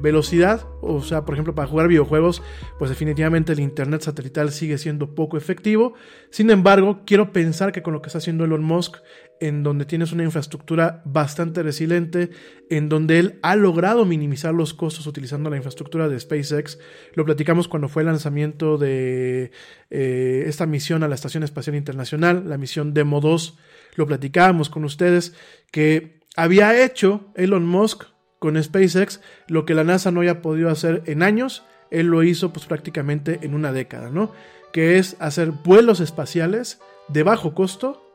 velocidad, 0.00 0.66
o 0.80 1.02
sea, 1.02 1.24
por 1.24 1.34
ejemplo, 1.34 1.54
para 1.56 1.68
jugar 1.68 1.88
videojuegos, 1.88 2.42
pues 2.78 2.88
definitivamente 2.88 3.52
el 3.52 3.60
Internet 3.60 4.02
satelital 4.02 4.52
sigue 4.52 4.78
siendo 4.78 5.14
poco 5.14 5.36
efectivo. 5.36 5.94
Sin 6.30 6.50
embargo, 6.50 7.00
quiero 7.04 7.32
pensar 7.32 7.72
que 7.72 7.82
con 7.82 7.92
lo 7.92 8.00
que 8.00 8.06
está 8.06 8.18
haciendo 8.18 8.44
Elon 8.44 8.62
Musk, 8.62 8.98
en 9.40 9.62
donde 9.62 9.84
tienes 9.84 10.12
una 10.12 10.24
infraestructura 10.24 11.02
bastante 11.04 11.62
resiliente, 11.62 12.30
en 12.70 12.88
donde 12.88 13.18
él 13.18 13.38
ha 13.42 13.56
logrado 13.56 14.04
minimizar 14.04 14.54
los 14.54 14.74
costos 14.74 15.06
utilizando 15.06 15.50
la 15.50 15.56
infraestructura 15.56 16.08
de 16.08 16.18
SpaceX. 16.18 16.78
Lo 17.14 17.24
platicamos 17.24 17.68
cuando 17.68 17.88
fue 17.88 18.02
el 18.02 18.06
lanzamiento 18.06 18.78
de 18.78 19.50
eh, 19.90 20.44
esta 20.46 20.66
misión 20.66 21.02
a 21.02 21.08
la 21.08 21.14
Estación 21.14 21.42
Espacial 21.42 21.76
Internacional, 21.76 22.48
la 22.48 22.58
misión 22.58 22.94
Demo 22.94 23.20
2. 23.20 23.58
Lo 23.96 24.06
platicábamos 24.06 24.70
con 24.70 24.84
ustedes 24.84 25.34
que 25.70 26.20
había 26.36 26.84
hecho 26.84 27.32
Elon 27.34 27.66
Musk 27.66 28.04
con 28.38 28.62
SpaceX 28.62 29.20
lo 29.48 29.64
que 29.66 29.74
la 29.74 29.84
NASA 29.84 30.10
no 30.10 30.20
había 30.20 30.42
podido 30.42 30.70
hacer 30.70 31.02
en 31.06 31.22
años. 31.22 31.64
Él 31.90 32.06
lo 32.06 32.22
hizo 32.22 32.52
pues 32.52 32.66
prácticamente 32.66 33.40
en 33.42 33.54
una 33.54 33.72
década, 33.72 34.10
¿no? 34.10 34.32
Que 34.72 34.98
es 34.98 35.16
hacer 35.18 35.50
vuelos 35.50 36.00
espaciales 36.00 36.80
de 37.08 37.22
bajo 37.22 37.54
costo 37.54 38.07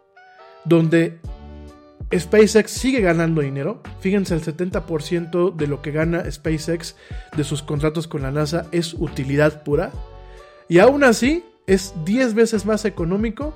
donde 0.65 1.19
SpaceX 2.17 2.71
sigue 2.71 3.01
ganando 3.01 3.41
dinero. 3.41 3.81
Fíjense, 3.99 4.35
el 4.35 4.41
70% 4.41 5.55
de 5.55 5.67
lo 5.67 5.81
que 5.81 5.91
gana 5.91 6.29
SpaceX 6.29 6.95
de 7.35 7.43
sus 7.43 7.61
contratos 7.61 8.07
con 8.07 8.21
la 8.21 8.31
NASA 8.31 8.67
es 8.71 8.93
utilidad 8.93 9.63
pura. 9.63 9.91
Y 10.69 10.79
aún 10.79 11.03
así 11.03 11.43
es 11.67 11.93
10 12.05 12.33
veces 12.33 12.65
más 12.65 12.85
económico 12.85 13.53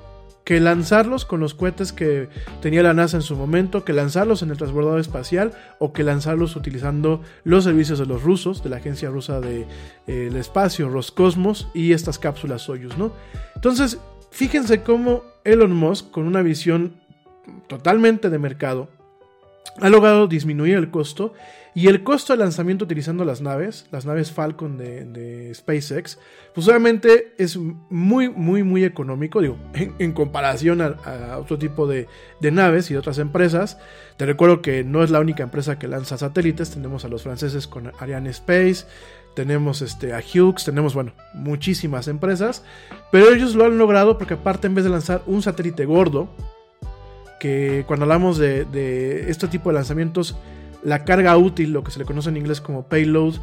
que 0.48 0.60
lanzarlos 0.60 1.26
con 1.26 1.40
los 1.40 1.52
cohetes 1.52 1.92
que 1.92 2.30
tenía 2.62 2.82
la 2.82 2.94
NASA 2.94 3.18
en 3.18 3.22
su 3.22 3.36
momento, 3.36 3.84
que 3.84 3.92
lanzarlos 3.92 4.40
en 4.40 4.50
el 4.50 4.56
transbordador 4.56 4.98
espacial 4.98 5.52
o 5.78 5.92
que 5.92 6.04
lanzarlos 6.04 6.56
utilizando 6.56 7.20
los 7.44 7.64
servicios 7.64 7.98
de 7.98 8.06
los 8.06 8.22
rusos, 8.22 8.62
de 8.62 8.70
la 8.70 8.76
agencia 8.76 9.10
rusa 9.10 9.42
del 9.42 9.66
de, 10.06 10.28
eh, 10.28 10.38
espacio, 10.38 10.88
Roscosmos 10.88 11.68
y 11.74 11.92
estas 11.92 12.18
cápsulas 12.18 12.62
Soyuz, 12.62 12.96
¿no? 12.96 13.12
Entonces, 13.56 13.98
fíjense 14.30 14.82
cómo 14.82 15.22
Elon 15.52 15.72
Musk, 15.72 16.10
con 16.10 16.26
una 16.26 16.42
visión 16.42 16.94
totalmente 17.66 18.30
de 18.30 18.38
mercado, 18.38 18.88
ha 19.80 19.88
logrado 19.88 20.26
disminuir 20.26 20.76
el 20.76 20.90
costo 20.90 21.34
y 21.74 21.86
el 21.86 22.02
costo 22.02 22.32
de 22.32 22.40
lanzamiento 22.40 22.84
utilizando 22.84 23.24
las 23.24 23.40
naves, 23.40 23.86
las 23.92 24.04
naves 24.04 24.32
Falcon 24.32 24.76
de, 24.78 25.52
SpaceX, 25.54 26.18
pues 26.52 26.66
obviamente 26.66 27.34
es 27.38 27.56
muy, 27.56 28.28
muy, 28.28 28.64
muy 28.64 28.84
económico, 28.84 29.40
digo, 29.40 29.58
en, 29.98 30.12
comparación 30.12 30.80
a, 30.80 31.38
otro 31.38 31.56
tipo 31.58 31.86
de, 31.86 32.08
de, 32.40 32.50
naves 32.50 32.90
y 32.90 32.94
de 32.94 32.98
otras 32.98 33.18
empresas. 33.18 33.78
Te 34.16 34.26
recuerdo 34.26 34.60
que 34.60 34.82
no 34.82 35.04
es 35.04 35.10
la 35.10 35.20
única 35.20 35.44
empresa 35.44 35.78
que 35.78 35.86
lanza 35.86 36.18
satélites, 36.18 36.70
tenemos 36.70 37.04
a 37.04 37.08
los 37.08 37.22
franceses 37.22 37.68
con 37.68 37.92
Ariane 38.00 38.30
Space, 38.30 38.86
tenemos 39.38 39.82
este, 39.82 40.14
a 40.14 40.18
Hughes, 40.18 40.64
tenemos, 40.64 40.94
bueno, 40.94 41.12
muchísimas 41.32 42.08
empresas, 42.08 42.64
pero 43.12 43.32
ellos 43.32 43.54
lo 43.54 43.66
han 43.66 43.78
logrado 43.78 44.18
porque 44.18 44.34
aparte 44.34 44.66
en 44.66 44.74
vez 44.74 44.82
de 44.82 44.90
lanzar 44.90 45.22
un 45.26 45.42
satélite 45.42 45.84
gordo, 45.84 46.28
que 47.38 47.84
cuando 47.86 48.02
hablamos 48.02 48.36
de, 48.36 49.26
este 49.28 49.46
tipo 49.46 49.70
de 49.70 49.76
lanzamientos, 49.76 50.36
la 50.82 51.04
carga 51.04 51.36
útil, 51.36 51.70
lo 51.70 51.84
que 51.84 51.92
se 51.92 52.00
le 52.00 52.04
conoce 52.04 52.30
en 52.30 52.36
inglés 52.36 52.60
como 52.60 52.88
payload, 52.88 53.34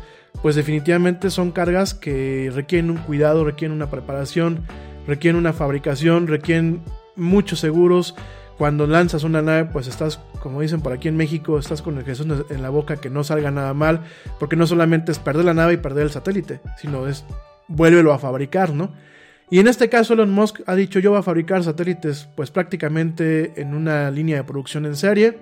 pues 0.42 0.58
definitivamente 0.58 1.30
son 1.30 1.52
cargas 1.52 1.94
que 1.94 2.52
requieren 2.54 2.92
un 2.92 2.98
cuidado, 2.98 3.46
requieren 3.46 3.74
una 3.74 3.90
preparación, 3.90 4.66
requieren 5.08 5.40
una 5.40 5.54
fabricación, 5.54 6.28
requieren 6.28 6.82
muchos 7.16 7.62
seguros, 7.62 8.16
cuando 8.58 8.88
lanzas 8.88 9.24
una 9.24 9.42
nave, 9.42 9.66
pues 9.66 9.88
estás, 9.88 10.20
como 10.42 10.62
dicen 10.62 10.82
por 10.82 10.94
aquí 10.94 11.08
en 11.08 11.18
México, 11.18 11.60
estás 11.60 11.82
con 11.82 11.98
el 11.98 12.06
Jesús 12.06 12.28
en 12.50 12.62
la 12.62 12.70
boca 12.70 12.98
que 12.98 13.10
no 13.10 13.24
salga 13.24 13.52
nada 13.52 13.74
mal, 13.74 14.02
porque 14.40 14.56
no 14.56 14.66
solamente 14.66 15.12
es 15.12 15.20
perder 15.20 15.46
la 15.46 15.54
nave 15.54 15.74
y 15.74 15.78
perder 15.78 16.04
el 16.04 16.12
satélite, 16.12 16.62
sino 16.78 17.08
es 17.08 17.26
vuélvelo 17.68 18.14
a 18.14 18.20
fabricar, 18.20 18.74
¿no? 18.74 18.94
Y 19.50 19.60
en 19.60 19.68
este 19.68 19.90
caso 19.90 20.14
Elon 20.14 20.32
Musk 20.32 20.62
ha 20.66 20.76
dicho 20.76 21.00
yo 21.00 21.12
voy 21.12 21.20
a 21.20 21.24
fabricar 21.24 21.64
satélites 21.64 22.28
pues 22.36 22.50
prácticamente 22.50 23.54
en 23.62 23.76
una 23.76 24.10
línea 24.10 24.38
de 24.38 24.44
producción 24.44 24.86
en 24.86 24.96
serie. 24.96 25.38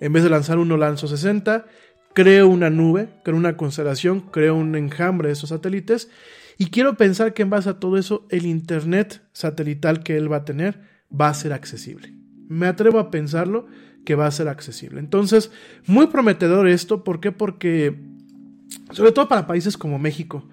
En 0.00 0.12
vez 0.12 0.24
de 0.24 0.30
lanzar 0.30 0.58
uno 0.58 0.76
lanzo 0.76 1.06
60, 1.06 1.66
creo 2.14 2.48
una 2.48 2.70
nube, 2.70 3.08
creo 3.24 3.36
una 3.36 3.56
constelación, 3.56 4.20
creo 4.20 4.56
un 4.56 4.74
enjambre 4.74 5.28
de 5.28 5.34
esos 5.34 5.50
satélites 5.50 6.10
y 6.56 6.70
quiero 6.70 6.96
pensar 6.96 7.32
que 7.32 7.42
en 7.42 7.50
base 7.50 7.68
a 7.68 7.78
todo 7.78 7.96
eso 7.96 8.26
el 8.30 8.46
internet 8.46 9.22
satelital 9.32 10.02
que 10.02 10.16
él 10.16 10.32
va 10.32 10.38
a 10.38 10.44
tener 10.44 10.80
va 11.08 11.28
a 11.28 11.34
ser 11.34 11.52
accesible. 11.52 12.17
Me 12.48 12.66
atrevo 12.66 12.98
a 12.98 13.10
pensarlo 13.10 13.66
que 14.04 14.14
va 14.14 14.26
a 14.26 14.30
ser 14.30 14.48
accesible. 14.48 15.00
Entonces, 15.00 15.50
muy 15.86 16.06
prometedor 16.06 16.66
esto, 16.66 17.04
¿por 17.04 17.20
qué? 17.20 17.30
Porque, 17.30 17.94
sobre 18.90 19.12
todo 19.12 19.28
para 19.28 19.46
países 19.46 19.76
como 19.76 19.98
México, 19.98 20.48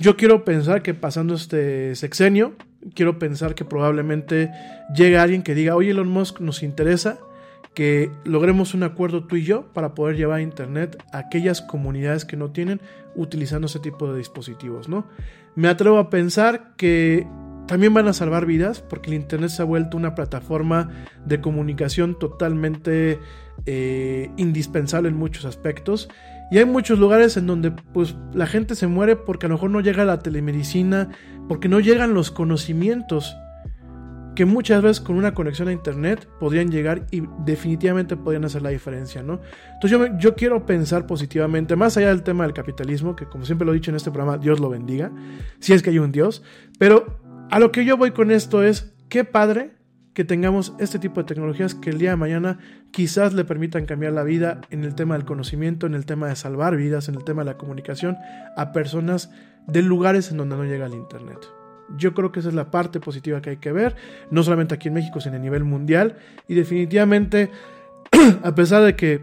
yo 0.00 0.16
quiero 0.16 0.44
pensar 0.44 0.82
que 0.82 0.94
pasando 0.94 1.34
este 1.34 1.94
sexenio, 1.96 2.54
quiero 2.94 3.18
pensar 3.18 3.54
que 3.54 3.64
probablemente 3.64 4.50
llegue 4.94 5.18
alguien 5.18 5.42
que 5.42 5.54
diga, 5.54 5.74
oye 5.74 5.90
Elon 5.90 6.08
Musk, 6.08 6.40
nos 6.40 6.62
interesa 6.62 7.18
que 7.74 8.10
logremos 8.24 8.74
un 8.74 8.82
acuerdo 8.82 9.24
tú 9.24 9.36
y 9.36 9.44
yo 9.44 9.72
para 9.72 9.94
poder 9.94 10.16
llevar 10.16 10.38
a 10.38 10.42
Internet 10.42 11.00
a 11.12 11.18
aquellas 11.18 11.62
comunidades 11.62 12.24
que 12.24 12.36
no 12.36 12.50
tienen 12.50 12.80
utilizando 13.14 13.66
ese 13.66 13.78
tipo 13.78 14.10
de 14.10 14.18
dispositivos, 14.18 14.88
¿no? 14.88 15.06
Me 15.54 15.68
atrevo 15.68 15.98
a 15.98 16.10
pensar 16.10 16.74
que 16.76 17.26
también 17.68 17.94
van 17.94 18.08
a 18.08 18.12
salvar 18.12 18.46
vidas 18.46 18.80
porque 18.80 19.10
el 19.10 19.14
Internet 19.14 19.50
se 19.50 19.62
ha 19.62 19.64
vuelto 19.64 19.96
una 19.96 20.14
plataforma 20.14 20.88
de 21.24 21.40
comunicación 21.40 22.18
totalmente 22.18 23.20
eh, 23.66 24.30
indispensable 24.36 25.08
en 25.08 25.16
muchos 25.16 25.44
aspectos 25.44 26.08
Y 26.50 26.58
hay 26.58 26.64
muchos 26.64 26.98
lugares 26.98 27.36
en 27.36 27.46
donde 27.46 27.70
pues 27.70 28.16
la 28.32 28.46
gente 28.46 28.74
se 28.74 28.86
muere 28.86 29.16
porque 29.16 29.46
a 29.46 29.48
lo 29.50 29.56
mejor 29.56 29.70
no 29.70 29.80
llega 29.80 30.04
la 30.06 30.20
telemedicina, 30.20 31.10
porque 31.46 31.68
no 31.68 31.78
llegan 31.78 32.14
los 32.14 32.30
conocimientos 32.30 33.36
que 34.34 34.46
muchas 34.46 34.80
veces 34.80 35.00
con 35.00 35.16
una 35.16 35.34
conexión 35.34 35.68
a 35.68 35.72
internet 35.72 36.26
podrían 36.38 36.70
llegar 36.70 37.06
y 37.10 37.24
definitivamente 37.44 38.16
podrían 38.16 38.44
hacer 38.44 38.62
la 38.62 38.70
diferencia, 38.70 39.20
¿no? 39.20 39.40
Entonces 39.74 39.90
yo, 39.90 40.18
yo 40.18 40.36
quiero 40.36 40.64
pensar 40.64 41.06
positivamente, 41.06 41.74
más 41.74 41.96
allá 41.96 42.08
del 42.08 42.22
tema 42.22 42.44
del 42.44 42.54
capitalismo, 42.54 43.16
que 43.16 43.26
como 43.26 43.44
siempre 43.44 43.66
lo 43.66 43.72
he 43.72 43.74
dicho 43.74 43.90
en 43.90 43.96
este 43.96 44.12
programa, 44.12 44.38
Dios 44.38 44.60
lo 44.60 44.70
bendiga, 44.70 45.10
si 45.58 45.72
es 45.72 45.82
que 45.82 45.90
hay 45.90 45.98
un 45.98 46.12
Dios, 46.12 46.44
pero 46.78 47.27
a 47.50 47.58
lo 47.58 47.72
que 47.72 47.84
yo 47.84 47.96
voy 47.96 48.10
con 48.10 48.30
esto 48.30 48.62
es, 48.62 48.92
qué 49.08 49.24
padre 49.24 49.72
que 50.14 50.24
tengamos 50.24 50.74
este 50.80 50.98
tipo 50.98 51.20
de 51.20 51.26
tecnologías 51.26 51.74
que 51.74 51.90
el 51.90 51.98
día 51.98 52.10
de 52.10 52.16
mañana 52.16 52.58
quizás 52.90 53.34
le 53.34 53.44
permitan 53.44 53.86
cambiar 53.86 54.12
la 54.12 54.24
vida 54.24 54.60
en 54.70 54.82
el 54.82 54.94
tema 54.94 55.14
del 55.14 55.24
conocimiento, 55.24 55.86
en 55.86 55.94
el 55.94 56.06
tema 56.06 56.26
de 56.26 56.34
salvar 56.34 56.76
vidas, 56.76 57.08
en 57.08 57.14
el 57.14 57.22
tema 57.22 57.42
de 57.42 57.52
la 57.52 57.56
comunicación 57.56 58.16
a 58.56 58.72
personas 58.72 59.30
de 59.68 59.82
lugares 59.82 60.30
en 60.30 60.38
donde 60.38 60.56
no 60.56 60.64
llega 60.64 60.86
el 60.86 60.94
Internet. 60.94 61.38
Yo 61.96 62.14
creo 62.14 62.32
que 62.32 62.40
esa 62.40 62.48
es 62.48 62.54
la 62.54 62.70
parte 62.70 63.00
positiva 63.00 63.40
que 63.40 63.50
hay 63.50 63.56
que 63.58 63.70
ver, 63.70 63.94
no 64.30 64.42
solamente 64.42 64.74
aquí 64.74 64.88
en 64.88 64.94
México, 64.94 65.20
sino 65.20 65.36
a 65.36 65.38
nivel 65.38 65.64
mundial. 65.64 66.16
Y 66.48 66.54
definitivamente, 66.54 67.50
a 68.42 68.54
pesar 68.54 68.82
de 68.82 68.96
que 68.96 69.22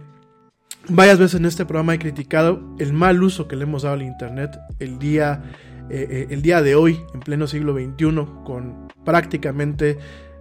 varias 0.88 1.20
veces 1.20 1.40
en 1.40 1.46
este 1.46 1.66
programa 1.66 1.94
he 1.94 2.00
criticado 2.00 2.62
el 2.80 2.94
mal 2.94 3.22
uso 3.22 3.48
que 3.48 3.56
le 3.56 3.64
hemos 3.64 3.84
dado 3.84 3.96
al 3.96 4.02
Internet 4.02 4.58
el 4.80 4.98
día, 4.98 5.44
eh, 5.90 6.08
eh, 6.10 6.28
el 6.30 6.42
día 6.42 6.62
de 6.62 6.76
hoy, 6.76 7.00
en 7.14 7.20
pleno 7.20 7.48
siglo 7.48 7.74
XXI, 7.74 8.26
con 8.44 8.88
prácticamente 9.04 9.98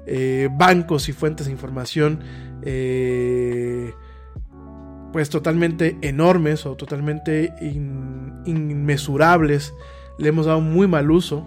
eh, 0.06 0.48
bancos 0.52 1.08
y 1.08 1.12
fuentes 1.12 1.46
de 1.46 1.52
información 1.52 2.20
pues 5.12 5.28
totalmente 5.30 5.96
enormes 6.00 6.66
o 6.66 6.76
totalmente 6.76 7.54
inmesurables. 8.46 9.74
Le 10.18 10.28
hemos 10.30 10.46
dado 10.46 10.60
muy 10.60 10.88
mal 10.88 11.10
uso 11.10 11.46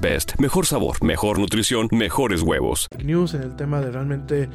Best. 0.00 0.32
Mejor 0.38 0.66
sabor, 0.66 1.02
mejor 1.02 1.38
nutrición, 1.38 1.88
mejores 1.90 2.42
huevos. 2.42 2.88
News 3.02 3.34
en 3.34 3.42
el 3.42 3.56
tema 3.56 3.80
de 3.80 3.90
realmente 3.90 4.48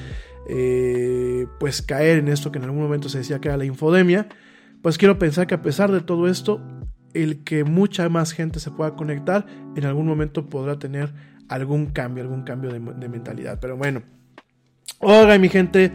eh, 0.47 1.47
pues 1.59 1.81
caer 1.81 2.19
en 2.19 2.27
esto 2.27 2.51
que 2.51 2.57
en 2.59 2.65
algún 2.65 2.81
momento 2.81 3.09
se 3.09 3.19
decía 3.19 3.39
que 3.39 3.47
era 3.47 3.57
la 3.57 3.65
infodemia. 3.65 4.27
Pues 4.81 4.97
quiero 4.97 5.19
pensar 5.19 5.47
que 5.47 5.53
a 5.53 5.61
pesar 5.61 5.91
de 5.91 6.01
todo 6.01 6.27
esto, 6.27 6.61
el 7.13 7.43
que 7.43 7.63
mucha 7.63 8.09
más 8.09 8.31
gente 8.31 8.59
se 8.59 8.71
pueda 8.71 8.95
conectar, 8.95 9.45
en 9.75 9.85
algún 9.85 10.07
momento 10.07 10.49
podrá 10.49 10.79
tener 10.79 11.13
algún 11.49 11.87
cambio, 11.87 12.23
algún 12.23 12.43
cambio 12.43 12.71
de, 12.71 13.09
mentalidad. 13.09 13.59
Pero 13.59 13.77
bueno. 13.77 14.01
Oiga, 14.99 15.37
mi 15.39 15.49
gente, 15.49 15.91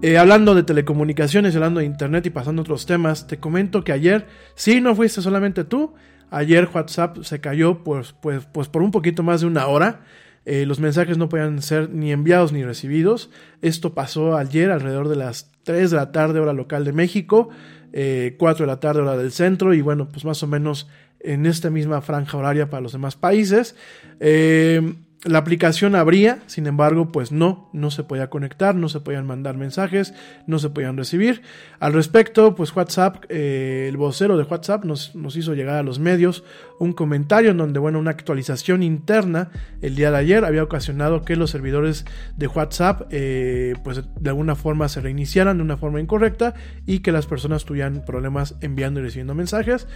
eh, 0.00 0.16
hablando 0.16 0.54
de 0.54 0.62
telecomunicaciones, 0.62 1.54
hablando 1.54 1.80
de 1.80 1.86
internet 1.86 2.24
y 2.26 2.30
pasando 2.30 2.62
otros 2.62 2.86
temas, 2.86 3.26
te 3.26 3.38
comento 3.38 3.84
que 3.84 3.92
ayer, 3.92 4.26
sí, 4.54 4.80
no 4.80 4.94
fuiste 4.94 5.20
solamente 5.20 5.64
tú, 5.64 5.94
Ayer 6.30 6.68
WhatsApp 6.72 7.18
se 7.22 7.40
cayó 7.40 7.84
pues, 7.84 8.14
pues, 8.20 8.46
pues 8.46 8.68
por 8.68 8.82
un 8.82 8.90
poquito 8.90 9.22
más 9.22 9.40
de 9.40 9.46
una 9.46 9.66
hora. 9.66 10.00
Eh, 10.44 10.64
los 10.64 10.78
mensajes 10.78 11.18
no 11.18 11.28
podían 11.28 11.60
ser 11.60 11.90
ni 11.90 12.12
enviados 12.12 12.52
ni 12.52 12.64
recibidos. 12.64 13.30
Esto 13.62 13.94
pasó 13.94 14.36
ayer 14.36 14.70
alrededor 14.70 15.08
de 15.08 15.16
las 15.16 15.50
3 15.64 15.90
de 15.90 15.96
la 15.96 16.12
tarde 16.12 16.38
hora 16.38 16.52
local 16.52 16.84
de 16.84 16.92
México, 16.92 17.48
eh, 17.92 18.36
4 18.38 18.64
de 18.64 18.72
la 18.72 18.78
tarde 18.78 19.00
hora 19.00 19.16
del 19.16 19.32
centro 19.32 19.74
y 19.74 19.80
bueno, 19.80 20.08
pues 20.08 20.24
más 20.24 20.42
o 20.42 20.46
menos 20.46 20.88
en 21.20 21.46
esta 21.46 21.70
misma 21.70 22.00
franja 22.00 22.38
horaria 22.38 22.70
para 22.70 22.80
los 22.80 22.92
demás 22.92 23.16
países. 23.16 23.74
Eh, 24.20 24.94
la 25.26 25.38
aplicación 25.38 25.96
abría, 25.96 26.38
sin 26.46 26.66
embargo, 26.66 27.10
pues 27.10 27.32
no, 27.32 27.68
no 27.72 27.90
se 27.90 28.04
podía 28.04 28.30
conectar, 28.30 28.74
no 28.74 28.88
se 28.88 29.00
podían 29.00 29.26
mandar 29.26 29.56
mensajes, 29.56 30.14
no 30.46 30.58
se 30.58 30.70
podían 30.70 30.96
recibir. 30.96 31.42
Al 31.80 31.92
respecto, 31.92 32.54
pues 32.54 32.74
WhatsApp, 32.74 33.24
eh, 33.28 33.86
el 33.88 33.96
vocero 33.96 34.36
de 34.36 34.44
WhatsApp 34.44 34.84
nos, 34.84 35.14
nos, 35.16 35.36
hizo 35.36 35.54
llegar 35.54 35.76
a 35.76 35.82
los 35.82 35.98
medios 35.98 36.44
un 36.78 36.92
comentario 36.92 37.50
en 37.50 37.56
donde, 37.56 37.78
bueno, 37.80 37.98
una 37.98 38.12
actualización 38.12 38.82
interna 38.82 39.50
el 39.82 39.96
día 39.96 40.10
de 40.10 40.18
ayer 40.18 40.44
había 40.44 40.62
ocasionado 40.62 41.22
que 41.22 41.36
los 41.36 41.50
servidores 41.50 42.04
de 42.36 42.46
WhatsApp, 42.46 43.08
eh, 43.10 43.74
pues 43.82 44.02
de 44.18 44.30
alguna 44.30 44.54
forma 44.54 44.88
se 44.88 45.00
reiniciaran 45.00 45.56
de 45.56 45.62
una 45.62 45.76
forma 45.76 46.00
incorrecta 46.00 46.54
y 46.86 47.00
que 47.00 47.12
las 47.12 47.26
personas 47.26 47.64
tuvieran 47.64 48.04
problemas 48.04 48.54
enviando 48.60 49.00
y 49.00 49.04
recibiendo 49.04 49.34
mensajes. 49.34 49.88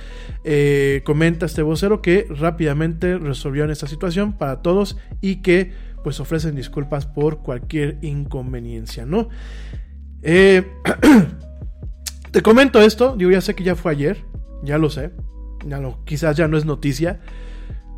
Eh, 0.44 1.02
comenta 1.04 1.46
este 1.46 1.62
vocero 1.62 2.02
que 2.02 2.26
rápidamente 2.30 3.18
resolvieron 3.18 3.70
esta 3.70 3.86
situación 3.86 4.32
para 4.32 4.62
todos 4.62 4.96
y 5.20 5.36
que 5.36 5.72
pues 6.02 6.20
ofrecen 6.20 6.54
disculpas 6.54 7.06
por 7.06 7.42
cualquier 7.42 7.98
inconveniencia, 8.02 9.04
¿no? 9.04 9.28
Eh, 10.22 10.66
te 12.30 12.42
comento 12.42 12.80
esto, 12.80 13.16
yo 13.18 13.30
ya 13.30 13.40
sé 13.40 13.54
que 13.54 13.64
ya 13.64 13.74
fue 13.74 13.92
ayer, 13.92 14.24
ya 14.62 14.78
lo 14.78 14.90
sé, 14.90 15.10
ya 15.66 15.78
lo, 15.78 16.04
quizás 16.04 16.36
ya 16.36 16.48
no 16.48 16.56
es 16.56 16.64
noticia. 16.64 17.20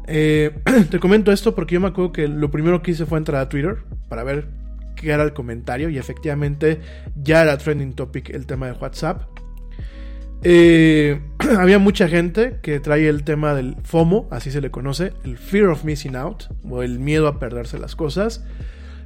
Eh, 0.07 0.51
te 0.91 0.99
comento 0.99 1.33
esto 1.33 1.55
porque 1.55 1.75
yo 1.75 1.81
me 1.81 1.89
acuerdo 1.89 2.13
que 2.13 2.29
lo 2.29 2.51
primero 2.51 2.83
que 2.83 2.91
hice 2.91 3.07
fue 3.07 3.19
entrar 3.19 3.41
a 3.41 3.49
Twitter 3.49 3.85
para 4.09 4.25
ver 4.25 4.49
qué 4.97 5.11
era 5.11 5.23
el 5.23 5.33
comentario 5.33 5.89
y 5.89 5.99
efectivamente 5.99 6.81
ya 7.17 7.43
era 7.43 7.57
trending 7.59 7.95
topic 7.95 8.31
el 8.31 8.47
tema 8.47 8.67
de 8.67 8.73
WhatsApp. 8.73 9.32
Eh, 10.45 11.21
había 11.59 11.79
mucha 11.79 12.09
gente 12.09 12.59
que 12.63 12.81
trae 12.81 13.09
el 13.09 13.25
tema 13.25 13.55
del 13.55 13.77
FOMO, 13.85 14.29
así 14.31 14.51
se 14.51 14.61
le 14.61 14.71
conoce, 14.71 15.13
el 15.25 15.39
Fear 15.39 15.69
of 15.69 15.85
Missing 15.85 16.17
Out, 16.17 16.45
o 16.69 16.83
el 16.83 16.99
miedo 16.99 17.29
a 17.29 17.39
perderse 17.39 17.79
las 17.79 17.97
cosas. 17.97 18.45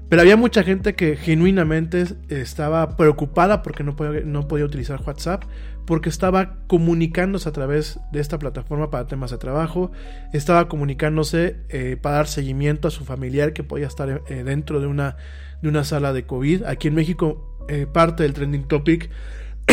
Pero 0.09 0.23
había 0.23 0.37
mucha 0.37 0.63
gente 0.63 0.95
que 0.95 1.17
genuinamente 1.17 2.05
estaba 2.29 2.97
preocupada 2.97 3.63
porque 3.63 3.83
no 3.83 3.97
podía, 3.97 4.65
utilizar 4.65 5.01
WhatsApp, 5.05 5.43
porque 5.85 6.09
estaba 6.09 6.59
comunicándose 6.69 7.49
a 7.49 7.53
través 7.53 7.99
de 8.13 8.21
esta 8.21 8.39
plataforma 8.39 8.89
para 8.89 9.09
temas 9.09 9.33
de 9.33 9.39
trabajo, 9.39 9.91
estaba 10.33 10.69
comunicándose 10.69 11.57
eh, 11.71 11.97
para 12.01 12.17
dar 12.17 12.29
seguimiento 12.29 12.87
a 12.87 12.93
su 12.93 13.05
familiar 13.05 13.53
que 13.53 13.65
podía 13.65 13.89
estar 13.89 14.23
eh, 14.29 14.45
dentro 14.45 14.81
de 14.81 14.87
una, 14.87 15.17
de 15.61 15.69
una 15.69 15.83
sala 15.83 16.13
de 16.13 16.25
COVID. 16.25 16.63
Aquí 16.65 16.87
en 16.87 16.95
México, 16.95 17.53
parte 17.93 18.23
del 18.23 18.33
trending 18.33 18.69
topic 18.69 19.11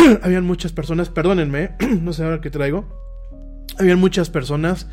habían 0.21 0.45
muchas 0.45 0.71
personas, 0.71 1.09
perdónenme, 1.09 1.71
no 2.01 2.13
sé 2.13 2.23
ahora 2.23 2.41
qué 2.41 2.49
traigo, 2.49 2.85
habían 3.77 3.99
muchas 3.99 4.29
personas 4.29 4.87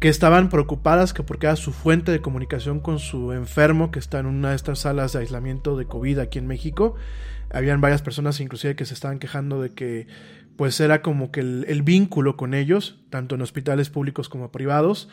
que 0.00 0.08
estaban 0.08 0.48
preocupadas 0.48 1.12
que 1.12 1.22
porque 1.22 1.46
era 1.46 1.56
su 1.56 1.72
fuente 1.72 2.10
de 2.10 2.20
comunicación 2.20 2.80
con 2.80 2.98
su 2.98 3.32
enfermo 3.32 3.92
que 3.92 4.00
está 4.00 4.18
en 4.18 4.26
una 4.26 4.50
de 4.50 4.56
estas 4.56 4.80
salas 4.80 5.12
de 5.12 5.20
aislamiento 5.20 5.76
de 5.76 5.86
COVID 5.86 6.18
aquí 6.18 6.40
en 6.40 6.48
México. 6.48 6.96
Habían 7.52 7.80
varias 7.80 8.02
personas 8.02 8.40
inclusive 8.40 8.74
que 8.74 8.84
se 8.84 8.94
estaban 8.94 9.20
quejando 9.20 9.62
de 9.62 9.70
que 9.70 10.08
pues 10.56 10.80
era 10.80 11.02
como 11.02 11.30
que 11.30 11.40
el, 11.40 11.82
vínculo 11.82 12.36
con 12.36 12.52
ellos, 12.52 13.00
tanto 13.10 13.36
en 13.36 13.42
hospitales 13.42 13.90
públicos 13.90 14.28
como 14.28 14.50
privados. 14.50 15.08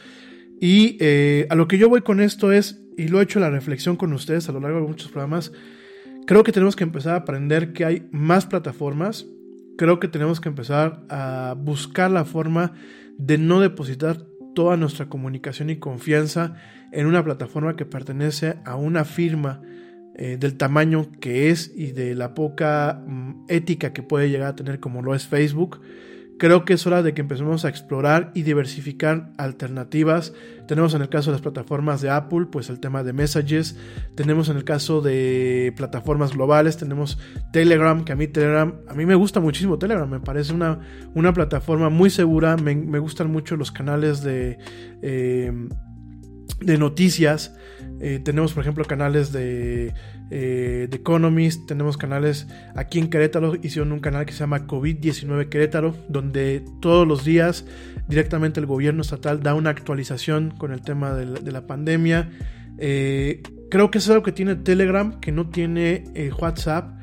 Y 0.60 0.98
eh, 1.00 1.46
a 1.52 1.56
lo 1.56 1.68
que 1.68 1.78
yo 1.78 1.88
voy 1.88 2.02
con 2.02 2.20
esto 2.20 2.52
es, 2.52 2.82
y 2.98 3.10
lo 3.10 3.20
he 3.20 3.24
hecho 3.24 3.40
la 3.40 3.52
reflexión 3.52 3.96
con 3.96 4.12
ustedes 4.12 4.50
a 4.50 4.54
lo 4.54 4.60
largo 4.60 4.82
de 4.82 4.88
muchos 4.88 5.10
programas, 5.10 5.52
Creo 6.30 6.44
que 6.44 6.52
tenemos 6.52 6.76
que 6.76 6.84
empezar 6.84 7.16
a 7.16 7.18
aprender 7.18 7.74
que 7.74 7.86
hay 7.86 8.08
más 8.12 8.46
plataformas. 8.46 9.26
Creo 9.80 9.98
que 10.02 10.10
tenemos 10.10 10.42
que 10.42 10.50
empezar 10.50 11.04
a 11.08 11.56
buscar 11.58 12.12
la 12.12 12.26
forma 12.26 12.74
de 13.18 13.38
no 13.38 13.62
depositar 13.62 14.18
toda 14.54 14.76
nuestra 14.76 15.08
comunicación 15.08 15.70
y 15.70 15.80
confianza 15.80 16.56
en 16.92 17.06
una 17.06 17.24
plataforma 17.24 17.78
que 17.78 17.86
pertenece 17.86 18.58
a 18.66 18.76
una 18.76 19.06
firma 19.06 19.62
eh, 20.16 20.36
del 20.38 20.58
tamaño 20.58 21.10
que 21.22 21.50
es 21.50 21.72
y 21.74 21.94
de 21.94 22.14
la 22.14 22.34
poca 22.34 23.02
mm, 23.08 23.46
ética 23.48 23.94
que 23.94 24.04
puede 24.04 24.30
llegar 24.30 24.50
a 24.50 24.56
tener 24.58 24.82
como 24.82 25.02
lo 25.02 25.16
es 25.16 25.28
Facebook. 25.28 25.80
Creo 26.40 26.64
que 26.64 26.74
es 26.74 26.88
hora 26.88 27.04
de 27.04 27.14
que 27.14 27.20
empecemos 27.20 27.66
a 27.66 27.70
explorar 27.70 28.32
y 28.34 28.44
diversificar 28.44 29.34
alternativas. 29.38 30.34
Tenemos 30.70 30.94
en 30.94 31.02
el 31.02 31.10
caso 31.10 31.32
de 31.32 31.34
las 31.34 31.42
plataformas 31.42 32.00
de 32.00 32.10
Apple, 32.10 32.48
pues 32.50 32.70
el 32.70 32.80
tema 32.80 33.04
de 33.04 33.12
Messages. 33.12 33.76
Tenemos 34.16 34.48
en 34.48 34.56
el 34.56 34.64
caso 34.64 35.02
de 35.02 35.74
plataformas 35.76 36.32
globales, 36.34 36.78
tenemos 36.78 37.20
Telegram, 37.52 38.06
que 38.06 38.14
a 38.14 38.16
mí 38.16 38.28
Telegram, 38.28 38.74
a 38.88 38.94
mí 38.94 39.06
me 39.06 39.16
gusta 39.16 39.42
muchísimo 39.42 39.78
Telegram, 39.78 40.10
me 40.10 40.22
parece 40.22 40.54
una, 40.54 40.80
una 41.14 41.34
plataforma 41.34 41.90
muy 41.90 42.10
segura. 42.10 42.56
Me, 42.56 43.00
gustan 43.00 43.30
mucho 43.30 43.58
los 43.58 43.74
canales 43.74 44.24
de, 44.24 44.60
eh, 45.02 45.52
de 46.62 46.78
noticias. 46.78 47.54
Eh, 48.02 48.20
tenemos, 48.24 48.54
por 48.54 48.64
ejemplo, 48.64 48.86
canales 48.86 49.32
de, 49.34 49.94
eh, 50.32 50.88
de, 50.90 50.98
Economist, 50.98 51.68
tenemos 51.68 51.98
canales 51.98 52.48
aquí 52.76 52.98
en 53.00 53.10
Querétaro, 53.10 53.56
hicieron 53.62 53.92
un 53.92 54.00
canal 54.00 54.26
que 54.26 54.32
se 54.32 54.40
llama 54.40 54.68
COVID-19 54.68 55.50
Querétaro, 55.50 55.96
donde 56.08 56.64
todos 56.82 57.06
los 57.06 57.26
días 57.26 57.66
directamente 58.08 58.60
el 58.60 58.66
gobierno 58.66 59.02
estatal 59.02 59.44
da 59.44 59.54
una 59.54 59.72
actualización 59.72 60.52
con 60.52 60.72
el 60.72 60.82
tema 60.82 61.14
de 61.14 61.26
la, 61.26 61.40
de 61.40 61.52
la 61.52 61.68
pandemia. 61.68 62.30
Eh, 62.78 63.44
creo 63.70 63.92
que 63.92 63.98
es 63.98 64.10
algo 64.10 64.24
que 64.24 64.32
tiene 64.32 64.56
Telegram, 64.56 65.20
que 65.20 65.34
no 65.34 65.50
tiene 65.50 66.06
WhatsApp. 66.40 66.98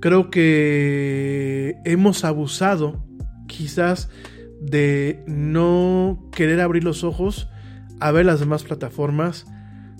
Creo 0.00 0.30
que 0.30 1.76
hemos 1.86 2.24
abusado 2.24 3.02
quizás 3.46 4.10
de 4.60 5.22
no 5.26 6.28
querer 6.32 6.60
abrir 6.60 6.84
los 6.84 7.02
ojos 7.02 7.48
a 8.00 8.12
ver 8.12 8.26
las 8.26 8.40
demás 8.40 8.64
plataformas 8.64 9.46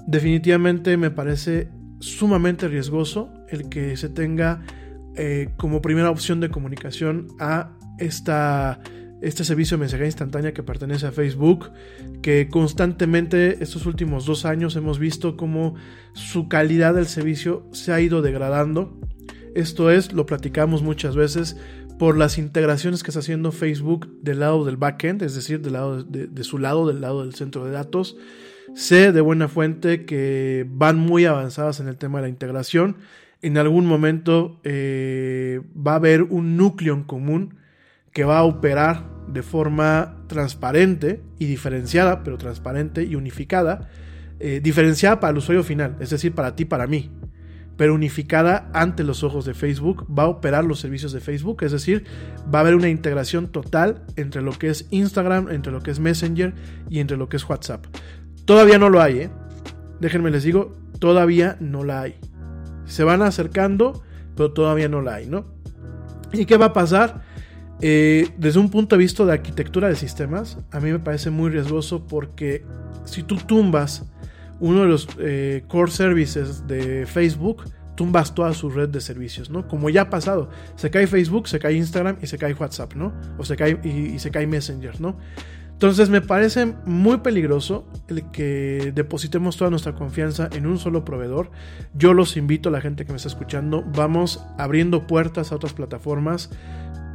definitivamente 0.06 0.96
me 0.96 1.10
parece 1.10 1.68
sumamente 2.00 2.68
riesgoso 2.68 3.32
el 3.48 3.68
que 3.68 3.96
se 3.96 4.08
tenga 4.08 4.62
eh, 5.16 5.50
como 5.56 5.80
primera 5.80 6.10
opción 6.10 6.40
de 6.40 6.50
comunicación 6.50 7.28
a 7.38 7.70
esta, 7.98 8.80
este 9.22 9.44
servicio 9.44 9.76
de 9.76 9.82
mensajería 9.82 10.08
instantánea 10.08 10.52
que 10.52 10.62
pertenece 10.62 11.06
a 11.06 11.12
Facebook, 11.12 11.70
que 12.20 12.48
constantemente 12.48 13.62
estos 13.62 13.86
últimos 13.86 14.26
dos 14.26 14.44
años 14.44 14.76
hemos 14.76 14.98
visto 14.98 15.36
cómo 15.36 15.76
su 16.14 16.48
calidad 16.48 16.94
del 16.94 17.06
servicio 17.06 17.68
se 17.72 17.92
ha 17.92 18.00
ido 18.00 18.22
degradando. 18.22 18.98
Esto 19.54 19.90
es, 19.90 20.12
lo 20.12 20.26
platicamos 20.26 20.82
muchas 20.82 21.14
veces, 21.14 21.56
por 21.96 22.18
las 22.18 22.38
integraciones 22.38 23.04
que 23.04 23.12
está 23.12 23.20
haciendo 23.20 23.52
Facebook 23.52 24.20
del 24.20 24.40
lado 24.40 24.64
del 24.64 24.76
backend, 24.76 25.22
es 25.22 25.36
decir, 25.36 25.60
del 25.60 25.74
lado 25.74 26.02
de, 26.02 26.26
de 26.26 26.44
su 26.44 26.58
lado, 26.58 26.88
del 26.88 27.00
lado 27.00 27.22
del 27.22 27.34
centro 27.34 27.64
de 27.64 27.70
datos. 27.70 28.16
Sé 28.74 29.12
de 29.12 29.20
buena 29.20 29.48
fuente 29.48 30.04
que 30.04 30.66
van 30.68 30.98
muy 30.98 31.26
avanzadas 31.26 31.80
en 31.80 31.88
el 31.88 31.96
tema 31.96 32.18
de 32.18 32.22
la 32.22 32.28
integración. 32.28 32.96
En 33.42 33.58
algún 33.58 33.86
momento 33.86 34.58
eh, 34.64 35.60
va 35.76 35.92
a 35.92 35.96
haber 35.96 36.22
un 36.22 36.56
núcleo 36.56 36.94
en 36.94 37.04
común 37.04 37.56
que 38.12 38.24
va 38.24 38.38
a 38.38 38.44
operar 38.44 39.04
de 39.28 39.42
forma 39.42 40.24
transparente 40.28 41.20
y 41.38 41.46
diferenciada, 41.46 42.22
pero 42.22 42.38
transparente 42.38 43.04
y 43.04 43.16
unificada. 43.16 43.90
Eh, 44.40 44.60
diferenciada 44.62 45.20
para 45.20 45.32
el 45.32 45.38
usuario 45.38 45.62
final, 45.62 45.96
es 46.00 46.10
decir, 46.10 46.34
para 46.34 46.56
ti, 46.56 46.64
para 46.64 46.86
mí, 46.86 47.10
pero 47.76 47.94
unificada 47.94 48.68
ante 48.72 49.04
los 49.04 49.22
ojos 49.22 49.44
de 49.44 49.54
Facebook, 49.54 50.06
va 50.06 50.24
a 50.24 50.28
operar 50.28 50.64
los 50.64 50.80
servicios 50.80 51.12
de 51.12 51.20
Facebook, 51.20 51.62
es 51.62 51.72
decir, 51.72 52.04
va 52.52 52.58
a 52.58 52.62
haber 52.62 52.74
una 52.74 52.88
integración 52.88 53.48
total 53.48 54.02
entre 54.16 54.42
lo 54.42 54.52
que 54.52 54.70
es 54.70 54.86
Instagram, 54.90 55.50
entre 55.50 55.72
lo 55.72 55.82
que 55.82 55.90
es 55.90 56.00
Messenger 56.00 56.52
y 56.90 56.98
entre 56.98 57.16
lo 57.16 57.28
que 57.28 57.36
es 57.36 57.48
WhatsApp. 57.48 57.86
Todavía 58.44 58.78
no 58.78 58.90
lo 58.90 59.00
hay, 59.00 59.18
¿eh? 59.20 59.30
Déjenme 60.00 60.30
les 60.30 60.42
digo, 60.42 60.72
todavía 60.98 61.56
no 61.60 61.84
la 61.84 62.02
hay. 62.02 62.16
Se 62.84 63.04
van 63.04 63.22
acercando, 63.22 64.02
pero 64.36 64.52
todavía 64.52 64.88
no 64.88 65.00
la 65.00 65.14
hay, 65.14 65.26
¿no? 65.26 65.46
¿Y 66.32 66.46
qué 66.46 66.56
va 66.56 66.66
a 66.66 66.72
pasar? 66.72 67.22
Eh, 67.80 68.28
desde 68.38 68.60
un 68.60 68.70
punto 68.70 68.96
de 68.96 69.00
vista 69.00 69.24
de 69.24 69.32
arquitectura 69.32 69.88
de 69.88 69.96
sistemas, 69.96 70.58
a 70.70 70.80
mí 70.80 70.90
me 70.90 70.98
parece 70.98 71.30
muy 71.30 71.50
riesgoso 71.50 72.06
porque 72.06 72.64
si 73.04 73.22
tú 73.22 73.36
tumbas 73.36 74.04
uno 74.60 74.82
de 74.82 74.88
los 74.88 75.08
eh, 75.18 75.64
core 75.68 75.90
services 75.90 76.66
de 76.66 77.06
Facebook, 77.06 77.64
tumbas 77.96 78.34
toda 78.34 78.52
su 78.54 78.70
red 78.70 78.88
de 78.88 79.00
servicios, 79.00 79.50
¿no? 79.50 79.68
Como 79.68 79.90
ya 79.90 80.02
ha 80.02 80.10
pasado, 80.10 80.50
se 80.76 80.90
cae 80.90 81.06
Facebook, 81.06 81.48
se 81.48 81.58
cae 81.58 81.74
Instagram 81.74 82.16
y 82.22 82.26
se 82.26 82.38
cae 82.38 82.54
WhatsApp, 82.54 82.94
¿no? 82.94 83.12
O 83.38 83.44
se 83.44 83.56
cae 83.56 83.78
y, 83.84 83.88
y 83.88 84.18
se 84.18 84.30
cae 84.30 84.46
Messenger, 84.46 85.00
¿no? 85.00 85.16
Entonces 85.74 86.08
me 86.08 86.20
parece 86.20 86.74
muy 86.86 87.18
peligroso 87.18 87.86
el 88.08 88.30
que 88.30 88.92
depositemos 88.94 89.56
toda 89.56 89.70
nuestra 89.70 89.94
confianza 89.94 90.48
en 90.52 90.66
un 90.66 90.78
solo 90.78 91.04
proveedor. 91.04 91.50
Yo 91.94 92.14
los 92.14 92.36
invito 92.36 92.68
a 92.68 92.72
la 92.72 92.80
gente 92.80 93.04
que 93.04 93.12
me 93.12 93.16
está 93.16 93.28
escuchando, 93.28 93.84
vamos 93.94 94.42
abriendo 94.56 95.06
puertas 95.06 95.52
a 95.52 95.56
otras 95.56 95.72
plataformas. 95.72 96.50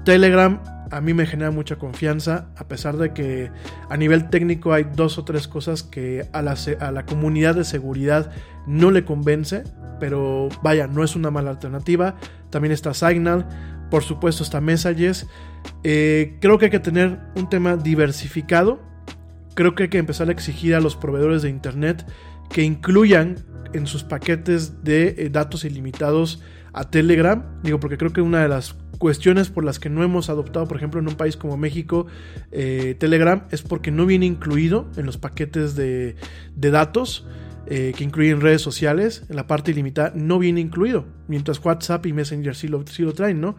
Telegram 0.04 0.62
a 0.92 1.02
mí 1.02 1.14
me 1.14 1.26
genera 1.26 1.52
mucha 1.52 1.78
confianza, 1.78 2.50
a 2.56 2.68
pesar 2.68 2.98
de 2.98 3.14
que 3.14 3.52
a 3.90 3.98
nivel 3.98 4.30
técnico 4.30 4.74
hay 4.74 4.84
dos 4.84 5.18
o 5.18 5.24
tres 5.24 5.48
cosas 5.48 5.84
que 5.84 6.28
a 6.34 6.42
la, 6.42 6.56
a 6.80 6.92
la 6.92 7.06
comunidad 7.06 7.56
de 7.56 7.64
seguridad 7.64 8.32
no 8.68 8.92
le 8.92 9.06
convence, 9.06 9.64
pero 10.00 10.50
vaya, 10.64 10.88
no 10.88 11.04
es 11.04 11.16
una 11.16 11.32
mala 11.32 11.52
alternativa. 11.52 12.16
También 12.50 12.72
está 12.72 12.94
Signal, 12.94 13.48
por 13.90 14.04
supuesto 14.04 14.44
está 14.44 14.62
Messages. 14.62 15.28
Eh, 15.84 16.38
creo 16.42 16.58
que 16.58 16.66
hay 16.66 16.72
que 16.72 16.80
tener 16.80 17.20
un 17.36 17.50
tema 17.50 17.78
diversificado. 17.78 18.82
Creo 19.56 19.76
que 19.76 19.84
hay 19.84 19.90
que 19.90 19.98
empezar 19.98 20.30
a 20.30 20.32
exigir 20.32 20.76
a 20.76 20.80
los 20.80 20.96
proveedores 20.96 21.42
de 21.42 21.50
Internet 21.50 22.06
que 22.50 22.64
incluyan 22.64 23.38
en 23.74 23.88
sus 23.88 24.04
paquetes 24.04 24.84
de 24.84 25.16
eh, 25.18 25.30
datos 25.30 25.66
ilimitados 25.66 26.42
a 26.74 26.90
Telegram. 26.90 27.44
Digo, 27.64 27.80
porque 27.80 27.98
creo 27.98 28.12
que 28.12 28.22
una 28.22 28.42
de 28.42 28.50
las 28.50 28.76
cuestiones 28.98 29.50
por 29.50 29.64
las 29.64 29.80
que 29.80 29.90
no 29.90 30.04
hemos 30.04 30.30
adoptado, 30.30 30.68
por 30.68 30.78
ejemplo, 30.78 31.00
en 31.00 31.08
un 31.08 31.16
país 31.16 31.38
como 31.38 31.56
México, 31.58 32.08
eh, 32.52 32.96
Telegram, 33.00 33.48
es 33.52 33.62
porque 33.62 33.92
no 33.92 34.06
viene 34.06 34.26
incluido 34.26 34.90
en 34.98 35.06
los 35.06 35.18
paquetes 35.18 35.76
de, 35.76 36.16
de 36.56 36.72
datos. 36.72 37.26
Que 37.66 38.04
incluyen 38.04 38.42
redes 38.42 38.64
sociales, 38.64 39.26
en 39.30 39.36
la 39.36 39.46
parte 39.46 39.70
ilimitada 39.70 40.12
no 40.16 40.40
viene 40.40 40.60
incluido, 40.60 41.06
mientras 41.28 41.64
WhatsApp 41.64 42.04
y 42.08 42.14
Messenger 42.14 42.56
sí 42.56 42.68
lo, 42.68 42.84
sí 42.88 43.04
lo 43.04 43.14
traen, 43.14 43.42
¿no? 43.42 43.58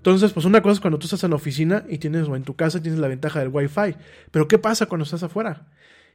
Entonces, 0.00 0.32
pues 0.32 0.46
una 0.46 0.62
cosa 0.62 0.72
es 0.72 0.80
cuando 0.80 0.98
tú 0.98 1.04
estás 1.04 1.24
en 1.24 1.30
la 1.30 1.36
oficina 1.36 1.84
y 1.86 1.98
tienes, 1.98 2.26
o 2.26 2.34
en 2.34 2.42
tu 2.42 2.56
casa 2.56 2.80
tienes 2.80 2.98
la 2.98 3.08
ventaja 3.08 3.38
del 3.40 3.50
Wi-Fi, 3.50 3.96
pero 4.30 4.48
¿qué 4.48 4.56
pasa 4.58 4.86
cuando 4.86 5.04
estás 5.04 5.22
afuera? 5.22 5.66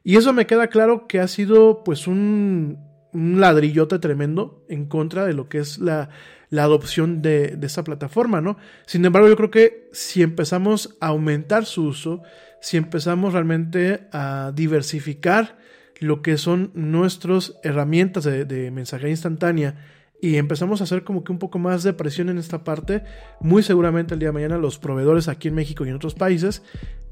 Y 0.02 0.16
eso 0.16 0.32
me 0.32 0.48
queda 0.48 0.66
claro 0.66 1.06
que 1.06 1.20
ha 1.20 1.28
sido 1.28 1.84
pues 1.84 2.08
un, 2.08 2.80
un 3.12 3.40
ladrillote 3.40 4.00
tremendo 4.00 4.64
en 4.68 4.86
contra 4.86 5.24
de 5.24 5.34
lo 5.34 5.48
que 5.48 5.58
es 5.58 5.78
la, 5.78 6.08
la 6.50 6.64
adopción 6.64 7.22
de, 7.22 7.56
de 7.56 7.82
plataforma, 7.84 8.40
¿no? 8.40 8.56
Sin 8.86 9.04
embargo, 9.04 9.28
yo 9.28 9.36
creo 9.36 9.52
que 9.52 9.88
si 9.92 10.20
empezamos 10.20 10.96
a 11.00 11.08
aumentar 11.08 11.64
su 11.64 11.84
uso, 11.84 12.22
si 12.60 12.76
empezamos 12.76 13.34
realmente 13.34 14.08
a 14.12 14.50
diversificar 14.52 15.58
lo 16.00 16.22
que 16.22 16.38
son 16.38 16.72
nuestras 16.74 17.54
herramientas 17.62 18.24
de, 18.24 18.44
de 18.44 18.72
mensajería 18.72 19.12
instantánea 19.12 19.76
y 20.20 20.36
empezamos 20.36 20.80
a 20.80 20.84
hacer 20.84 21.04
como 21.04 21.24
que 21.24 21.32
un 21.32 21.38
poco 21.38 21.58
más 21.58 21.82
de 21.82 21.92
presión 21.92 22.28
en 22.28 22.38
esta 22.38 22.64
parte, 22.64 23.04
muy 23.40 23.62
seguramente 23.62 24.14
el 24.14 24.20
día 24.20 24.30
de 24.30 24.32
mañana 24.32 24.58
los 24.58 24.78
proveedores 24.78 25.28
aquí 25.28 25.48
en 25.48 25.54
México 25.54 25.84
y 25.84 25.90
en 25.90 25.96
otros 25.96 26.14
países 26.14 26.62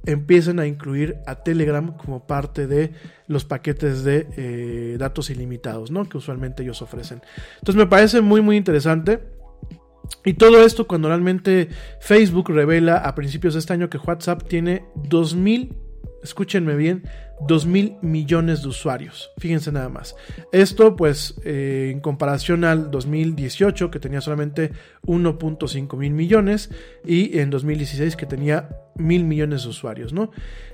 empiecen 0.07 0.59
a 0.59 0.67
incluir 0.67 1.17
a 1.27 1.37
Telegram 1.37 1.97
como 1.97 2.27
parte 2.27 2.67
de 2.67 2.93
los 3.27 3.45
paquetes 3.45 4.05
de 4.05 4.27
eh, 4.37 4.97
datos 4.99 5.31
ilimitados, 5.31 5.91
¿no? 5.91 6.09
Que 6.09 6.19
usualmente 6.19 6.63
ellos 6.63 6.83
ofrecen. 6.83 7.23
Entonces 7.59 7.77
me 7.77 7.87
parece 7.87 8.21
muy, 8.21 8.41
muy 8.41 8.57
interesante. 8.57 9.21
Y 10.25 10.35
todo 10.35 10.63
esto 10.65 10.87
cuando 10.87 11.09
realmente 11.09 11.69
Facebook 12.01 12.51
revela 12.51 12.99
a 12.99 13.15
principios 13.15 13.55
de 13.55 13.61
este 13.61 13.73
año 13.73 13.89
que 13.89 13.97
WhatsApp 13.99 14.47
tiene 14.47 14.85
2000, 14.97 15.75
escúchenme 16.25 16.75
bien, 16.75 17.05
2 17.47 17.67
mil 17.67 17.97
millones 18.01 18.63
de 18.63 18.69
usuarios. 18.69 19.31
Fíjense 19.39 19.71
nada 19.71 19.89
más. 19.89 20.17
Esto 20.51 20.97
pues 20.97 21.35
eh, 21.45 21.91
en 21.93 22.01
comparación 22.01 22.65
al 22.65 22.91
2018 22.91 23.91
que 23.91 24.01
tenía 24.01 24.21
solamente 24.21 24.73
1.5 25.07 25.97
mil 25.97 26.13
millones 26.13 26.71
y 27.05 27.39
en 27.39 27.51
2016 27.51 28.17
que 28.17 28.27
tenía 28.27 28.71
mil 28.97 29.25
millones 29.25 29.65
de 29.65 29.69
usuarios, 29.69 30.13
¿no? 30.13 30.31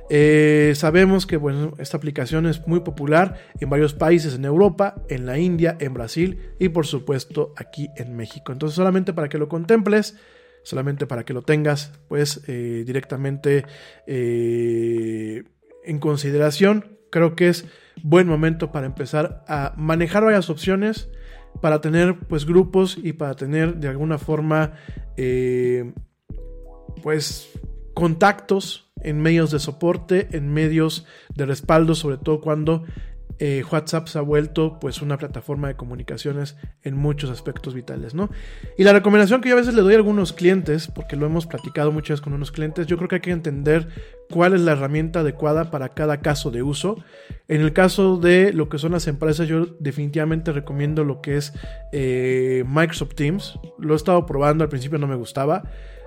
Eh, 0.09 0.73
sabemos 0.75 1.27
que 1.27 1.41
esta 1.79 1.97
aplicación 1.97 2.47
es 2.47 2.67
muy 2.67 2.81
popular 2.81 3.39
en 3.61 3.71
varios 3.71 3.95
países 3.95 4.35
en 4.35 4.45
Europa, 4.45 4.97
en 5.09 5.27
la 5.27 5.39
India, 5.39 5.77
en 5.81 5.95
Brasil 5.95 6.39
y 6.59 6.69
por 6.71 6.87
supuesto 6.87 7.53
aquí 7.57 7.91
en 7.97 8.17
México. 8.17 8.53
Entonces 8.53 8.77
solamente 8.77 9.13
para 9.13 9.29
que 9.29 9.39
lo 9.39 9.49
contemples 9.49 10.17
solamente 10.63 11.07
para 11.07 11.25
que 11.25 11.35
lo 11.35 11.43
tengas 11.43 11.93
pues 12.09 12.43
eh, 12.47 12.85
directamente 12.87 13.65
eh, 14.07 15.45
en 15.85 15.99
consideración. 15.99 16.99
Creo 17.11 17.35
que 17.35 17.49
es 17.49 17.67
buen 18.03 18.27
momento 18.27 18.73
para 18.73 18.87
empezar 18.87 19.45
a 19.49 19.75
manejar 19.77 20.25
varias 20.25 20.51
opciones, 20.51 21.09
para 21.61 21.81
tener 21.81 22.19
pues 22.29 22.47
grupos 22.47 22.99
y 23.03 23.13
para 23.13 23.35
tener 23.35 23.77
de 23.77 23.89
alguna 23.89 24.19
forma 24.19 24.75
eh, 25.17 25.93
pues 27.03 27.51
contactos 27.95 28.91
en 29.03 29.21
medios 29.21 29.51
de 29.51 29.59
soporte, 29.59 30.29
en 30.33 30.53
medios 30.53 31.07
de 31.35 31.47
respaldo, 31.47 31.95
sobre 31.95 32.19
todo 32.19 32.41
cuando 32.41 32.85
eh, 33.43 33.65
WhatsApp 33.73 34.07
se 34.07 34.19
ha 34.19 34.21
vuelto 34.21 34.79
pues 34.79 35.01
una 35.01 35.17
plataforma 35.17 35.69
de 35.69 35.75
comunicaciones 35.75 36.57
en 36.83 36.95
muchos 36.95 37.31
aspectos 37.31 37.73
vitales, 37.73 38.15
¿no? 38.15 38.29
Y 38.77 38.85
la 38.85 38.93
recomendación 38.93 39.41
que 39.41 39.49
yo 39.49 39.55
a 39.55 39.59
veces 39.59 39.73
le 39.73 39.81
doy 39.81 39.95
a 39.95 39.97
algunos 39.97 40.35
clientes, 40.35 40.89
porque 40.89 41.17
lo 41.17 41.25
hemos 41.25 41.47
platicado 41.47 41.91
muchas 41.91 42.11
veces 42.11 42.21
con 42.21 42.35
unos 42.35 42.53
clientes, 42.53 42.87
yo 42.87 42.99
creo 42.99 43.09
que 43.09 43.15
hay 43.15 43.21
que 43.23 43.31
entender 43.31 43.89
cuál 44.29 44.53
es 44.53 44.61
la 44.61 44.73
herramienta 44.73 45.21
adecuada 45.21 45.71
para 45.71 45.89
cada 45.89 46.21
caso 46.21 46.51
de 46.51 46.63
uso. 46.63 47.03
En 47.49 47.63
el 47.63 47.73
caso 47.73 48.19
de 48.19 48.53
lo 48.53 48.69
que 48.69 48.79
son 48.79 48.93
las 48.93 49.07
empresas, 49.07 49.49
yo 49.49 49.65
definitivamente 49.81 50.53
recomiendo 50.53 51.03
lo 51.03 51.23
que 51.23 51.39
es 51.39 51.55
eh, 51.93 52.63
Microsoft 52.67 53.15
Teams. 53.15 53.59
Lo 53.79 53.95
he 53.95 53.97
estado 53.97 54.27
probando, 54.27 54.65
al 54.65 54.71
principio 54.71 54.99
no 54.99 55.07
me 55.07 55.17
gustaba. 55.17 55.65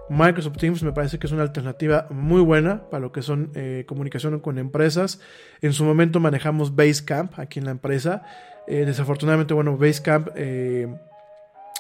Microsoft 0.10 0.58
Teams 0.58 0.84
me 0.84 0.92
parece 0.92 1.18
que 1.18 1.28
es 1.28 1.34
una 1.34 1.44
alternativa 1.44 2.08
muy 2.10 2.42
buena 2.42 2.90
para 2.90 3.02
lo 3.02 3.12
que 3.12 3.22
son 3.22 3.52
eh, 3.56 3.86
comunicación 3.88 4.40
con 4.40 4.58
empresas. 4.58 5.20
En 5.62 5.74
su 5.74 5.86
momento 5.86 6.20
manejamos 6.20 6.76
Basecamp 6.76 7.40
aquí 7.40 7.60
en 7.60 7.66
la 7.66 7.72
empresa. 7.72 8.24
Eh, 8.68 8.86
desafortunadamente, 8.86 9.54
bueno, 9.54 9.78
Basecamp, 9.78 10.30
eh, 10.36 10.88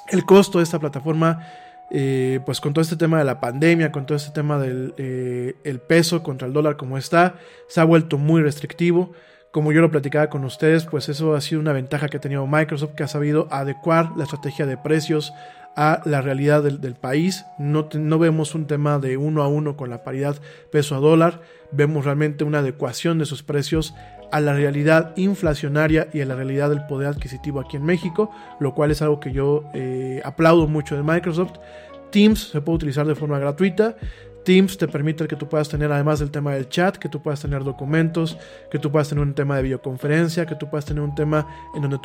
el 0.10 0.26
costo 0.26 0.60
de 0.60 0.64
esta 0.64 0.80
plataforma, 0.80 1.48
eh, 1.92 2.40
pues 2.46 2.60
con 2.60 2.74
todo 2.74 2.82
este 2.82 2.96
tema 2.96 3.20
de 3.20 3.26
la 3.26 3.40
pandemia, 3.40 3.92
con 3.92 4.06
todo 4.06 4.18
este 4.18 4.32
tema 4.32 4.58
del 4.58 4.94
el 5.64 5.80
peso 5.80 6.24
contra 6.24 6.48
el 6.48 6.54
dólar 6.54 6.78
como 6.78 6.98
está, 6.98 7.36
se 7.68 7.82
ha 7.82 7.84
vuelto 7.84 8.18
muy 8.18 8.42
restrictivo. 8.42 9.14
Como 9.52 9.72
yo 9.72 9.82
lo 9.82 9.92
platicaba 9.92 10.32
con 10.32 10.44
ustedes, 10.46 10.86
pues 10.86 11.10
eso 11.10 11.36
ha 11.36 11.42
sido 11.42 11.62
una 11.62 11.74
ventaja 11.74 12.10
que 12.10 12.18
ha 12.18 12.20
tenido 12.20 12.48
Microsoft, 12.48 12.96
que 12.96 13.04
ha 13.04 13.08
sabido 13.08 13.48
adecuar 13.52 14.10
la 14.18 14.24
estrategia 14.24 14.66
de 14.66 14.78
precios 14.78 15.32
a 15.76 16.02
la 16.06 16.22
realidad 16.22 16.64
del, 16.64 16.96
país. 16.96 17.46
No, 17.58 17.90
no 17.94 18.20
vemos 18.20 18.56
un 18.56 18.68
tema 18.68 19.00
de 19.00 19.18
uno 19.18 19.42
a 19.42 19.48
uno 19.48 19.76
con 19.76 19.90
la 19.90 20.04
paridad 20.04 20.36
peso 20.72 20.96
a 20.96 21.00
dólar, 21.00 21.42
vemos 21.72 22.06
realmente 22.06 22.44
una 22.44 22.60
adecuación 22.60 23.18
de 23.18 23.26
sus 23.26 23.44
precios 23.44 23.94
a 24.32 24.40
la 24.40 24.54
realidad 24.54 25.14
inflacionaria 25.16 26.08
y 26.12 26.22
a 26.22 26.26
la 26.26 26.36
realidad 26.36 26.70
del 26.70 26.86
poder 26.88 27.08
adquisitivo 27.08 27.60
aquí 27.60 27.78
en 27.78 27.86
México, 27.86 28.32
lo 28.60 28.74
cual 28.74 28.90
es 28.90 29.02
algo 29.02 29.20
que 29.20 29.32
yo 29.32 29.64
eh, 29.76 30.22
aplaudo 30.26 30.68
mucho 30.68 30.96
de 30.96 31.04
Microsoft. 31.04 31.54
Teams 32.12 32.50
se 32.50 32.62
puede 32.62 32.78
utilizar 32.78 33.06
de 33.06 33.16
forma 33.16 33.38
gratuita. 33.38 33.96
Teams 34.44 34.78
te 34.78 34.88
permite 34.88 35.28
que 35.28 35.36
tú 35.36 35.48
puedas 35.48 35.70
tener, 35.70 35.92
además 35.92 36.20
del 36.20 36.32
tema 36.32 36.54
del 36.54 36.68
chat, 36.68 36.98
que 36.98 37.10
tú 37.10 37.22
puedas 37.22 37.42
tener 37.42 37.64
documentos, 37.64 38.38
que 38.70 38.80
tú 38.80 38.92
puedas 38.92 39.08
tener 39.08 39.24
un 39.24 39.34
tema 39.34 39.56
de 39.56 39.64
videoconferencia, 39.64 40.46
que 40.46 40.56
tú 40.56 40.70
puedas 40.70 40.86
tener 40.86 41.04
un 41.04 41.16
tema 41.16 41.48
en 41.76 41.82
donde 41.82 42.00